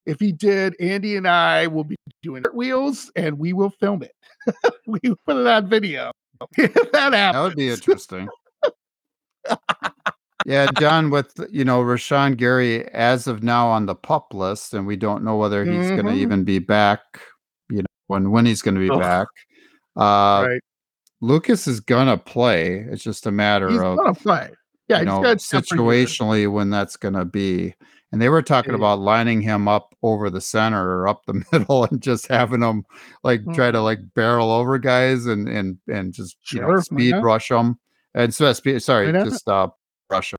If 0.04 0.18
he 0.18 0.32
did, 0.32 0.74
Andy 0.80 1.16
and 1.16 1.28
I 1.28 1.68
will 1.68 1.84
be 1.84 1.96
doing 2.22 2.44
wheels 2.52 3.10
and 3.14 3.38
we 3.38 3.52
will 3.52 3.70
film 3.70 4.02
it. 4.02 4.14
we 4.86 4.98
will 5.04 5.18
put 5.26 5.36
it 5.36 5.46
on 5.46 5.68
video. 5.68 6.10
that 6.56 6.72
happens. 6.74 7.12
That 7.12 7.40
would 7.40 7.56
be 7.56 7.68
interesting. 7.68 8.28
yeah, 10.46 10.66
John, 10.78 11.10
with 11.10 11.32
you 11.50 11.64
know 11.64 11.82
Rashan 11.82 12.36
Gary 12.36 12.88
as 12.88 13.28
of 13.28 13.44
now 13.44 13.68
on 13.68 13.86
the 13.86 13.94
pup 13.94 14.34
list, 14.34 14.74
and 14.74 14.86
we 14.86 14.96
don't 14.96 15.22
know 15.22 15.36
whether 15.36 15.64
he's 15.64 15.86
mm-hmm. 15.86 15.96
going 16.00 16.06
to 16.06 16.20
even 16.20 16.42
be 16.42 16.58
back. 16.58 17.00
You 17.70 17.78
know 17.78 17.86
when 18.08 18.32
when 18.32 18.44
he's 18.44 18.62
going 18.62 18.74
to 18.74 18.80
be 18.80 18.90
oh. 18.90 18.98
back. 18.98 19.28
Uh, 19.96 20.46
right. 20.48 20.60
Lucas 21.22 21.68
is 21.68 21.80
gonna 21.80 22.18
play. 22.18 22.84
It's 22.90 23.02
just 23.02 23.26
a 23.26 23.30
matter 23.30 23.68
he's 23.68 23.80
of 23.80 23.96
gonna 23.96 24.12
play. 24.12 24.50
Yeah, 24.92 24.98
you 25.00 25.04
know, 25.06 25.20
situationally 25.22 26.50
when 26.50 26.70
that's 26.70 26.96
gonna 26.96 27.24
be. 27.24 27.74
And 28.12 28.20
they 28.20 28.28
were 28.28 28.42
talking 28.42 28.72
yeah. 28.72 28.76
about 28.76 28.98
lining 28.98 29.40
him 29.40 29.68
up 29.68 29.94
over 30.02 30.28
the 30.28 30.40
center 30.40 30.98
or 30.98 31.08
up 31.08 31.24
the 31.24 31.42
middle 31.52 31.84
and 31.84 32.02
just 32.02 32.28
having 32.28 32.62
him 32.62 32.84
like 33.24 33.40
mm-hmm. 33.40 33.52
try 33.52 33.70
to 33.70 33.80
like 33.80 34.00
barrel 34.14 34.50
over 34.50 34.78
guys 34.78 35.24
and 35.26 35.48
and 35.48 35.78
and 35.88 36.12
just 36.12 36.36
sure, 36.42 36.62
you 36.62 36.74
know 36.74 36.80
speed 36.80 37.14
rush 37.22 37.48
them 37.48 37.78
and 38.14 38.34
so 38.34 38.52
speed 38.52 38.82
sorry 38.82 39.10
just 39.12 39.48
uh 39.48 39.68
rush 40.10 40.32
them. 40.32 40.38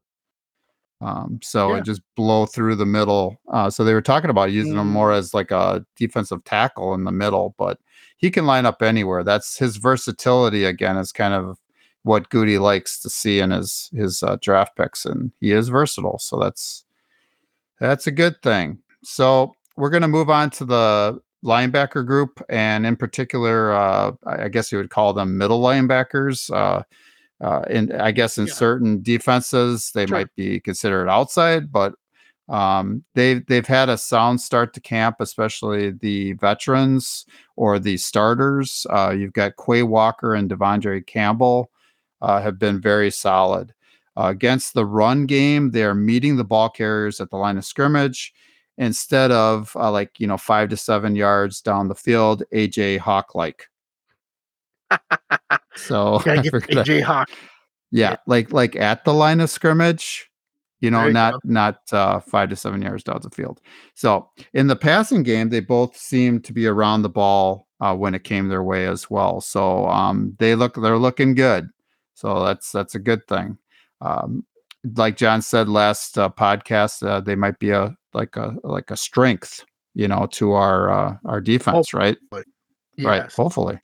Um, 1.01 1.39
so 1.43 1.75
yeah. 1.75 1.81
just 1.81 2.01
blow 2.15 2.45
through 2.45 2.75
the 2.75 2.85
middle. 2.85 3.37
Uh, 3.51 3.69
so 3.69 3.83
they 3.83 3.93
were 3.93 4.01
talking 4.01 4.29
about 4.29 4.51
using 4.53 4.75
mm. 4.75 4.81
him 4.81 4.89
more 4.89 5.11
as 5.11 5.33
like 5.33 5.51
a 5.51 5.85
defensive 5.97 6.43
tackle 6.45 6.93
in 6.93 7.03
the 7.03 7.11
middle, 7.11 7.55
but 7.57 7.77
he 8.15 8.31
can 8.31 8.45
line 8.45 8.65
up 8.65 8.81
anywhere. 8.81 9.21
That's 9.23 9.57
his 9.57 9.75
versatility 9.75 10.63
again 10.63 10.95
is 10.95 11.11
kind 11.11 11.33
of 11.33 11.57
what 12.03 12.29
Gutey 12.29 12.59
likes 12.59 12.99
to 12.99 13.09
see 13.09 13.39
in 13.39 13.51
his 13.51 13.89
his 13.93 14.21
uh, 14.23 14.37
draft 14.41 14.75
picks, 14.75 15.05
and 15.05 15.31
he 15.39 15.51
is 15.51 15.69
versatile. 15.69 16.19
So 16.19 16.37
that's 16.37 16.85
that's 17.79 18.07
a 18.07 18.11
good 18.11 18.41
thing. 18.41 18.79
So 19.03 19.55
we're 19.75 19.89
going 19.89 20.01
to 20.03 20.07
move 20.07 20.29
on 20.29 20.49
to 20.51 20.65
the 20.65 21.19
linebacker 21.43 22.05
group, 22.05 22.41
and 22.49 22.85
in 22.85 22.95
particular, 22.95 23.73
uh, 23.73 24.11
I 24.25 24.49
guess 24.49 24.71
you 24.71 24.77
would 24.77 24.89
call 24.89 25.13
them 25.13 25.37
middle 25.37 25.61
linebackers. 25.61 26.53
Uh, 26.53 26.83
uh, 27.43 27.61
and 27.69 27.93
I 27.93 28.11
guess 28.11 28.37
in 28.37 28.47
yeah. 28.47 28.53
certain 28.53 29.01
defenses 29.01 29.91
they 29.93 30.05
sure. 30.05 30.17
might 30.17 30.35
be 30.35 30.59
considered 30.59 31.09
outside, 31.09 31.71
but 31.71 31.95
um, 32.49 33.03
they've 33.15 33.45
they've 33.47 33.65
had 33.65 33.89
a 33.89 33.97
sound 33.97 34.41
start 34.41 34.73
to 34.73 34.81
camp, 34.81 35.17
especially 35.19 35.91
the 35.91 36.33
veterans 36.33 37.25
or 37.55 37.79
the 37.79 37.97
starters. 37.97 38.85
Uh, 38.89 39.13
you've 39.17 39.33
got 39.33 39.53
Quay 39.57 39.83
Walker 39.83 40.35
and 40.35 40.49
De'Vondre 40.49 41.05
Campbell 41.05 41.69
uh, 42.23 42.41
have 42.41 42.57
been 42.57 42.81
very 42.81 43.11
solid 43.11 43.73
uh, 44.17 44.27
against 44.27 44.73
the 44.73 44.85
run 44.85 45.25
game. 45.25 45.71
They 45.71 45.83
are 45.83 45.93
meeting 45.93 46.37
the 46.37 46.43
ball 46.43 46.69
carriers 46.69 47.19
at 47.19 47.29
the 47.29 47.37
line 47.37 47.57
of 47.57 47.65
scrimmage 47.65 48.33
instead 48.77 49.31
of 49.31 49.75
uh, 49.75 49.91
like 49.91 50.19
you 50.19 50.25
know 50.25 50.37
five 50.37 50.69
to 50.69 50.77
seven 50.77 51.15
yards 51.15 51.61
down 51.61 51.89
the 51.89 51.95
field, 51.95 52.43
AJ 52.53 52.99
Hawk 52.99 53.35
like. 53.35 53.69
So 55.75 56.19
AJ 56.19 57.01
Hawk. 57.03 57.29
Yeah, 57.91 58.11
yeah, 58.11 58.15
like 58.27 58.53
like 58.53 58.75
at 58.75 59.03
the 59.05 59.13
line 59.13 59.39
of 59.39 59.49
scrimmage, 59.49 60.29
you 60.81 60.91
know, 60.91 61.07
you 61.07 61.13
not 61.13 61.33
go. 61.33 61.39
not 61.45 61.79
uh, 61.91 62.19
five 62.19 62.49
to 62.49 62.55
seven 62.55 62.81
yards 62.81 63.03
down 63.03 63.19
the 63.23 63.31
field. 63.31 63.59
So 63.95 64.29
in 64.53 64.67
the 64.67 64.75
passing 64.75 65.23
game, 65.23 65.49
they 65.49 65.61
both 65.61 65.97
seem 65.97 66.41
to 66.41 66.53
be 66.53 66.67
around 66.67 67.01
the 67.01 67.09
ball 67.09 67.67
uh, 67.79 67.95
when 67.95 68.13
it 68.13 68.23
came 68.23 68.49
their 68.49 68.63
way 68.63 68.85
as 68.85 69.09
well. 69.09 69.41
So 69.41 69.87
um, 69.87 70.35
they 70.39 70.53
look 70.53 70.75
they're 70.75 70.97
looking 70.97 71.33
good. 71.33 71.69
So 72.13 72.43
that's 72.43 72.71
that's 72.71 72.95
a 72.95 72.99
good 72.99 73.27
thing. 73.27 73.57
Um, 74.01 74.45
like 74.95 75.17
John 75.17 75.41
said 75.41 75.69
last 75.69 76.17
uh, 76.17 76.29
podcast, 76.29 77.07
uh, 77.07 77.21
they 77.21 77.35
might 77.35 77.59
be 77.59 77.71
a 77.71 77.95
like 78.13 78.35
a 78.35 78.55
like 78.63 78.91
a 78.91 78.97
strength, 78.97 79.63
you 79.93 80.07
know, 80.07 80.27
to 80.33 80.53
our 80.53 80.89
uh, 80.89 81.17
our 81.25 81.41
defense, 81.41 81.91
hopefully. 81.91 82.17
right? 82.31 82.45
Yes. 82.97 83.05
Right. 83.05 83.31
Hopefully. 83.31 83.79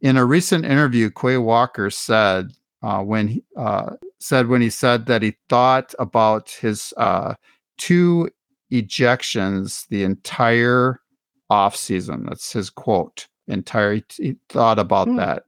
In 0.00 0.16
a 0.16 0.24
recent 0.24 0.64
interview, 0.64 1.10
Quay 1.10 1.38
Walker 1.38 1.90
said 1.90 2.50
uh, 2.82 3.02
when 3.02 3.28
he 3.28 3.44
uh, 3.56 3.96
said 4.18 4.48
when 4.48 4.62
he 4.62 4.70
said 4.70 5.06
that 5.06 5.22
he 5.22 5.36
thought 5.48 5.94
about 5.98 6.50
his 6.50 6.92
uh, 6.96 7.34
two 7.78 8.28
ejections 8.72 9.86
the 9.88 10.02
entire 10.04 11.00
off 11.48 11.76
season. 11.76 12.26
That's 12.28 12.52
his 12.52 12.70
quote. 12.70 13.26
Entire 13.48 14.00
he 14.16 14.36
thought 14.48 14.78
about 14.78 15.08
hmm. 15.08 15.16
that, 15.16 15.42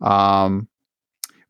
um, 0.00 0.68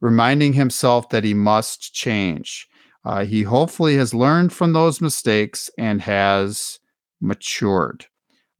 reminding 0.04 0.52
himself 0.52 1.08
that 1.08 1.24
he 1.24 1.32
must 1.32 1.94
change. 1.94 2.68
Uh, 3.06 3.24
he 3.24 3.42
hopefully 3.42 3.96
has 3.96 4.12
learned 4.12 4.52
from 4.52 4.74
those 4.74 5.00
mistakes 5.00 5.70
and 5.78 6.02
has 6.02 6.78
matured. 7.22 8.04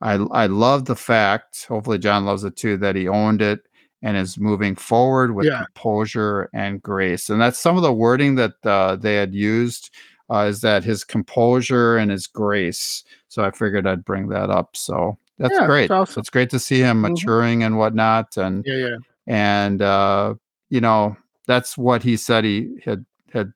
I 0.01 0.15
I 0.15 0.47
love 0.47 0.87
the 0.87 0.97
fact, 0.97 1.67
hopefully 1.67 1.99
John 1.99 2.25
loves 2.25 2.45
it 2.45 2.57
too, 2.57 2.79
that 2.79 2.97
he 2.97 3.09
owned 3.09 3.43
it 3.43 3.61
and 4.03 4.17
is 4.17 4.39
moving 4.39 4.75
forward 4.75 5.35
with 5.35 5.47
yeah. 5.47 5.65
composure 5.65 6.49
and 6.55 6.83
grace. 6.83 7.29
And 7.29 7.41
that's 7.41 7.59
some 7.59 7.77
of 7.77 7.83
the 7.83 7.93
wording 7.93 8.37
that 8.37 8.55
uh, 8.65 8.97
they 8.97 9.17
had 9.17 9.35
used 9.35 9.91
uh, 10.31 10.47
is 10.49 10.63
that 10.63 10.83
his 10.83 11.05
composure 11.05 11.99
and 11.99 12.11
his 12.11 12.27
grace. 12.27 13.05
So 13.29 13.45
I 13.45 13.51
figured 13.51 13.87
I'd 13.87 14.05
bring 14.05 14.29
that 14.29 14.49
up. 14.49 14.77
So 14.77 15.19
that's 15.39 15.55
yeah, 15.55 15.67
great. 15.67 15.91
Awesome. 15.91 16.21
It's 16.21 16.31
great 16.31 16.51
to 16.51 16.59
see 16.59 16.81
him 16.81 17.03
mm-hmm. 17.03 17.13
maturing 17.13 17.59
mm-hmm. 17.59 17.67
and 17.67 17.79
whatnot. 17.79 18.37
And 18.39 18.65
yeah, 18.67 18.77
yeah. 18.77 18.97
And 19.27 19.83
uh, 19.83 20.35
you 20.71 20.81
know, 20.81 21.17
that's 21.47 21.77
what 21.77 22.03
he 22.03 22.17
said 22.17 22.45
he 22.45 22.71
had 22.85 23.05
had 23.33 23.53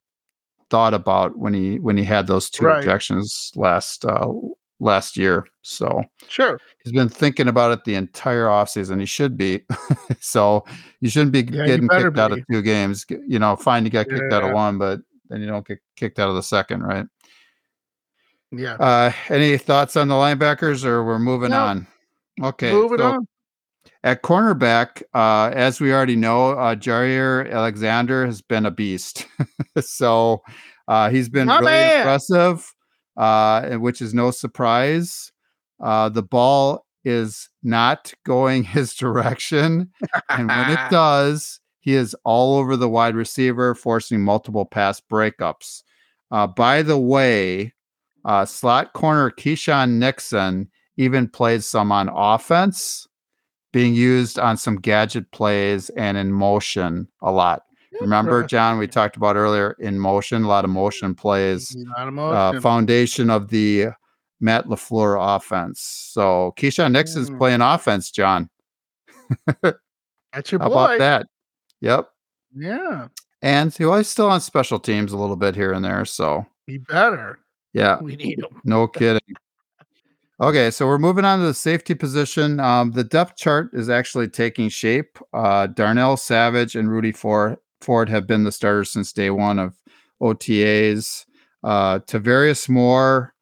thought 0.71 0.95
about 0.95 1.37
when 1.39 1.55
he 1.55 1.79
when 1.79 1.97
he 1.97 2.05
had 2.05 2.27
those 2.27 2.51
two 2.51 2.67
right. 2.67 2.79
objections 2.79 3.53
last 3.55 4.05
uh, 4.05 4.29
last 4.81 5.17
year. 5.17 5.47
So 5.63 6.03
sure, 6.29 6.61
he's 6.83 6.93
been 6.93 7.09
thinking 7.09 7.49
about 7.49 7.73
it 7.73 7.85
the 7.85 7.95
entire 7.95 8.47
offseason. 8.47 9.01
He 9.01 9.07
should 9.07 9.37
be. 9.37 9.63
so 10.21 10.65
you 11.01 11.11
shouldn't 11.11 11.33
be 11.33 11.41
yeah, 11.41 11.67
getting 11.67 11.89
kicked 11.89 12.15
be. 12.15 12.21
out 12.21 12.33
of 12.33 12.45
two 12.51 12.63
games. 12.63 13.07
You 13.09 13.39
know, 13.39 13.57
fine, 13.57 13.85
you 13.85 13.91
got 13.91 14.09
kicked 14.09 14.31
yeah. 14.31 14.37
out 14.37 14.45
of 14.45 14.53
one, 14.53 14.79
but 14.79 15.01
then 15.29 15.41
you 15.41 15.47
don't 15.47 15.67
get 15.67 15.79
kicked 15.97 16.19
out 16.19 16.29
of 16.29 16.35
the 16.35 16.43
second, 16.43 16.83
right? 16.83 17.07
Yeah. 18.51 18.75
Uh, 18.75 19.13
any 19.29 19.59
thoughts 19.59 19.97
on 19.97 20.09
the 20.09 20.15
linebackers, 20.15 20.85
or 20.85 21.05
we're 21.05 21.19
moving 21.19 21.51
no. 21.51 21.61
on? 21.61 21.87
Okay, 22.43 22.73
moving 22.73 22.99
so 22.99 23.05
on. 23.05 23.29
At 24.05 24.23
cornerback, 24.23 25.03
uh, 25.15 25.51
as 25.55 25.81
we 25.81 25.93
already 25.93 26.17
know, 26.17 26.51
uh, 26.51 26.75
Jaire 26.77 27.51
Alexander 27.51 28.27
has 28.27 28.41
been 28.41 28.65
a 28.65 28.71
beast. 28.71 29.27
so 29.81 30.43
uh, 30.87 31.11
he's 31.11 31.29
been 31.29 31.49
My 31.49 31.59
really 31.59 31.73
man. 31.73 32.01
impressive 32.01 32.73
uh, 33.19 33.77
which 33.79 34.01
is 34.01 34.15
no 34.15 34.31
surprise. 34.31 35.33
Uh, 35.83 36.09
the 36.09 36.23
ball 36.23 36.87
is 37.05 37.51
not 37.63 38.15
going 38.25 38.63
his 38.65 38.95
direction. 38.95 39.91
and 40.31 40.49
when 40.49 40.71
it 40.71 40.81
does, 40.91 41.61
he 41.81 41.95
is 41.95 42.15
all 42.25 42.57
over 42.57 42.77
the 42.77 42.89
wide 42.89 43.17
receiver, 43.17 43.75
forcing 43.75 44.21
multiple 44.21 44.65
pass 44.65 45.01
breakups. 45.01 45.83
Uh, 46.31 46.47
by 46.47 46.83
the 46.83 46.99
way, 46.99 47.75
uh, 48.25 48.45
slot 48.45 48.93
corner 48.93 49.31
Keisean 49.31 49.93
Nixon 49.93 50.71
even 50.97 51.29
played 51.29 51.65
some 51.65 51.91
on 51.91 52.09
offense, 52.13 53.07
being 53.73 53.95
used 53.95 54.39
on 54.39 54.57
some 54.57 54.77
gadget 54.77 55.31
plays 55.33 55.89
and 55.91 56.17
in 56.17 56.33
motion 56.33 57.09
a 57.23 57.31
lot. 57.31 57.63
Remember, 58.01 58.45
John, 58.45 58.79
we 58.79 58.87
talked 58.87 59.17
about 59.17 59.35
earlier 59.37 59.75
in 59.81 59.99
motion, 59.99 60.45
a 60.45 60.49
lot 60.49 60.65
of 60.65 60.71
motion 60.71 61.15
plays, 61.15 61.77
of 61.97 62.19
uh, 62.19 62.61
foundation 62.61 63.29
of 63.29 63.49
the 63.49 63.87
Matt 64.41 64.67
LaFleur 64.67 65.17
offense. 65.37 65.81
So 66.13 66.55
Keisean 66.57 66.93
Nixon's 66.93 67.29
Mm. 67.31 67.39
playing 67.39 67.61
offense, 67.61 68.11
John. 68.13 68.49
That's 69.63 70.53
your 70.53 70.61
How 70.61 70.69
boy. 70.69 70.73
about 70.75 70.99
that? 70.99 71.27
Yep. 71.81 72.09
Yeah, 72.57 73.09
And 73.43 73.75
he 73.75 73.85
was 73.85 74.09
still 74.09 74.31
on 74.31 74.41
special 74.41 74.79
teams 74.79 75.13
a 75.13 75.17
little 75.19 75.37
bit 75.37 75.55
here 75.55 75.73
and 75.73 75.85
there. 75.85 76.05
So 76.05 76.47
he 76.67 76.79
better. 76.79 77.39
yeah, 77.73 78.01
We 78.01 78.17
need 78.17 78.39
him. 78.39 78.61
no 78.65 78.87
kidding. 78.89 79.21
Okay, 80.41 80.71
so 80.71 80.87
we're 80.87 80.99
moving 80.99 81.25
on 81.25 81.41
to 81.41 81.47
the 81.47 81.55
safety 81.55 81.97
position. 81.97 82.61
Um, 82.61 82.93
the 82.93 83.03
depth 83.03 83.35
chart 83.37 83.71
is 83.73 83.89
actually 83.91 84.29
taking 84.29 84.69
shape. 84.69 85.19
Uh, 85.33 85.67
Darnell 85.67 86.17
Savage 86.17 86.77
and 86.77 86.89
Rudy 86.89 87.11
Ford, 87.11 87.59
have 88.09 88.29
been 88.29 88.45
the 88.45 88.53
starters 88.53 88.93
since 88.93 89.13
day 89.13 89.31
one 89.31 89.59
of 89.59 89.75
OTAs. 90.23 91.27
Uh, 91.65 91.99
Tarvarius 92.01 92.69
Moore 92.69 93.35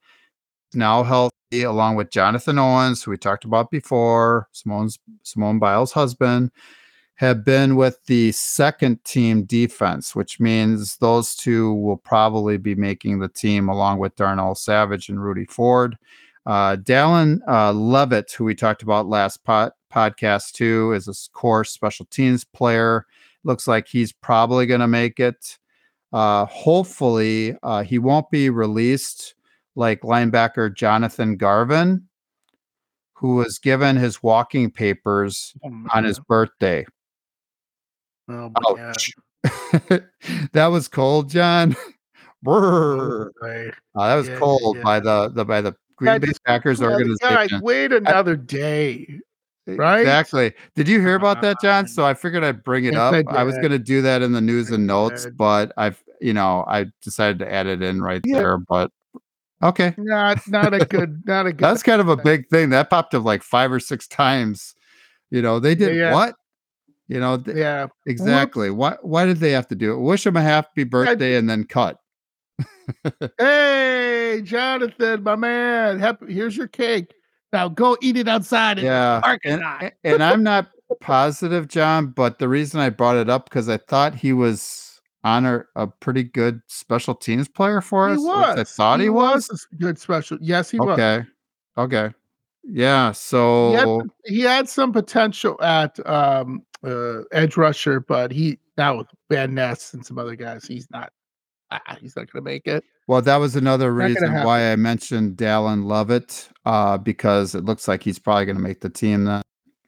now 0.72 1.02
healthy, 1.02 1.64
along 1.64 1.96
with 1.96 2.10
Jonathan 2.10 2.58
Owens, 2.58 3.02
who 3.02 3.10
we 3.10 3.18
talked 3.18 3.44
about 3.44 3.70
before, 3.70 4.48
Simone's 4.52 4.98
Simone 5.22 5.58
Biles' 5.58 5.92
husband, 5.92 6.50
have 7.16 7.44
been 7.44 7.76
with 7.76 8.02
the 8.06 8.32
second 8.32 9.04
team 9.04 9.44
defense, 9.44 10.16
which 10.16 10.40
means 10.40 10.96
those 10.96 11.34
two 11.34 11.74
will 11.74 11.98
probably 11.98 12.56
be 12.56 12.74
making 12.74 13.18
the 13.18 13.28
team 13.28 13.68
along 13.68 13.98
with 13.98 14.16
Darnell 14.16 14.54
Savage 14.54 15.10
and 15.10 15.22
Rudy 15.22 15.44
Ford. 15.44 15.98
Uh, 16.46 16.76
Dallin 16.76 17.40
uh, 17.48 17.72
Lovett, 17.72 18.30
who 18.32 18.44
we 18.44 18.54
talked 18.54 18.82
about 18.82 19.08
last 19.08 19.42
pod, 19.44 19.72
podcast 19.92 20.52
too, 20.52 20.92
is 20.92 21.08
a 21.08 21.14
core 21.32 21.64
special 21.64 22.06
teams 22.06 22.44
player. 22.44 23.04
Looks 23.44 23.66
like 23.66 23.88
he's 23.88 24.12
probably 24.12 24.66
going 24.66 24.80
to 24.80 24.86
make 24.88 25.18
it. 25.20 25.58
Uh, 26.12 26.44
hopefully, 26.46 27.56
uh, 27.62 27.82
he 27.82 27.98
won't 27.98 28.30
be 28.30 28.48
released 28.48 29.34
like 29.74 30.00
linebacker 30.02 30.72
Jonathan 30.74 31.36
Garvin, 31.36 32.06
who 33.14 33.34
was 33.36 33.58
given 33.58 33.96
his 33.96 34.22
walking 34.22 34.70
papers 34.70 35.52
Oh, 35.64 35.86
on 35.94 36.04
his 36.04 36.18
birthday. 36.20 36.86
Oh. 38.28 38.52
Ouch. 38.78 39.10
that 40.52 40.66
was 40.70 40.88
cold, 40.88 41.28
John. 41.30 41.76
Brrr. 42.44 43.30
Right. 43.42 43.72
Uh, 43.94 44.08
that 44.08 44.14
was 44.14 44.28
Yeah, 44.28 44.38
cold 44.38 44.76
yeah. 44.76 44.82
by 44.82 45.00
the, 45.00 45.28
the 45.30 45.44
by 45.44 45.60
the 45.60 45.74
Green 45.96 46.20
Bay 46.20 46.26
just 46.28 46.44
Packers 46.44 46.80
organization. 46.82 47.18
Guys, 47.20 47.50
wait 47.62 47.92
another 47.92 48.36
day. 48.36 49.20
right? 49.66 50.00
Exactly. 50.00 50.52
Did 50.74 50.88
you 50.88 51.00
hear 51.00 51.14
about 51.16 51.40
that, 51.42 51.56
John? 51.60 51.88
So 51.88 52.04
I 52.04 52.14
figured 52.14 52.44
I'd 52.44 52.62
bring 52.62 52.84
it 52.84 52.92
Yes, 52.94 53.00
up. 53.14 53.26
I 53.28 53.38
I, 53.38 53.42
was 53.44 53.56
going 53.56 53.70
to 53.70 53.78
do 53.78 54.02
that 54.02 54.22
in 54.22 54.32
the 54.32 54.40
news 54.40 54.70
and 54.70 54.86
notes, 54.86 55.26
but 55.36 55.72
I've, 55.76 56.02
you 56.20 56.32
know, 56.32 56.64
I 56.68 56.86
decided 57.02 57.38
to 57.40 57.52
add 57.52 57.66
it 57.66 57.82
in 57.82 58.00
right 58.02 58.20
Yeah. 58.24 58.38
there. 58.38 58.58
But 58.58 58.90
okay, 59.62 59.94
Not 59.96 60.46
not 60.48 60.72
a 60.74 60.84
good 60.84 61.22
not 61.26 61.46
a 61.46 61.52
good 61.52 61.60
that's 61.64 61.82
kind 61.82 62.00
of 62.00 62.08
a 62.08 62.16
big 62.16 62.48
thing. 62.48 62.70
That 62.70 62.90
popped 62.90 63.14
up 63.14 63.24
like 63.24 63.42
five 63.42 63.72
or 63.72 63.80
six 63.80 64.06
times. 64.06 64.74
You 65.30 65.42
know, 65.42 65.58
they 65.58 65.74
did 65.74 65.96
Yeah. 65.96 66.12
what? 66.14 66.34
You 67.08 67.20
know, 67.20 67.36
th- 67.38 67.56
yeah. 67.56 67.86
exactly. 68.06 68.70
Why? 68.70 68.96
Why 69.02 69.26
did 69.26 69.38
they 69.38 69.50
have 69.52 69.66
to 69.68 69.74
do 69.74 69.92
it? 69.94 69.98
Wish 69.98 70.24
them 70.24 70.36
a 70.36 70.42
happy 70.42 70.84
birthday 70.84 71.36
and 71.36 71.48
then 71.48 71.64
cut. 71.64 71.98
Hey, 73.38 74.40
Jonathan, 74.42 75.22
my 75.22 75.36
man. 75.36 75.98
Happy, 75.98 76.32
here's 76.32 76.56
your 76.56 76.68
cake. 76.68 77.14
Now 77.52 77.68
go 77.68 77.96
eat 78.00 78.16
it 78.16 78.28
outside. 78.28 78.78
in 78.78 78.84
the 78.84 78.90
Yeah, 78.90 79.20
parking 79.22 79.52
and, 79.52 79.92
and 80.04 80.22
I'm 80.22 80.42
not 80.42 80.68
positive, 81.00 81.68
John, 81.68 82.08
but 82.08 82.38
the 82.38 82.48
reason 82.48 82.80
I 82.80 82.90
brought 82.90 83.16
it 83.16 83.30
up 83.30 83.48
because 83.48 83.68
I 83.68 83.76
thought 83.76 84.14
he 84.14 84.32
was 84.32 85.00
on 85.24 85.46
a, 85.46 85.64
a 85.74 85.86
pretty 85.86 86.22
good 86.22 86.60
special 86.66 87.14
teams 87.14 87.48
player 87.48 87.80
for 87.80 88.08
us. 88.08 88.18
least 88.18 88.28
was. 88.28 88.58
I 88.58 88.64
thought 88.64 89.00
he, 89.00 89.08
was. 89.08 89.66
a 89.72 89.76
good 89.76 89.98
special. 89.98 90.38
Yes, 90.40 90.70
he 90.70 90.78
was. 90.78 90.98
Okay, 90.98 91.24
okay, 91.78 92.14
yeah. 92.62 93.10
He 93.10 93.14
So 93.14 93.72
had, 93.72 94.10
he 94.24 94.40
had 94.40 94.68
some 94.68 94.92
potential 94.92 95.60
at 95.62 95.98
um, 96.06 96.62
uh, 96.84 97.22
edge 97.32 97.56
rusher, 97.56 98.00
but 98.00 98.30
he 98.30 98.58
now 98.76 98.98
with 98.98 99.08
Van 99.30 99.54
Ness 99.54 99.94
and 99.94 100.04
some 100.04 100.18
other 100.18 100.36
guys, 100.36 100.64
he's 100.64 100.88
not. 100.90 101.10
Ah, 101.70 101.96
he's 102.00 102.16
not 102.16 102.30
going 102.30 102.42
to 102.44 102.50
make 102.50 102.66
it. 102.66 102.84
well, 103.08 103.22
that 103.22 103.36
was 103.36 103.56
another 103.56 103.92
Not 103.92 104.04
reason 104.06 104.32
why 104.44 104.72
I 104.72 104.76
mentioned 104.76 105.36
Dallin 105.36 105.84
Lovett 105.84 106.48
uh, 106.64 106.98
because 106.98 107.54
it 107.54 107.64
looks 107.64 107.86
like 107.88 108.02
he's 108.02 108.18
probably 108.18 108.44
going 108.46 108.56
to 108.56 108.62
make 108.62 108.80
the 108.80 108.90
team 108.90 109.24
then. 109.24 109.42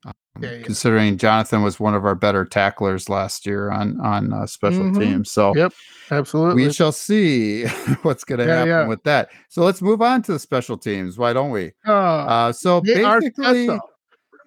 um, 0.07 0.13
Yeah. 0.41 0.63
Considering 0.63 1.19
Jonathan 1.19 1.63
was 1.63 1.81
one 1.81 1.95
of 1.95 2.05
our 2.05 2.15
better 2.15 2.45
tacklers 2.45 3.09
last 3.09 3.45
year 3.47 3.71
on 3.71 4.01
on 4.01 4.33
uh, 4.33 4.47
special 4.47 4.85
Mhm. 4.85 4.99
teams, 4.99 5.31
so 5.33 5.53
Yep, 5.57 5.73
absolutely. 6.13 6.67
we 6.67 6.73
shall 6.73 6.93
see 6.93 7.65
what's 8.03 8.23
going 8.25 8.39
to 8.39 8.47
Yeah, 8.47 8.55
happen 8.59 8.69
yeah. 8.69 8.87
with 8.87 9.03
that. 9.03 9.31
So 9.49 9.65
let's 9.65 9.83
move 9.83 10.01
on 10.01 10.23
to 10.23 10.33
the 10.33 10.39
special 10.39 10.79
teams. 10.79 11.19
Why 11.19 11.33
don't 11.33 11.51
we? 11.51 11.73
Oh, 11.87 11.93
Uh, 11.93 12.53
so 12.53 12.81
basically, 12.83 13.69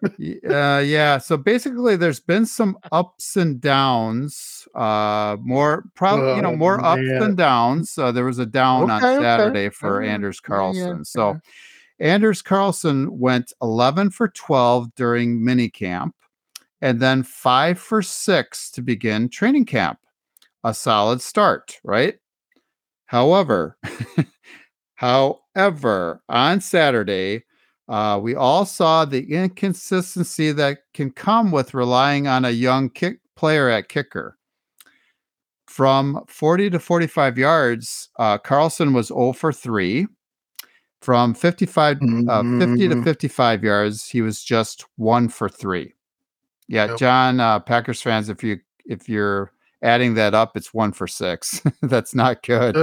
uh, 0.03 0.79
yeah. 0.85 1.17
So 1.17 1.37
basically, 1.37 1.95
there's 1.95 2.19
been 2.19 2.45
some 2.45 2.77
ups 2.91 3.35
and 3.37 3.59
downs. 3.61 4.67
Uh, 4.75 5.37
more 5.41 5.85
probably, 5.95 6.35
you 6.35 6.41
know, 6.41 6.49
Oh, 6.51 6.55
more 6.55 6.83
ups 6.83 7.01
man. 7.01 7.19
than 7.19 7.35
downs. 7.35 7.97
Uh, 7.97 8.11
there 8.11 8.25
was 8.25 8.39
a 8.39 8.45
down 8.45 8.89
on 8.89 9.03
Okay, 9.03 9.15
okay. 9.15 9.23
Saturday 9.23 9.69
for 9.69 9.95
Alright. 9.95 10.09
Anders 10.09 10.41
Yeah, 10.43 10.53
yeah, 10.53 10.57
Carlson. 10.57 11.05
So. 11.05 11.39
Anders 11.99 12.41
Carlson 12.41 13.19
went 13.19 13.53
11 13.61 14.09
for 14.09 14.29
12 14.29 14.95
during 14.95 15.39
minicamp, 15.39 16.13
and 16.81 16.99
then 16.99 17.21
five 17.21 17.77
for 17.77 18.01
six 18.01 18.71
to 18.71 18.81
begin 18.81 19.29
training 19.29 19.65
camp. 19.65 19.99
A 20.63 20.73
solid 20.73 21.21
start, 21.21 21.79
right? 21.83 22.15
However, 23.05 23.77
however, 24.95 26.23
on 26.27 26.59
Saturday, 26.61 27.43
uh, 27.91 28.17
we 28.17 28.33
all 28.35 28.65
saw 28.65 29.03
the 29.05 29.31
inconsistency 29.31 30.51
that 30.53 30.79
can 30.93 31.11
come 31.11 31.51
with 31.51 31.73
relying 31.73 32.25
on 32.27 32.45
a 32.45 32.49
young 32.49 32.89
kick 32.89 33.19
player 33.35 33.69
at 33.69 33.89
kicker. 33.89 34.37
From 35.67 36.23
40 36.27 36.69
to 36.71 36.79
45 36.79 37.37
yards, 37.37 38.09
uh, 38.19 38.37
Carlson 38.37 38.93
was 38.93 39.07
0 39.07 39.33
for 39.33 39.53
3. 39.53 40.07
From 41.01 41.33
55, 41.33 41.97
uh, 42.29 42.43
50 42.59 42.87
to 42.89 42.95
Mhm. 42.95 43.03
55 43.03 43.63
yards, 43.63 44.07
he 44.07 44.21
was 44.21 44.43
just 44.43 44.85
1 44.97 45.29
for 45.29 45.49
3. 45.49 45.93
Yeah, 46.67 46.87
Yep. 46.89 46.97
John, 46.97 47.39
uh, 47.39 47.59
Packers 47.59 48.01
fans, 48.01 48.29
if 48.29 48.43
you 48.43 48.59
if 48.85 49.07
you're 49.07 49.51
adding 49.83 50.15
that 50.15 50.33
up, 50.33 50.57
it's 50.57 50.73
1 50.73 50.91
for 50.91 51.07
6. 51.07 51.61
That's 51.81 52.13
not 52.15 52.43
good. 52.43 52.75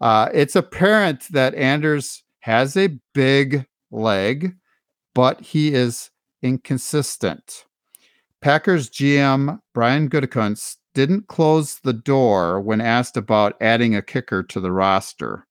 Uh, 0.00 0.28
it's 0.34 0.54
apparent 0.56 1.26
that 1.32 1.54
Anders 1.54 2.22
has 2.40 2.76
a 2.76 2.88
big 3.14 3.66
leg, 3.92 4.54
but 5.14 5.40
he 5.40 5.72
is 5.74 6.10
inconsistent. 6.42 7.64
Packers 8.40 8.90
GM 8.90 9.60
Brian 9.72 10.08
Gutekunst 10.08 10.76
didn't 10.94 11.28
close 11.28 11.78
the 11.80 11.92
door 11.92 12.60
when 12.60 12.80
asked 12.80 13.16
about 13.16 13.56
adding 13.60 13.94
a 13.94 14.02
kicker 14.02 14.42
to 14.42 14.60
the 14.60 14.72
roster. 14.72 15.46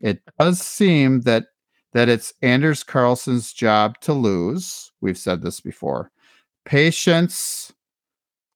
It 0.00 0.22
does 0.38 0.60
seem 0.60 1.20
that 1.22 1.46
that 1.92 2.08
it's 2.08 2.32
Anders 2.42 2.82
Carlson's 2.82 3.52
job 3.52 4.00
to 4.00 4.12
lose. 4.12 4.90
We've 5.00 5.18
said 5.18 5.42
this 5.42 5.60
before. 5.60 6.10
Patience, 6.64 7.72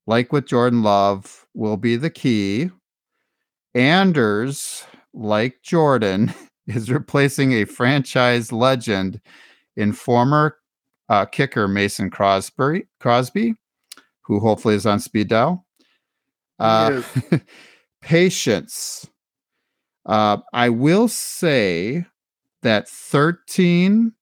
like 0.06 0.32
with 0.32 0.46
Jordan 0.46 0.82
Love, 0.82 1.46
will 1.54 1.76
be 1.76 1.96
the 1.96 2.10
key. 2.10 2.70
Anders, 3.74 4.84
like 5.14 5.62
Jordan, 5.62 6.34
is 6.68 6.90
replacing 6.90 7.52
a 7.52 7.64
franchise 7.64 8.52
legend 8.52 9.20
in 9.76 9.92
former 9.92 10.56
uh, 11.08 11.24
kicker 11.24 11.66
Mason 11.66 12.10
Crosby, 12.10 12.86
Crosby, 13.00 13.54
who 14.22 14.40
hopefully 14.40 14.74
is 14.74 14.86
on 14.86 15.00
speed 15.00 15.28
dial. 15.28 15.64
Uh, 16.58 17.02
patience. 18.00 19.08
Uh, 20.06 20.38
I 20.52 20.68
will 20.68 21.08
say 21.08 22.04
that 22.62 22.88
13 22.88 24.12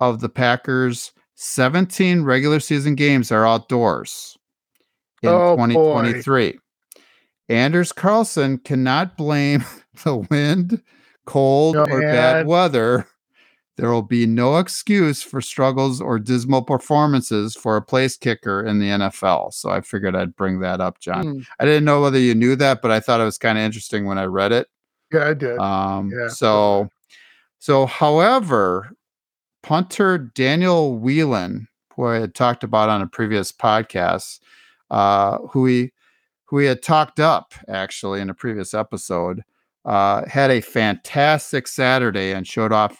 of 0.00 0.20
the 0.20 0.28
Packers' 0.28 1.12
17 1.34 2.22
regular 2.22 2.60
season 2.60 2.94
games 2.94 3.30
are 3.30 3.46
outdoors 3.46 4.36
in 5.22 5.30
Oh, 5.30 5.56
boy. 5.56 5.66
2023. 5.66 6.58
Anders 7.48 7.92
Carlson 7.92 8.58
cannot 8.58 9.16
blame 9.16 9.64
the 10.04 10.16
wind, 10.16 10.82
cold, 11.26 11.76
No, 11.76 11.84
or 11.84 12.00
bad 12.00 12.46
weather. 12.46 13.06
There 13.76 13.90
will 13.90 14.02
be 14.02 14.24
no 14.24 14.58
excuse 14.58 15.22
for 15.22 15.40
struggles 15.40 16.00
or 16.00 16.20
dismal 16.20 16.62
performances 16.62 17.56
for 17.56 17.76
a 17.76 17.82
place 17.82 18.16
kicker 18.16 18.64
in 18.64 18.78
the 18.78 18.86
NFL. 18.86 19.52
So 19.52 19.70
I 19.70 19.80
figured 19.80 20.14
I'd 20.14 20.36
bring 20.36 20.60
that 20.60 20.80
up, 20.80 21.00
John. 21.00 21.24
Mm, 21.24 21.46
I 21.58 21.64
didn't 21.64 21.84
know 21.84 22.00
whether 22.00 22.18
you 22.18 22.36
knew 22.36 22.54
that, 22.56 22.82
but 22.82 22.92
I 22.92 23.00
thought 23.00 23.20
it 23.20 23.24
was 23.24 23.38
kind 23.38 23.58
of 23.58 23.64
interesting 23.64 24.06
when 24.06 24.16
I 24.16 24.24
read 24.24 24.52
it. 24.52 24.68
Yeah, 25.12 25.28
I 25.28 25.34
did. 25.34 25.58
Um, 25.58 26.10
Yeah. 26.16 26.28
so, 26.28 26.88
so, 27.58 27.86
however, 27.86 28.90
punter 29.64 30.18
Daniel 30.18 30.96
Whelan, 30.96 31.66
who 31.96 32.06
I 32.06 32.20
had 32.20 32.34
talked 32.34 32.62
about 32.62 32.90
on 32.90 33.02
a 33.02 33.06
previous 33.08 33.50
podcast, 33.50 34.38
uh, 34.90 35.38
who 35.50 35.66
he 35.66 35.92
who 36.44 36.56
we 36.56 36.66
had 36.66 36.82
talked 36.82 37.18
up 37.18 37.54
actually 37.68 38.20
in 38.20 38.30
a 38.30 38.34
previous 38.34 38.74
episode, 38.74 39.42
uh, 39.84 40.26
had 40.26 40.50
a 40.50 40.60
fantastic 40.60 41.66
Saturday 41.66 42.32
and 42.32 42.46
showed 42.46 42.72
off 42.72 42.96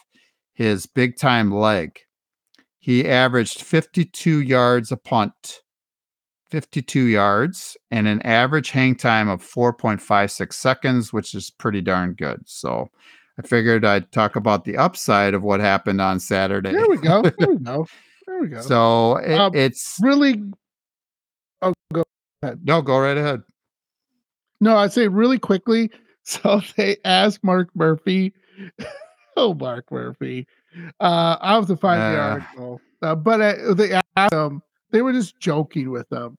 his 0.53 0.85
big 0.85 1.17
time 1.17 1.51
leg. 1.51 1.99
He 2.79 3.07
averaged 3.07 3.61
52 3.61 4.41
yards 4.41 4.91
a 4.91 4.97
punt, 4.97 5.61
52 6.51 7.05
yards, 7.05 7.75
and 7.89 8.07
an 8.07 8.21
average 8.21 8.69
hang 8.69 8.95
time 8.95 9.27
of 9.27 9.41
4.56 9.41 10.53
seconds, 10.53 11.11
which 11.11 11.33
is 11.33 11.49
pretty 11.49 11.81
darn 11.81 12.13
good. 12.13 12.41
So 12.45 12.89
I 13.39 13.41
figured 13.41 13.83
I'd 13.83 14.11
talk 14.11 14.35
about 14.35 14.65
the 14.65 14.77
upside 14.77 15.33
of 15.33 15.43
what 15.43 15.59
happened 15.59 15.99
on 15.99 16.19
Saturday. 16.19 16.71
There 16.71 16.87
we 16.87 16.97
go. 16.97 17.23
There 17.23 17.49
we 17.49 17.57
go. 17.63 17.87
There 18.27 18.41
we 18.41 18.47
go. 18.47 18.61
So 18.61 19.17
it, 19.17 19.33
um, 19.33 19.51
it's 19.55 19.97
really. 20.01 20.41
Oh, 21.61 21.73
go 21.91 22.03
ahead. 22.43 22.59
No, 22.63 22.81
go 22.81 22.99
right 22.99 23.17
ahead. 23.17 23.41
No, 24.61 24.77
I'd 24.77 24.93
say 24.93 25.07
really 25.07 25.39
quickly. 25.39 25.91
So 26.25 26.61
they 26.75 26.97
asked 27.05 27.43
Mark 27.43 27.69
Murphy. 27.73 28.33
oh, 29.37 29.53
Mark 29.53 29.89
Murphy. 29.91 30.47
Uh, 30.99 31.37
I 31.39 31.55
have 31.55 31.67
to 31.67 31.77
find 31.77 32.01
uh, 32.01 32.11
the 32.11 32.19
article, 32.19 32.81
uh, 33.01 33.15
but 33.15 33.39
uh, 33.39 33.73
they 33.73 33.99
asked 34.17 34.33
him. 34.33 34.61
They 34.91 35.01
were 35.01 35.13
just 35.13 35.39
joking 35.39 35.89
with 35.89 36.11
him, 36.11 36.37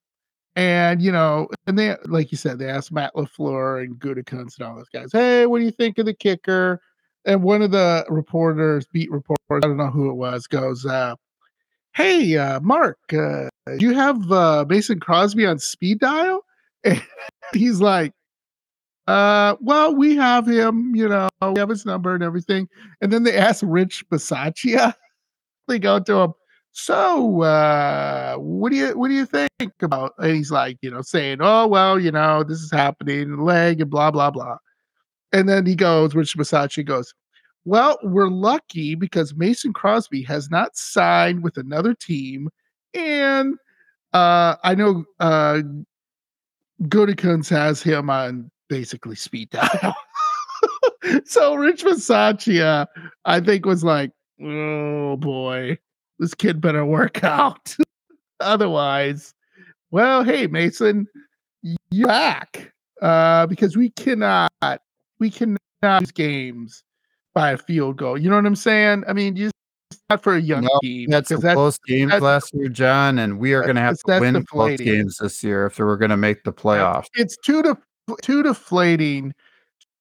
and 0.56 1.00
you 1.00 1.10
know, 1.10 1.48
and 1.66 1.78
they 1.78 1.96
like 2.04 2.30
you 2.30 2.36
said, 2.36 2.58
they 2.58 2.68
asked 2.68 2.92
Matt 2.92 3.14
LaFleur 3.14 3.82
and 3.82 3.98
Gutekunst 3.98 4.58
and 4.58 4.68
all 4.68 4.76
those 4.76 4.90
guys. 4.90 5.10
Hey, 5.12 5.46
what 5.46 5.60
do 5.60 5.64
you 5.64 5.70
think 5.70 5.96
of 5.98 6.04
the 6.04 6.14
kicker? 6.14 6.80
And 7.24 7.42
one 7.42 7.62
of 7.62 7.70
the 7.70 8.04
reporters, 8.08 8.86
beat 8.92 9.10
reporters, 9.10 9.38
I 9.50 9.60
don't 9.60 9.76
know 9.76 9.90
who 9.90 10.10
it 10.10 10.14
was, 10.14 10.46
goes, 10.46 10.84
uh, 10.84 11.14
"Hey, 11.94 12.36
uh, 12.36 12.60
Mark, 12.60 12.98
uh, 13.12 13.48
do 13.66 13.86
you 13.86 13.94
have 13.94 14.30
uh, 14.30 14.66
Mason 14.68 15.00
Crosby 15.00 15.46
on 15.46 15.58
speed 15.58 16.00
dial?" 16.00 16.42
And 16.84 17.02
he's 17.52 17.80
like, 17.80 18.12
uh, 19.06 19.56
well, 19.60 19.94
we 19.94 20.16
have 20.16 20.46
him, 20.46 20.94
you 20.94 21.08
know, 21.08 21.28
we 21.40 21.58
have 21.60 21.68
his 21.68 21.86
number 21.86 22.14
and 22.14 22.24
everything. 22.24 22.68
And 23.00 23.12
then 23.12 23.22
they 23.22 23.36
ask 23.36 23.62
Rich 23.66 24.08
Bisaccia. 24.10 24.94
they 25.68 25.78
go 25.78 26.00
to 26.00 26.16
him, 26.16 26.34
so 26.78 27.40
uh, 27.40 28.36
what 28.36 28.70
do 28.70 28.76
you 28.76 28.98
what 28.98 29.08
do 29.08 29.14
you 29.14 29.24
think 29.24 29.72
about? 29.80 30.12
And 30.18 30.36
he's 30.36 30.50
like, 30.50 30.76
you 30.82 30.90
know, 30.90 31.00
saying, 31.00 31.38
oh 31.40 31.66
well, 31.66 31.98
you 31.98 32.12
know, 32.12 32.42
this 32.42 32.58
is 32.58 32.70
happening, 32.70 33.38
leg 33.38 33.80
and 33.80 33.90
blah 33.90 34.10
blah 34.10 34.30
blah. 34.30 34.58
And 35.32 35.48
then 35.48 35.64
he 35.64 35.74
goes, 35.74 36.14
Rich 36.14 36.36
Bisaccia 36.36 36.84
goes, 36.84 37.14
well, 37.64 37.98
we're 38.02 38.28
lucky 38.28 38.94
because 38.94 39.34
Mason 39.34 39.72
Crosby 39.72 40.22
has 40.24 40.50
not 40.50 40.76
signed 40.76 41.42
with 41.42 41.56
another 41.56 41.94
team, 41.94 42.50
and 42.92 43.54
uh, 44.12 44.56
I 44.62 44.74
know 44.74 45.04
uh, 45.18 45.62
Gutekunst 46.82 47.48
has 47.48 47.82
him 47.82 48.10
on 48.10 48.50
basically 48.68 49.16
speed 49.16 49.50
dial. 49.50 49.94
so 51.24 51.54
Rich 51.54 51.84
Bisaccia, 51.84 52.86
I 53.24 53.40
think, 53.40 53.66
was 53.66 53.84
like, 53.84 54.12
oh 54.42 55.16
boy, 55.16 55.78
this 56.18 56.34
kid 56.34 56.60
better 56.60 56.84
work 56.84 57.22
out. 57.24 57.76
Otherwise, 58.40 59.34
well, 59.90 60.24
hey, 60.24 60.46
Mason, 60.46 61.06
you 61.62 62.06
back. 62.06 62.72
Uh, 63.02 63.46
because 63.46 63.76
we 63.76 63.90
cannot 63.90 64.50
we 65.18 65.30
cannot 65.30 65.60
use 66.00 66.10
games 66.10 66.82
by 67.34 67.50
a 67.52 67.58
field 67.58 67.98
goal. 67.98 68.16
You 68.16 68.30
know 68.30 68.36
what 68.36 68.46
I'm 68.46 68.56
saying? 68.56 69.04
I 69.06 69.12
mean, 69.12 69.36
you 69.36 69.50
not 70.08 70.22
for 70.22 70.34
a 70.34 70.40
young 70.40 70.62
no, 70.62 70.78
team. 70.82 71.10
Had 71.10 71.26
some 71.26 71.40
close 71.40 71.78
games 71.86 72.12
last 72.20 72.54
year, 72.54 72.68
John, 72.68 73.18
and 73.18 73.38
we 73.38 73.54
are 73.54 73.62
going 73.62 73.76
to 73.76 73.82
have 73.82 73.98
to 73.98 74.20
win 74.20 74.44
close 74.46 74.78
games 74.78 75.18
this 75.18 75.42
year 75.42 75.66
if 75.66 75.78
we're 75.78 75.96
going 75.96 76.10
to 76.10 76.16
make 76.16 76.44
the 76.44 76.52
playoffs. 76.52 77.06
It's 77.14 77.36
two 77.44 77.62
to 77.62 77.76
too 78.22 78.42
deflating 78.42 79.34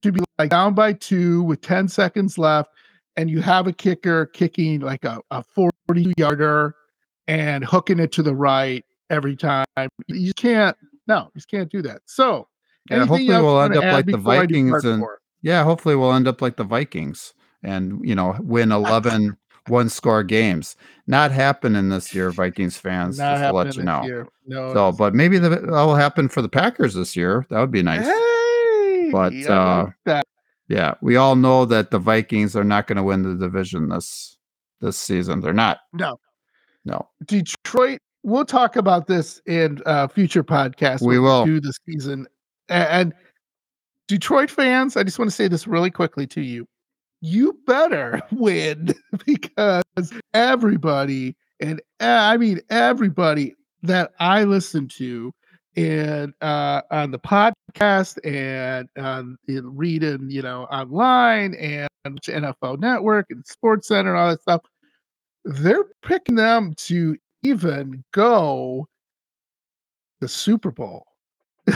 to 0.02 0.12
be 0.12 0.22
like 0.38 0.50
down 0.50 0.74
by 0.74 0.94
two 0.94 1.44
with 1.44 1.62
10 1.62 1.88
seconds 1.88 2.38
left 2.38 2.70
and 3.18 3.30
you 3.30 3.42
have 3.42 3.68
a 3.68 3.74
kicker 3.74 4.26
kicking 4.28 4.82
like 4.82 5.04
a, 5.04 5.20
a 5.32 5.44
40 5.44 6.14
yarder 6.18 6.76
and 7.28 7.64
hooking 7.64 8.00
it 8.00 8.12
to 8.14 8.24
the 8.24 8.36
right 8.36 8.84
every 9.10 9.36
time. 9.36 9.66
You 10.08 10.34
can't, 10.34 10.78
no, 11.08 11.32
you 11.34 11.42
can't 11.50 11.72
do 11.72 11.82
that. 11.84 12.02
So, 12.06 12.48
yeah, 12.90 13.00
hopefully 13.00 13.28
we'll 13.28 13.62
end 13.62 13.78
up 13.78 13.84
like 13.84 14.06
the 14.06 14.18
Vikings 14.18 14.86
and 14.86 15.04
yeah, 15.42 15.64
hopefully 15.64 15.96
we'll 15.96 16.14
end 16.14 16.28
up 16.28 16.42
like 16.42 16.56
the 16.56 16.64
Vikings 16.64 17.34
and 17.64 18.00
you 18.04 18.16
know 18.16 18.36
win 18.40 18.72
11 18.72 19.38
one 19.68 19.90
score 19.90 20.24
games. 20.24 20.76
Not 21.08 21.32
happening 21.32 21.90
this 21.90 22.14
year, 22.14 22.32
Vikings 22.32 22.78
fans. 22.78 23.18
Not 23.18 23.38
just 23.38 23.50
to 23.50 23.54
let 23.54 23.76
you 23.76 23.84
know. 23.84 24.04
Year. 24.04 24.28
No. 24.48 24.74
So, 24.74 24.92
but 24.92 25.14
maybe 25.14 25.38
the, 25.38 25.50
that'll 25.50 25.96
happen 25.96 26.30
for 26.30 26.42
the 26.42 26.50
Packers 26.50 26.94
this 26.94 27.16
year. 27.16 27.46
That 27.50 27.60
would 27.60 27.72
be 27.72 27.84
nice. 27.84 28.06
Hey, 28.06 29.10
but 29.12 29.34
uh, 29.46 29.88
yeah, 30.68 30.96
we 31.02 31.16
all 31.16 31.36
know 31.36 31.66
that 31.66 31.92
the 31.92 32.00
Vikings 32.00 32.56
are 32.56 32.64
not 32.64 32.88
going 32.88 32.98
to 32.98 33.04
win 33.04 33.24
the 33.24 33.36
division 33.36 33.90
this 33.90 34.38
this 34.82 34.98
season. 34.98 35.42
They're 35.42 35.54
not. 35.54 35.80
No. 35.94 36.20
No. 36.86 37.08
Detroit. 37.26 38.00
We'll 38.24 38.46
talk 38.46 38.76
about 38.76 39.06
this 39.06 39.40
in 39.46 39.82
uh, 39.86 40.08
future 40.08 40.44
podcasts. 40.44 41.02
We 41.02 41.20
will 41.20 41.46
do 41.46 41.60
the 41.60 41.74
season 41.86 42.26
and 42.70 43.14
Detroit 44.08 44.50
fans. 44.50 44.98
I 44.98 45.04
just 45.04 45.20
want 45.20 45.30
to 45.30 45.36
say 45.36 45.48
this 45.48 45.68
really 45.68 45.92
quickly 45.92 46.26
to 46.28 46.42
you 46.42 46.68
you 47.22 47.58
better 47.66 48.22
win 48.32 48.94
because 49.26 49.84
everybody 50.34 51.36
and 51.60 51.82
I 52.00 52.38
mean 52.38 52.60
everybody 52.70 53.56
that 53.84 54.12
I 54.20 54.44
listen 54.44 54.88
to 54.90 55.34
and 55.76 56.34
uh, 56.42 56.82
on 56.92 57.12
the 57.12 57.20
podcast 57.20 58.18
and 58.24 58.88
um, 58.98 59.38
reading, 59.48 60.30
you 60.30 60.42
know, 60.42 60.64
online 60.66 61.54
and 61.56 61.90
NFL 62.06 62.80
Network 62.80 63.28
and 63.30 63.46
Sports 63.46 63.90
Center 63.90 64.12
and 64.12 64.20
all 64.20 64.30
that 64.30 64.42
stuff, 64.42 64.62
they're 65.44 65.86
picking 66.02 66.36
them 66.36 66.74
to 66.78 67.18
even 67.44 68.04
go 68.14 68.88
the 70.22 70.28
Super 70.28 70.72
Bowl. 70.72 71.06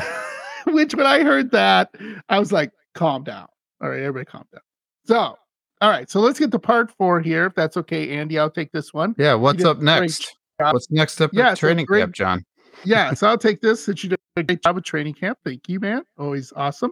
Which 0.68 0.96
when 0.96 1.06
I 1.06 1.24
heard 1.24 1.52
that, 1.52 1.94
I 2.30 2.40
was 2.40 2.52
like, 2.52 2.72
calm 2.94 3.24
down. 3.24 3.48
All 3.82 3.90
right, 3.90 4.02
everybody 4.02 4.26
calm 4.26 4.46
down. 4.52 4.62
So, 5.10 5.36
all 5.82 5.90
right. 5.90 6.08
So 6.08 6.20
let's 6.20 6.38
get 6.38 6.52
to 6.52 6.60
part 6.60 6.92
four 6.92 7.20
here, 7.20 7.48
if 7.48 7.56
that's 7.56 7.78
okay, 7.78 8.16
Andy. 8.16 8.38
I'll 8.38 8.52
take 8.52 8.72
this 8.72 8.94
one. 8.94 9.16
Yeah. 9.18 9.34
What's 9.34 9.66
up 9.66 9.80
next? 9.80 10.38
What's 10.58 10.92
next 10.92 11.20
up 11.20 11.32
yeah, 11.34 11.56
training 11.56 11.88
so 11.90 11.98
camp, 11.98 12.14
John? 12.14 12.46
yeah. 12.86 13.16
So 13.16 13.28
I'll 13.28 13.36
take 13.36 13.60
this 13.60 13.84
since 13.84 14.04
you 14.04 14.12
did 14.12 14.20
a 14.38 14.44
great 14.44 14.62
job 14.62 14.78
at 14.78 14.86
training 14.86 15.16
camp. 15.16 15.40
Thank 15.44 15.68
you, 15.68 15.80
man. 15.80 16.04
Always 16.20 16.54
awesome. 16.56 16.92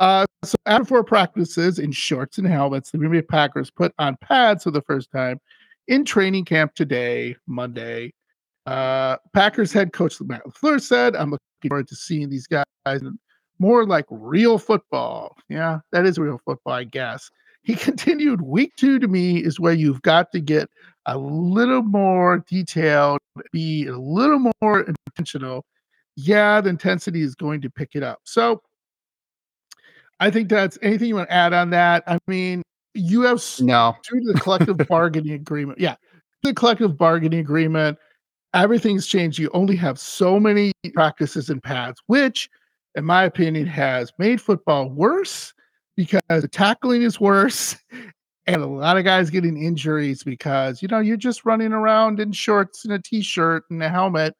Uh, 0.00 0.26
so 0.42 0.56
after 0.66 0.84
four 0.84 1.04
practices 1.04 1.78
in 1.78 1.92
shorts 1.92 2.36
and 2.36 2.48
helmets, 2.48 2.90
the 2.90 2.98
Green 2.98 3.12
Bay 3.12 3.22
Packers 3.22 3.70
put 3.70 3.94
on 3.96 4.16
pads 4.16 4.64
for 4.64 4.72
the 4.72 4.82
first 4.82 5.12
time 5.12 5.38
in 5.86 6.04
training 6.04 6.44
camp 6.46 6.74
today, 6.74 7.36
Monday. 7.46 8.12
Uh, 8.66 9.18
Packers 9.34 9.72
head 9.72 9.92
coach 9.92 10.20
Matt 10.20 10.44
LaFleur 10.46 10.80
said, 10.80 11.14
I'm 11.14 11.30
looking 11.30 11.68
forward 11.68 11.86
to 11.86 11.94
seeing 11.94 12.28
these 12.28 12.48
guys 12.48 13.02
more 13.60 13.86
like 13.86 14.06
real 14.10 14.58
football. 14.58 15.36
Yeah, 15.48 15.78
that 15.92 16.06
is 16.06 16.18
real 16.18 16.40
football, 16.44 16.72
I 16.72 16.82
guess. 16.82 17.30
He 17.62 17.74
continued, 17.76 18.42
week 18.42 18.72
two 18.76 18.98
to 18.98 19.08
me 19.08 19.38
is 19.38 19.60
where 19.60 19.72
you've 19.72 20.02
got 20.02 20.32
to 20.32 20.40
get 20.40 20.68
a 21.06 21.16
little 21.18 21.82
more 21.82 22.44
detailed, 22.48 23.20
be 23.52 23.86
a 23.86 23.96
little 23.96 24.50
more 24.60 24.80
intentional. 24.80 25.64
Yeah, 26.16 26.60
the 26.60 26.70
intensity 26.70 27.22
is 27.22 27.34
going 27.34 27.60
to 27.62 27.70
pick 27.70 27.90
it 27.94 28.02
up. 28.02 28.20
So 28.24 28.62
I 30.20 30.30
think 30.30 30.48
that's 30.48 30.78
anything 30.82 31.08
you 31.08 31.16
want 31.16 31.28
to 31.28 31.34
add 31.34 31.52
on 31.52 31.70
that. 31.70 32.04
I 32.06 32.18
mean, 32.26 32.62
you 32.94 33.22
have 33.22 33.42
no 33.60 33.96
to 34.02 34.20
the 34.20 34.38
collective 34.38 34.78
bargaining 34.88 35.32
agreement. 35.32 35.80
Yeah, 35.80 35.96
the 36.42 36.54
collective 36.54 36.96
bargaining 36.96 37.40
agreement. 37.40 37.98
Everything's 38.54 39.06
changed. 39.06 39.38
You 39.38 39.50
only 39.54 39.76
have 39.76 39.98
so 39.98 40.38
many 40.38 40.72
practices 40.92 41.48
and 41.48 41.62
pads, 41.62 42.02
which, 42.06 42.50
in 42.94 43.04
my 43.04 43.24
opinion, 43.24 43.66
has 43.66 44.12
made 44.18 44.42
football 44.42 44.90
worse 44.90 45.54
because 45.96 46.22
the 46.28 46.48
tackling 46.48 47.02
is 47.02 47.20
worse 47.20 47.76
and 48.46 48.62
a 48.62 48.66
lot 48.66 48.96
of 48.96 49.04
guys 49.04 49.30
getting 49.30 49.62
injuries 49.62 50.22
because 50.22 50.82
you 50.82 50.88
know 50.88 50.98
you're 50.98 51.16
just 51.16 51.44
running 51.44 51.72
around 51.72 52.20
in 52.20 52.32
shorts 52.32 52.84
and 52.84 52.94
a 52.94 52.98
t-shirt 52.98 53.64
and 53.70 53.82
a 53.82 53.88
helmet 53.88 54.34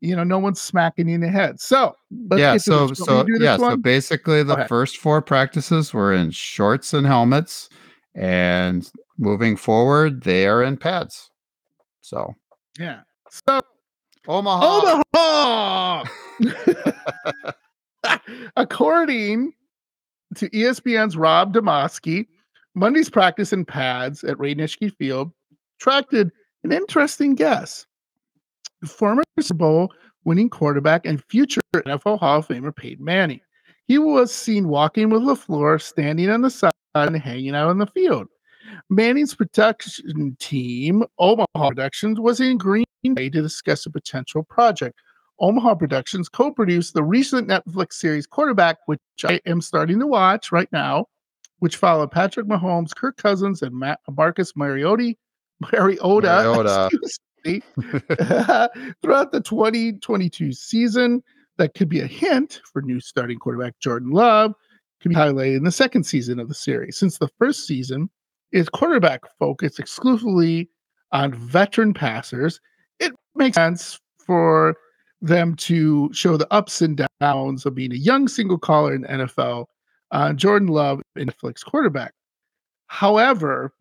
you 0.00 0.14
know 0.14 0.24
no 0.24 0.38
one's 0.38 0.60
smacking 0.60 1.08
you 1.08 1.16
in 1.16 1.20
the 1.20 1.28
head. 1.28 1.60
So 1.60 1.94
yeah 2.36 2.56
so 2.56 2.92
so 2.92 3.24
yeah 3.38 3.56
one? 3.58 3.72
so 3.72 3.76
basically 3.76 4.42
the 4.42 4.64
first 4.66 4.98
four 4.98 5.20
practices 5.20 5.92
were 5.92 6.12
in 6.12 6.30
shorts 6.30 6.94
and 6.94 7.06
helmets 7.06 7.68
and 8.14 8.90
moving 9.18 9.56
forward 9.56 10.22
they 10.22 10.46
are 10.46 10.62
in 10.62 10.76
pads. 10.76 11.30
So 12.00 12.34
yeah. 12.78 13.00
So 13.30 13.60
omaha! 14.26 15.02
Omaha! 15.14 16.04
According 18.56 19.52
to 20.36 20.48
ESPN's 20.50 21.16
Rob 21.16 21.54
Demovsky, 21.54 22.26
Monday's 22.74 23.10
practice 23.10 23.52
in 23.52 23.64
pads 23.64 24.22
at 24.24 24.38
Ray 24.38 24.54
Nitschke 24.54 24.94
Field 24.96 25.32
attracted 25.78 26.30
an 26.64 26.72
interesting 26.72 27.34
guess. 27.34 27.86
Former 28.86 29.22
Super 29.40 29.54
Bowl 29.54 29.92
winning 30.24 30.50
quarterback 30.50 31.06
and 31.06 31.24
future 31.24 31.60
NFL 31.74 32.18
Hall 32.18 32.38
of 32.38 32.48
Famer 32.48 32.74
Peyton 32.74 33.04
Manning. 33.04 33.40
He 33.86 33.98
was 33.98 34.32
seen 34.32 34.68
walking 34.68 35.08
with 35.08 35.22
LaFleur, 35.22 35.80
standing 35.80 36.28
on 36.28 36.42
the 36.42 36.50
side 36.50 36.72
and 36.94 37.16
hanging 37.16 37.54
out 37.54 37.70
in 37.70 37.78
the 37.78 37.86
field. 37.86 38.28
Manning's 38.90 39.34
production 39.34 40.36
team, 40.38 41.04
Omaha 41.18 41.46
Productions, 41.54 42.20
was 42.20 42.40
in 42.40 42.58
Green 42.58 42.84
to 43.04 43.30
discuss 43.30 43.86
a 43.86 43.90
potential 43.90 44.42
project. 44.42 44.98
Omaha 45.40 45.74
Productions 45.76 46.28
co 46.28 46.50
produced 46.50 46.94
the 46.94 47.02
recent 47.02 47.48
Netflix 47.48 47.94
series 47.94 48.26
Quarterback, 48.26 48.78
which 48.86 49.00
I 49.24 49.40
am 49.46 49.60
starting 49.60 49.98
to 50.00 50.06
watch 50.06 50.52
right 50.52 50.70
now, 50.72 51.06
which 51.58 51.76
followed 51.76 52.10
Patrick 52.10 52.46
Mahomes, 52.46 52.94
Kirk 52.94 53.16
Cousins, 53.16 53.62
and 53.62 53.74
Matt, 53.74 54.00
Marcus 54.10 54.56
Mariota, 54.56 55.14
Mariota, 55.72 56.90
Mariota. 56.90 56.90
throughout 59.02 59.32
the 59.32 59.40
2022 59.44 60.52
season. 60.52 61.22
That 61.56 61.74
could 61.74 61.88
be 61.88 62.00
a 62.00 62.06
hint 62.06 62.60
for 62.72 62.82
new 62.82 63.00
starting 63.00 63.38
quarterback 63.38 63.80
Jordan 63.80 64.10
Love, 64.10 64.54
could 65.00 65.08
be 65.08 65.16
highlighted 65.16 65.56
in 65.56 65.64
the 65.64 65.72
second 65.72 66.04
season 66.04 66.38
of 66.38 66.48
the 66.48 66.54
series. 66.54 66.96
Since 66.96 67.18
the 67.18 67.28
first 67.36 67.66
season 67.66 68.08
is 68.52 68.68
quarterback 68.68 69.22
focused 69.40 69.80
exclusively 69.80 70.70
on 71.10 71.34
veteran 71.34 71.94
passers, 71.94 72.60
it 73.00 73.12
makes 73.34 73.56
sense 73.56 73.98
for 74.24 74.76
them 75.20 75.56
to 75.56 76.10
show 76.12 76.36
the 76.36 76.52
ups 76.52 76.80
and 76.80 77.04
downs 77.20 77.66
of 77.66 77.74
being 77.74 77.92
a 77.92 77.96
young 77.96 78.28
single 78.28 78.58
caller 78.58 78.94
in 78.94 79.02
NFL. 79.04 79.66
Uh, 80.10 80.32
Jordan 80.32 80.68
Love, 80.68 81.02
Netflix 81.16 81.64
quarterback. 81.64 82.12
However, 82.86 83.72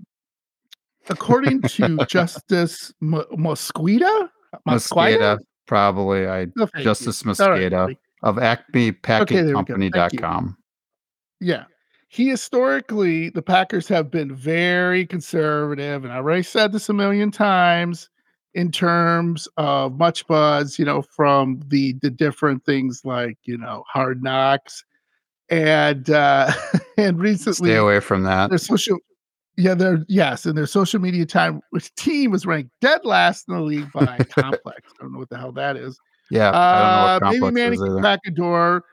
according 1.10 1.62
to 1.62 1.68
Justis 2.08 2.92
M- 3.02 3.24
Mosqueda, 3.38 4.30
Mosqueda, 4.68 5.38
probably. 5.66 6.28
I 6.28 6.48
oh, 6.60 6.68
Justis 6.78 7.24
you. 7.24 7.32
Mosqueda 7.32 7.88
right. 7.88 7.98
of 8.24 8.36
AcmePackingCompany.com. 8.38 10.46
Okay, 10.46 10.56
yeah. 11.40 11.66
He 12.10 12.30
historically, 12.30 13.30
the 13.30 13.42
Packers 13.42 13.88
have 13.90 14.10
been 14.10 14.34
very 14.34 15.06
conservative, 15.06 16.06
and 16.06 16.14
I 16.14 16.18
already 16.18 16.44
said 16.44 16.72
this 16.72 16.88
a 16.90 16.94
million 16.94 17.32
times 17.32 18.10
in 18.54 18.72
terms 18.72 19.48
of 19.58 19.98
much 19.98 20.26
buzz, 20.28 20.80
you 20.80 20.86
know, 20.86 21.02
from 21.02 21.62
the 21.68 21.94
the 22.02 22.10
different 22.10 22.66
things 22.66 23.02
like 23.04 23.38
you 23.44 23.58
know 23.58 23.84
Hard 23.92 24.24
Knocks, 24.24 24.84
and 25.50 26.10
uh 26.10 26.52
and 26.98 27.20
recently 27.20 27.70
stay 27.70 27.78
away 27.78 28.00
from 28.00 28.24
that. 28.24 28.50
Their 28.50 28.58
social, 28.58 28.98
yeah, 29.58 29.74
their 29.74 30.04
yes, 30.08 30.46
and 30.46 30.58
their 30.58 30.68
social 30.68 31.00
media 31.00 31.26
time 31.26 31.62
which 31.72 31.94
team 31.96 32.32
was 32.32 32.46
ranked 32.46 32.72
dead 32.82 33.04
last 33.04 33.46
in 33.48 33.56
the 33.56 33.62
league 33.62 33.92
by 33.94 34.18
Complex. 34.30 34.82
I 35.00 35.04
don't 35.04 35.14
know 35.14 35.20
what 35.20 35.30
the 35.30 35.38
hell 35.38 35.52
that 35.54 35.78
is. 35.78 35.98
Yeah, 36.30 36.50
uh, 36.50 37.20
maybe 37.24 37.52
Manny 37.52 37.78
can 37.78 38.00
crack 38.00 38.20
a 38.26 38.32
door 38.32 38.84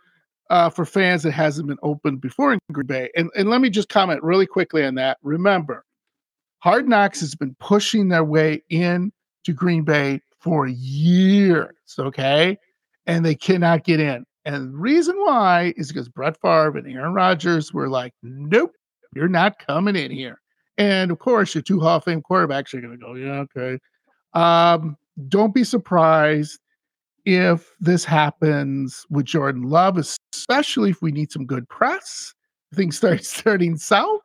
uh, 0.51 0.71
for 0.71 0.85
fans 0.85 1.23
that 1.23 1.33
hasn't 1.33 1.69
been 1.69 1.79
opened 1.83 2.21
before 2.21 2.53
in 2.53 2.59
Green 2.73 2.87
Bay. 2.87 3.11
And, 3.17 3.31
and 3.37 3.49
let 3.49 3.61
me 3.61 3.71
just 3.71 3.89
comment 3.89 4.23
really 4.23 4.47
quickly 4.47 4.85
on 4.85 4.95
that. 4.97 5.19
Remember, 5.23 5.85
Hard 6.59 6.89
Knocks 6.89 7.21
has 7.21 7.35
been 7.35 7.57
pushing 7.61 8.09
their 8.09 8.25
way 8.25 8.63
in 8.71 9.13
to 9.45 9.53
Green 9.53 9.83
Bay 9.83 10.21
for 10.41 10.67
years, 10.67 11.75
okay? 11.99 12.59
And 13.07 13.25
they 13.25 13.35
cannot 13.35 13.85
get 13.85 14.01
in. 14.01 14.25
And 14.45 14.75
the 14.75 14.77
reason 14.77 15.17
why 15.19 15.73
is 15.77 15.89
because 15.89 16.09
Brett 16.09 16.39
Favre 16.41 16.77
and 16.77 16.87
Aaron 16.93 17.15
Rodgers 17.15 17.73
were 17.73 17.89
like, 17.89 18.13
nope, 18.23 18.73
you're 19.15 19.29
not 19.29 19.59
coming 19.59 19.97
in 19.97 20.11
here. 20.11 20.41
And 20.77 21.11
of 21.11 21.19
course, 21.19 21.55
your 21.55 21.63
two 21.63 21.81
Hall 21.81 21.97
of 21.97 22.05
Fame 22.05 22.23
quarterbacks 22.23 22.75
are 22.75 22.81
going 22.81 22.99
to 22.99 22.99
go, 22.99 23.15
yeah, 23.15 23.45
okay. 23.57 23.79
Um, 24.35 24.97
don't 25.29 25.55
be 25.55 25.65
surprised 25.65 26.59
if 27.25 27.73
this 27.81 28.05
happens 28.05 29.07
with 29.09 29.25
Jordan 29.25 29.63
Love, 29.63 29.97
especially 29.97 30.91
if 30.91 31.01
we 31.01 31.13
need 31.13 31.33
some 31.33 31.47
good 31.47 31.69
press, 31.69 32.35
things 32.75 32.97
start 32.97 33.25
starting 33.25 33.77
south. 33.77 34.21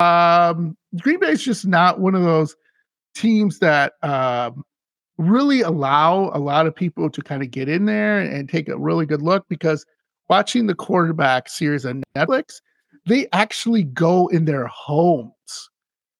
Um, 0.00 0.76
Green 1.00 1.20
Bay 1.20 1.30
is 1.30 1.42
just 1.42 1.66
not 1.66 2.00
one 2.00 2.14
of 2.14 2.22
those 2.22 2.56
teams 3.16 3.58
that 3.60 3.94
um, 4.02 4.64
really 5.18 5.62
allow 5.62 6.30
a 6.34 6.38
lot 6.38 6.66
of 6.66 6.74
people 6.74 7.10
to 7.10 7.22
kind 7.22 7.42
of 7.42 7.50
get 7.50 7.68
in 7.68 7.86
there 7.86 8.20
and 8.20 8.48
take 8.48 8.68
a 8.68 8.76
really 8.76 9.06
good 9.06 9.22
look 9.22 9.46
because 9.48 9.84
watching 10.28 10.66
the 10.66 10.74
quarterback 10.74 11.48
series 11.48 11.86
on 11.86 12.02
Netflix, 12.16 12.60
they 13.06 13.26
actually 13.32 13.84
go 13.84 14.26
in 14.28 14.44
their 14.44 14.66
homes. 14.66 15.32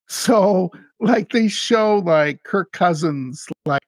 So, 0.09 0.71
like, 1.01 1.31
they 1.31 1.49
show 1.49 1.99
like 1.99 2.43
Kirk 2.45 2.73
Cousins, 2.73 3.47
like 3.65 3.83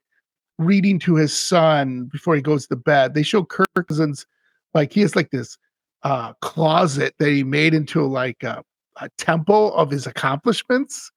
reading 0.59 0.99
to 1.01 1.15
his 1.15 1.33
son 1.33 2.09
before 2.13 2.35
he 2.35 2.43
goes 2.43 2.67
to 2.67 2.77
bed. 2.77 3.15
They 3.15 3.23
show 3.23 3.45
Kirk 3.45 3.69
Cousins 3.75 4.27
like 4.75 4.93
he 4.93 5.01
has 5.01 5.17
like 5.17 5.31
this 5.31 5.57
uh 6.03 6.33
closet 6.43 7.15
that 7.19 7.31
he 7.31 7.43
made 7.43 7.75
into 7.75 8.05
like 8.07 8.43
a, 8.43 8.63
a 9.01 9.09
temple 9.19 9.75
of 9.75 9.91
his 9.91 10.07
accomplishments. 10.07 11.11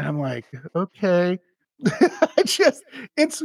And 0.00 0.08
I'm 0.08 0.18
like, 0.18 0.46
okay. 0.74 1.38
I 1.86 2.42
just 2.44 2.82
it's 3.18 3.42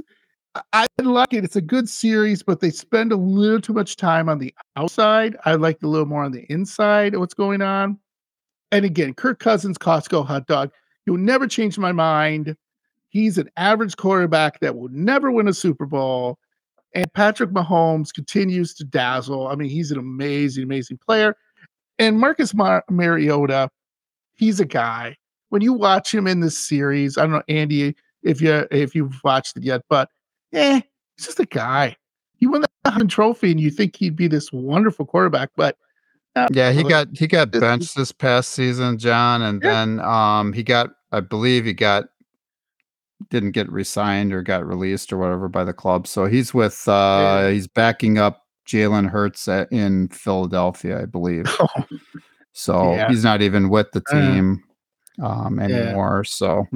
I 0.72 0.88
like 1.02 1.34
it. 1.34 1.44
It's 1.44 1.58
a 1.58 1.62
good 1.62 1.90
series, 1.90 2.42
but 2.44 2.62
they 2.62 2.70
spend 2.70 3.12
a 3.12 3.18
little 3.18 3.60
too 3.60 3.74
much 3.74 3.98
time 3.98 4.30
on 4.30 4.40
the 4.40 4.56
outside. 4.78 5.36
I 5.44 5.56
like 5.56 5.84
a 5.84 5.88
little 5.88 6.06
more 6.06 6.24
on 6.24 6.32
the 6.32 6.46
inside 6.50 7.14
of 7.14 7.20
what's 7.20 7.34
going 7.34 7.62
on. 7.62 8.00
And 8.72 8.86
again, 8.86 9.14
Kirk 9.14 9.40
Cousins, 9.40 9.78
Costco 9.78 10.26
hot 10.26 10.48
dog. 10.48 10.72
You'll 11.06 11.18
never 11.18 11.46
change 11.46 11.78
my 11.78 11.92
mind. 11.92 12.56
He's 13.10 13.38
an 13.38 13.50
average 13.58 13.98
quarterback 13.98 14.62
that 14.62 14.78
will 14.78 14.90
never 14.90 15.30
win 15.30 15.50
a 15.50 15.54
Super 15.54 15.86
Bowl. 15.86 16.40
And 16.94 17.12
Patrick 17.12 17.50
Mahomes 17.50 18.14
continues 18.14 18.74
to 18.76 18.86
dazzle. 18.86 19.50
I 19.50 19.56
mean, 19.56 19.70
he's 19.70 19.92
an 19.92 20.00
amazing, 20.00 20.64
amazing 20.64 21.00
player. 21.06 21.36
And 22.00 22.18
Marcus 22.18 22.54
Mar- 22.54 22.86
Mariota, 22.90 23.70
he's 24.36 24.62
a 24.62 24.66
guy. 24.66 25.18
When 25.50 25.62
you 25.62 25.74
watch 25.74 26.14
him 26.14 26.28
in 26.28 26.40
this 26.40 26.58
series, 26.58 27.18
I 27.18 27.22
don't 27.22 27.32
know, 27.32 27.44
Andy, 27.48 27.96
if 28.24 28.42
you 28.42 28.68
if 28.72 28.96
you've 28.96 29.24
watched 29.24 29.58
it 29.58 29.64
yet, 29.64 29.82
but 29.90 30.10
eh, 30.54 30.82
he's 31.16 31.26
just 31.26 31.40
a 31.40 31.46
guy. 31.46 31.96
He 32.38 32.48
won 32.48 32.62
the 32.62 32.68
Heisman 32.86 33.10
Trophy, 33.10 33.52
and 33.52 33.60
you 33.60 33.70
think 33.70 33.96
he'd 33.96 34.16
be 34.16 34.28
this 34.28 34.52
wonderful 34.52 35.06
quarterback, 35.06 35.52
but 35.56 35.78
uh, 36.36 36.48
yeah, 36.52 36.72
he 36.72 36.84
got 36.84 37.08
he 37.14 37.28
got 37.28 37.52
benched 37.52 37.96
this 37.96 38.12
past 38.12 38.50
season, 38.50 38.98
John, 38.98 39.42
and 39.42 39.62
yeah. 39.64 39.72
then 39.72 40.00
um 40.02 40.52
he 40.52 40.64
got 40.64 40.90
I 41.12 41.22
believe 41.22 41.66
he 41.66 41.74
got 41.74 42.06
didn't 43.30 43.52
get 43.52 43.72
re-signed 43.72 44.34
or 44.34 44.44
got 44.44 44.68
released 44.68 45.14
or 45.14 45.18
whatever 45.18 45.48
by 45.48 45.64
the 45.64 45.74
club. 45.74 46.08
So 46.08 46.26
he's 46.26 46.54
with 46.54 46.88
uh 46.88 46.92
yeah. 47.44 47.52
he's 47.52 47.68
backing 47.68 48.18
up 48.18 48.44
Jalen 48.68 49.10
Hurts 49.10 49.48
at, 49.48 49.72
in 49.72 50.10
Philadelphia, 50.10 51.02
I 51.02 51.06
believe. 51.06 51.46
so 52.52 52.96
yeah. 52.96 53.08
he's 53.08 53.24
not 53.24 53.42
even 53.42 53.70
with 53.70 53.92
the 53.92 54.04
uh, 54.10 54.12
team 54.12 54.62
uh, 54.62 54.75
um 55.22 55.60
anymore. 55.60 56.24
Yeah. 56.26 56.30
So 56.30 56.68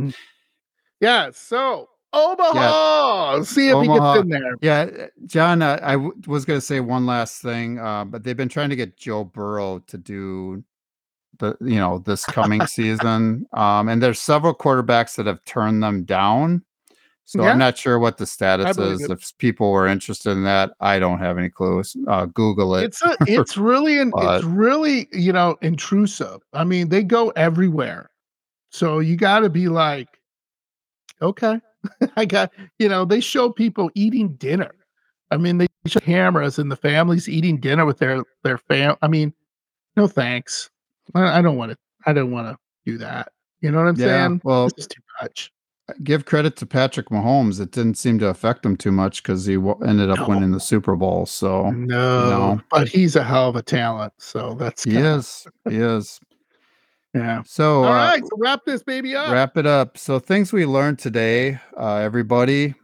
yeah, 1.02 1.30
so 1.34 1.90
Omaha. 2.14 3.36
Yeah. 3.38 3.44
See 3.44 3.70
if 3.70 3.76
Omaha. 3.76 3.94
he 3.94 4.00
gets 4.00 4.24
in 4.24 4.30
there. 4.30 4.56
Yeah, 4.62 5.08
John. 5.26 5.62
Uh, 5.62 5.80
I 5.82 5.94
w- 5.94 6.14
was 6.28 6.46
going 6.46 6.58
to 6.58 6.66
say 6.66 6.80
one 6.80 7.06
last 7.06 7.42
thing, 7.42 7.80
uh, 7.80 8.06
but 8.06 8.24
they've 8.24 8.38
been 8.38 8.50
trying 8.50 8.70
to 8.70 8.76
get 8.76 8.98
Joe 8.98 9.24
Burrow 9.24 9.80
to 9.88 9.98
do 9.98 10.64
the 11.38 11.56
you 11.62 11.76
know 11.76 12.00
this 12.00 12.26
coming 12.26 12.66
season. 12.68 13.48
Um, 13.54 13.90
and 13.90 14.02
there's 14.02 14.20
several 14.20 14.56
quarterbacks 14.56 15.16
that 15.16 15.28
have 15.28 15.44
turned 15.46 15.84
them 15.84 16.04
down. 16.04 16.64
So 17.26 17.44
yeah. 17.44 17.52
I'm 17.52 17.60
not 17.60 17.78
sure 17.78 18.00
what 18.00 18.18
the 18.18 18.26
status 18.26 18.76
is. 18.80 19.04
It. 19.04 19.12
If 19.12 19.38
people 19.38 19.72
were 19.72 19.86
interested 19.86 20.32
in 20.32 20.44
that, 20.46 20.72
I 20.80 20.98
don't 20.98 21.20
have 21.20 21.38
any 21.38 21.50
clues. 21.50 21.96
Uh, 22.08 22.26
Google 22.26 22.74
it. 22.76 22.86
It's 22.86 23.04
a, 23.04 23.16
it's 23.28 23.56
really 23.56 24.00
an, 24.00 24.12
it's 24.18 24.44
really 24.46 25.08
you 25.14 25.32
know 25.32 25.56
intrusive. 25.62 26.42
I 26.54 26.64
mean, 26.64 26.90
they 26.90 27.04
go 27.04 27.30
everywhere, 27.36 28.10
so 28.70 29.00
you 29.00 29.16
got 29.16 29.40
to 29.40 29.50
be 29.50 29.68
like, 29.68 30.08
okay, 31.22 31.60
I 32.16 32.26
got 32.26 32.52
you 32.78 32.90
know 32.90 33.06
they 33.06 33.20
show 33.20 33.52
people 33.52 33.90
eating 33.96 34.36
dinner. 34.36 34.72
I 35.32 35.38
mean, 35.38 35.60
they 35.60 35.68
show 35.86 36.00
cameras 36.00 36.58
and 36.58 36.72
the 36.72 36.76
families 36.76 37.30
eating 37.30 37.60
dinner 37.60 37.86
with 37.86 38.00
their 38.00 38.24
their 38.44 38.58
fam. 38.58 38.96
I 39.02 39.08
mean, 39.08 39.34
no 39.96 40.08
thanks. 40.08 40.70
I, 41.16 41.40
I 41.40 41.42
don't 41.42 41.58
want 41.58 41.72
to. 41.72 41.78
I 42.06 42.14
don't 42.14 42.32
want 42.32 42.48
to 42.48 42.58
do 42.86 42.98
that. 43.00 43.32
You 43.62 43.72
know 43.72 43.80
what 43.80 43.88
I'm 43.88 43.96
yeah, 43.96 44.06
saying? 44.06 44.42
Well, 44.44 44.70
is 44.78 44.88
too 44.88 45.02
much. 45.22 45.52
Uh, 45.90 45.94
give 46.04 46.26
credit 46.26 46.56
to 46.58 46.66
Patrick 46.66 47.10
Mahomes. 47.10 47.60
It 47.60 47.72
didn't 47.72 47.96
seem 47.96 48.20
to 48.20 48.28
affect 48.28 48.66
him 48.66 48.78
too 48.78 48.92
much 48.92 49.22
because 49.22 49.46
he 49.46 49.56
w- 49.56 49.78
ended 49.86 50.10
up 50.10 50.20
no. 50.20 50.28
winning 50.28 50.52
the 50.52 50.60
Super 50.60 50.96
Bowl. 50.96 51.26
So 51.26 51.70
no, 51.72 52.30
no, 52.30 52.62
but 52.72 52.88
he's 52.88 53.16
a 53.16 53.24
hell 53.24 53.50
of 53.50 53.56
a 53.56 53.62
talent. 53.62 54.14
So 54.18 54.54
that's 54.54 54.84
he 54.84 54.98
is. 54.98 55.46
He 55.68 55.78
is. 55.78 56.20
Yeah. 57.14 57.41
So 57.45 57.84
all 57.84 57.91
uh, 57.91 57.95
right, 57.95 58.22
so 58.24 58.38
wrap 58.38 58.62
this 58.66 58.84
baby 58.84 59.16
up. 59.16 59.32
Wrap 59.32 59.57
it 59.57 59.66
up. 59.66 59.97
So 59.97 60.20
things 60.20 60.53
we 60.53 60.66
learned 60.66 60.99
today, 60.99 61.60
uh, 61.78 61.95
everybody, 61.95 62.76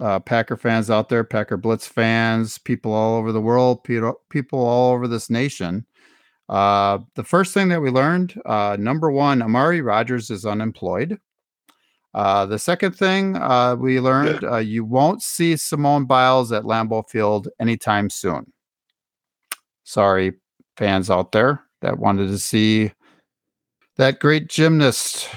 uh, 0.00 0.20
Packer 0.20 0.56
fans 0.56 0.90
out 0.90 1.08
there, 1.08 1.22
Packer 1.22 1.56
Blitz 1.56 1.86
fans, 1.86 2.58
people 2.58 2.92
all 2.92 3.16
over 3.16 3.30
the 3.30 3.40
world, 3.40 3.84
people, 3.84 4.14
people 4.30 4.58
all 4.58 4.92
over 4.94 5.06
this 5.06 5.28
nation. 5.28 5.84
Uh, 6.48 6.98
the 7.14 7.24
first 7.24 7.54
thing 7.54 7.68
that 7.68 7.80
we 7.80 7.90
learned, 7.90 8.40
uh, 8.46 8.76
number 8.78 9.10
one, 9.10 9.42
Amari 9.42 9.80
Rogers 9.80 10.30
is 10.30 10.44
unemployed. 10.44 11.18
Uh, 12.14 12.46
the 12.46 12.58
second 12.58 12.92
thing 12.92 13.36
uh, 13.36 13.74
we 13.74 14.00
learned 14.00 14.44
uh, 14.44 14.58
you 14.58 14.84
won't 14.84 15.20
see 15.20 15.56
Simone 15.56 16.04
Biles 16.04 16.52
at 16.52 16.62
Lambeau 16.62 17.08
Field 17.08 17.48
anytime 17.60 18.08
soon. 18.08 18.52
Sorry, 19.82 20.32
fans 20.76 21.10
out 21.10 21.32
there 21.32 21.62
that 21.82 21.98
wanted 21.98 22.28
to 22.28 22.38
see 22.38 22.92
that 23.96 24.20
great 24.20 24.48
gymnast. 24.48 25.28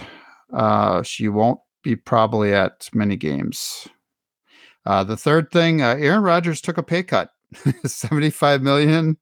Uh, 0.54 1.04
she 1.04 1.28
won't 1.28 1.60
be 1.84 1.96
probably 1.96 2.54
at 2.54 2.90
many 2.94 3.16
games. 3.16 3.88
Uh, 4.86 5.04
the 5.04 5.18
third 5.18 5.52
thing, 5.52 5.82
uh, 5.82 5.96
Aaron 6.00 6.24
Rodgers 6.24 6.62
took 6.62 6.78
a 6.78 6.84
pay 6.84 7.04
cut, 7.04 7.32
75 7.86 8.62
million 8.62 9.18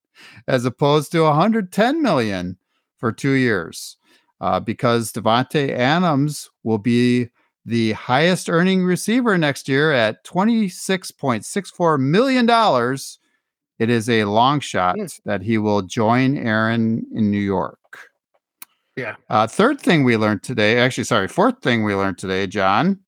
as 0.48 0.66
opposed 0.66 1.12
to 1.12 1.22
110 1.22 2.02
million 2.02 2.58
for 2.98 3.12
two 3.12 3.32
years, 3.32 3.98
uh, 4.42 4.60
because 4.60 5.12
Davante 5.12 5.72
Adams 5.72 6.50
will 6.64 6.78
be 6.78 7.30
the 7.66 7.94
highest 7.94 8.50
earning 8.50 8.86
receiver 8.86 9.38
next 9.38 9.68
year 9.68 9.92
at 9.92 10.24
$26.64 10.24 12.00
million. 12.00 12.48
It 13.80 13.90
is 13.90 14.10
a 14.10 14.26
long 14.26 14.60
shot 14.60 14.98
mm. 14.98 15.22
that 15.26 15.42
he 15.42 15.58
will 15.58 15.82
join 15.82 16.38
Aaron 16.38 17.06
in 17.14 17.32
New 17.32 17.40
York. 17.40 17.80
Yeah. 18.96 19.16
Uh, 19.30 19.46
third 19.48 19.82
thing 19.82 20.04
we 20.04 20.18
learned 20.18 20.44
today, 20.44 20.80
actually, 20.80 21.04
sorry, 21.04 21.28
fourth 21.28 21.62
thing 21.62 21.84
we 21.84 21.96
learned 21.96 22.18
today, 22.18 22.48
John, 22.48 23.00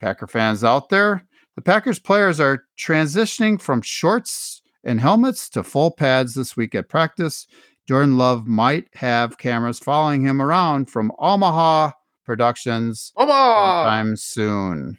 Packer 0.00 0.26
fans 0.26 0.62
out 0.62 0.90
there, 0.90 1.24
the 1.56 1.62
Packers 1.62 1.98
players 1.98 2.40
are 2.40 2.64
transitioning 2.78 3.60
from 3.60 3.80
shorts 3.80 4.60
and 4.84 5.00
helmets 5.00 5.48
to 5.50 5.62
full 5.62 5.90
pads 5.90 6.34
this 6.34 6.56
week 6.56 6.74
at 6.74 6.88
practice. 6.88 7.46
Jordan 7.88 8.18
Love 8.18 8.46
might 8.46 8.88
have 8.94 9.38
cameras 9.38 9.78
following 9.78 10.26
him 10.26 10.42
around 10.42 10.90
from 10.90 11.12
Omaha 11.18 11.92
Productions 12.24 13.12
Omaha! 13.16 13.84
sometime 13.84 14.16
soon. 14.16 14.98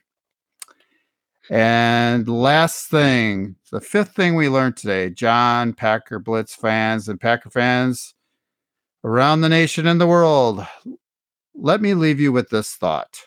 And 1.51 2.27
last 2.27 2.87
thing, 2.89 3.55
the 3.71 3.81
fifth 3.81 4.15
thing 4.15 4.33
we 4.33 4.49
learned 4.49 4.77
today, 4.77 5.11
John, 5.11 5.73
Packer 5.73 6.17
Blitz 6.17 6.55
fans 6.55 7.07
and 7.09 7.19
Packer 7.19 7.51
fans 7.51 8.14
around 9.05 9.41
the 9.41 9.49
nation 9.49 9.85
and 9.85 10.01
the 10.01 10.07
world, 10.07 10.65
let 11.53 11.79
me 11.79 11.93
leave 11.93 12.19
you 12.19 12.31
with 12.31 12.49
this 12.49 12.73
thought. 12.73 13.19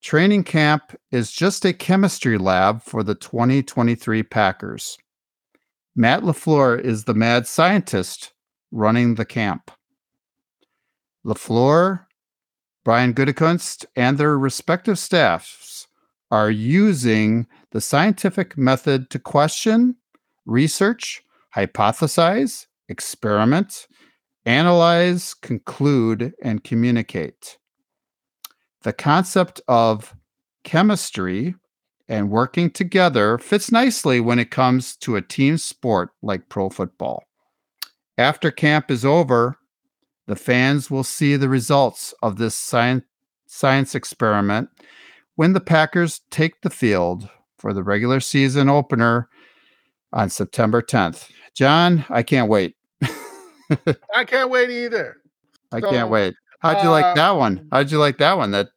Training 0.00 0.44
camp 0.44 0.98
is 1.10 1.30
just 1.30 1.62
a 1.66 1.74
chemistry 1.74 2.38
lab 2.38 2.82
for 2.82 3.02
the 3.02 3.14
2023 3.14 4.22
Packers. 4.22 4.96
Matt 5.94 6.22
LaFleur 6.22 6.80
is 6.80 7.04
the 7.04 7.12
mad 7.12 7.46
scientist 7.46 8.32
running 8.72 9.16
the 9.16 9.26
camp. 9.26 9.70
LaFleur, 11.26 12.06
Brian 12.82 13.12
Gutekunst, 13.12 13.84
and 13.94 14.16
their 14.16 14.38
respective 14.38 14.98
staffs 14.98 15.86
are 16.30 16.50
using 16.50 17.46
the 17.72 17.82
scientific 17.82 18.56
method 18.56 19.10
to 19.10 19.18
question, 19.18 19.96
research, 20.46 21.22
hypothesize, 21.54 22.66
experiment, 22.88 23.86
analyze, 24.44 25.34
conclude, 25.34 26.32
and 26.42 26.64
communicate 26.64 27.58
the 28.86 28.92
concept 28.92 29.60
of 29.66 30.14
chemistry 30.62 31.56
and 32.08 32.30
working 32.30 32.70
together 32.70 33.36
fits 33.36 33.72
nicely 33.72 34.20
when 34.20 34.38
it 34.38 34.52
comes 34.52 34.96
to 34.98 35.16
a 35.16 35.20
team 35.20 35.58
sport 35.58 36.10
like 36.22 36.48
pro 36.48 36.70
football. 36.70 37.24
After 38.16 38.52
camp 38.52 38.88
is 38.88 39.04
over, 39.04 39.56
the 40.28 40.36
fans 40.36 40.88
will 40.88 41.02
see 41.02 41.34
the 41.34 41.48
results 41.48 42.14
of 42.22 42.36
this 42.36 42.54
science, 42.54 43.02
science 43.48 43.96
experiment 43.96 44.68
when 45.34 45.52
the 45.52 45.60
Packers 45.60 46.20
take 46.30 46.60
the 46.62 46.70
field 46.70 47.28
for 47.58 47.72
the 47.72 47.82
regular 47.82 48.20
season 48.20 48.68
opener 48.68 49.28
on 50.12 50.30
September 50.30 50.80
10th. 50.80 51.28
John, 51.56 52.04
I 52.08 52.22
can't 52.22 52.48
wait. 52.48 52.75
I 54.14 54.24
can't 54.24 54.50
wait 54.50 54.70
either. 54.70 55.16
I 55.72 55.80
so, 55.80 55.90
can't 55.90 56.10
wait. 56.10 56.34
How'd 56.60 56.82
you 56.82 56.88
uh, 56.88 56.92
like 56.92 57.14
that 57.16 57.30
one? 57.30 57.68
How'd 57.70 57.90
you 57.90 57.98
like 57.98 58.18
that 58.18 58.36
one? 58.36 58.50
That 58.50 58.68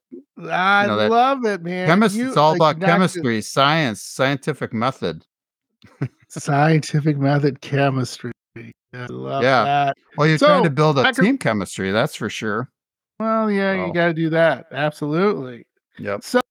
I 0.50 0.84
you 0.84 0.88
know, 0.88 1.08
love 1.08 1.46
it, 1.46 1.62
man. 1.64 1.88
Chemistry, 1.88 2.24
it's 2.24 2.38
all 2.38 2.56
about 2.56 2.80
chemistry, 2.80 3.42
science, 3.42 4.02
scientific 4.02 4.74
method. 4.74 5.26
scientific 6.30 7.18
method 7.18 7.62
chemistry. 7.62 8.32
I 8.56 9.06
love 9.10 9.44
yeah. 9.44 9.64
that. 9.64 9.98
Well, 10.18 10.28
you're 10.28 10.38
so, 10.38 10.48
trying 10.48 10.64
to 10.64 10.70
build 10.70 10.98
a 10.98 11.12
team 11.14 11.38
chemistry, 11.38 11.92
that's 11.92 12.16
for 12.16 12.30
sure. 12.30 12.70
Well, 13.20 13.52
yeah, 13.52 13.86
you 13.86 13.94
got 13.94 14.08
to 14.08 14.14
do 14.14 14.30
that. 14.30 14.68
Absolutely. 14.72 15.66
Yep. 16.00 16.24
So, 16.24 16.42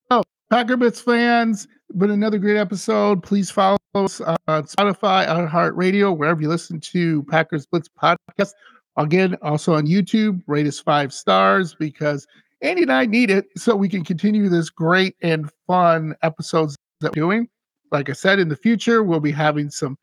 Packer 0.49 0.77
Blitz 0.77 1.01
fans, 1.01 1.67
been 1.97 2.11
another 2.11 2.37
great 2.37 2.57
episode. 2.57 3.23
Please 3.23 3.49
follow 3.49 3.78
us 3.95 4.21
on 4.21 4.37
Spotify, 4.47 5.27
iHeartRadio, 5.27 6.15
wherever 6.15 6.41
you 6.41 6.47
listen 6.47 6.79
to 6.79 7.23
Packers 7.23 7.65
Blitz 7.65 7.89
podcast. 7.89 8.53
Again, 8.97 9.35
also 9.41 9.73
on 9.73 9.87
YouTube, 9.87 10.41
rate 10.47 10.67
us 10.67 10.79
five 10.79 11.13
stars 11.13 11.75
because 11.75 12.27
Andy 12.61 12.83
and 12.83 12.91
I 12.91 13.05
need 13.05 13.29
it 13.29 13.45
so 13.57 13.75
we 13.75 13.89
can 13.89 14.03
continue 14.03 14.49
this 14.49 14.69
great 14.69 15.15
and 15.21 15.49
fun 15.67 16.15
episodes 16.21 16.75
that 16.99 17.15
we're 17.15 17.21
doing. 17.21 17.47
Like 17.91 18.09
I 18.09 18.13
said, 18.13 18.39
in 18.39 18.49
the 18.49 18.55
future, 18.55 19.03
we'll 19.03 19.19
be 19.19 19.31
having 19.31 19.69
some 19.69 19.97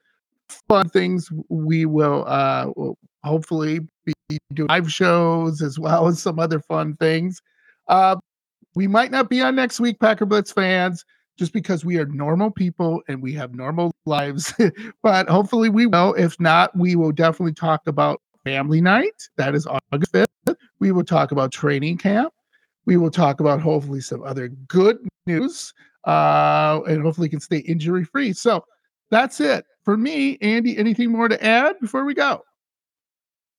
fun 0.69 0.89
things. 0.89 1.31
We 1.49 1.87
will, 1.87 2.25
uh, 2.27 2.71
hopefully 3.23 3.81
be 4.05 4.39
doing 4.55 4.69
live 4.69 4.91
shows 4.91 5.61
as 5.63 5.79
well 5.79 6.07
as 6.07 6.23
some 6.23 6.39
other 6.39 6.61
fun 6.61 6.97
things. 6.97 7.41
Uh, 7.89 8.17
we 8.75 8.87
might 8.87 9.11
not 9.11 9.29
be 9.29 9.41
on 9.41 9.55
next 9.55 9.81
week, 9.81 10.01
Packer 10.01 10.27
Blitz 10.27 10.53
fans, 10.53 11.05
just 11.37 11.53
because 11.53 11.85
we 11.85 11.99
are 11.99 12.07
normal 12.07 12.51
people 12.51 13.03
and 13.09 13.23
we 13.23 13.33
have 13.35 13.55
normal 13.55 13.93
lives. 14.05 14.55
but 15.03 15.29
hopefully 15.29 15.69
we 15.69 15.87
will. 15.87 16.15
If 16.15 16.39
not, 16.41 16.77
we 16.77 16.97
will 16.97 17.13
definitely 17.13 17.55
talk 17.55 17.87
about 17.87 18.21
family 18.45 18.81
night. 18.81 19.29
That 19.37 19.55
is 19.55 19.67
August 19.67 20.13
5th. 20.13 20.57
We 20.79 20.93
will 20.93 21.05
talk 21.05 21.33
about 21.33 21.53
training 21.53 21.99
camp. 21.99 22.33
We 22.87 22.97
will 22.97 23.11
talk 23.11 23.41
about 23.41 23.61
hopefully 23.61 24.01
some 24.01 24.23
other 24.23 24.49
good 24.49 24.99
news 25.27 25.75
uh, 26.05 26.81
and 26.89 27.03
hopefully 27.03 27.29
can 27.29 27.41
stay 27.41 27.59
injury 27.59 28.05
free. 28.05 28.33
So 28.33 28.65
that's 29.11 29.41
it 29.41 29.65
for 29.85 29.97
me. 29.97 30.39
Andy, 30.41 30.79
anything 30.79 31.11
more 31.11 31.29
to 31.29 31.43
add 31.45 31.79
before 31.81 32.05
we 32.05 32.15
go? 32.15 32.43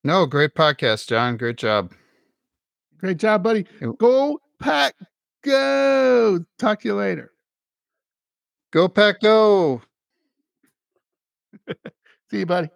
No, 0.04 0.26
great 0.26 0.56
podcast, 0.56 1.08
John. 1.08 1.38
Great 1.38 1.58
job. 1.58 1.92
Great 2.98 3.18
job, 3.18 3.44
buddy. 3.44 3.66
Go 3.98 4.40
pack, 4.60 4.96
go. 5.44 6.44
Talk 6.58 6.82
to 6.82 6.88
you 6.88 6.96
later. 6.96 7.32
Go 8.78 8.88
pack, 8.88 9.22
go. 9.22 9.82
See 12.30 12.38
you, 12.38 12.46
buddy. 12.46 12.70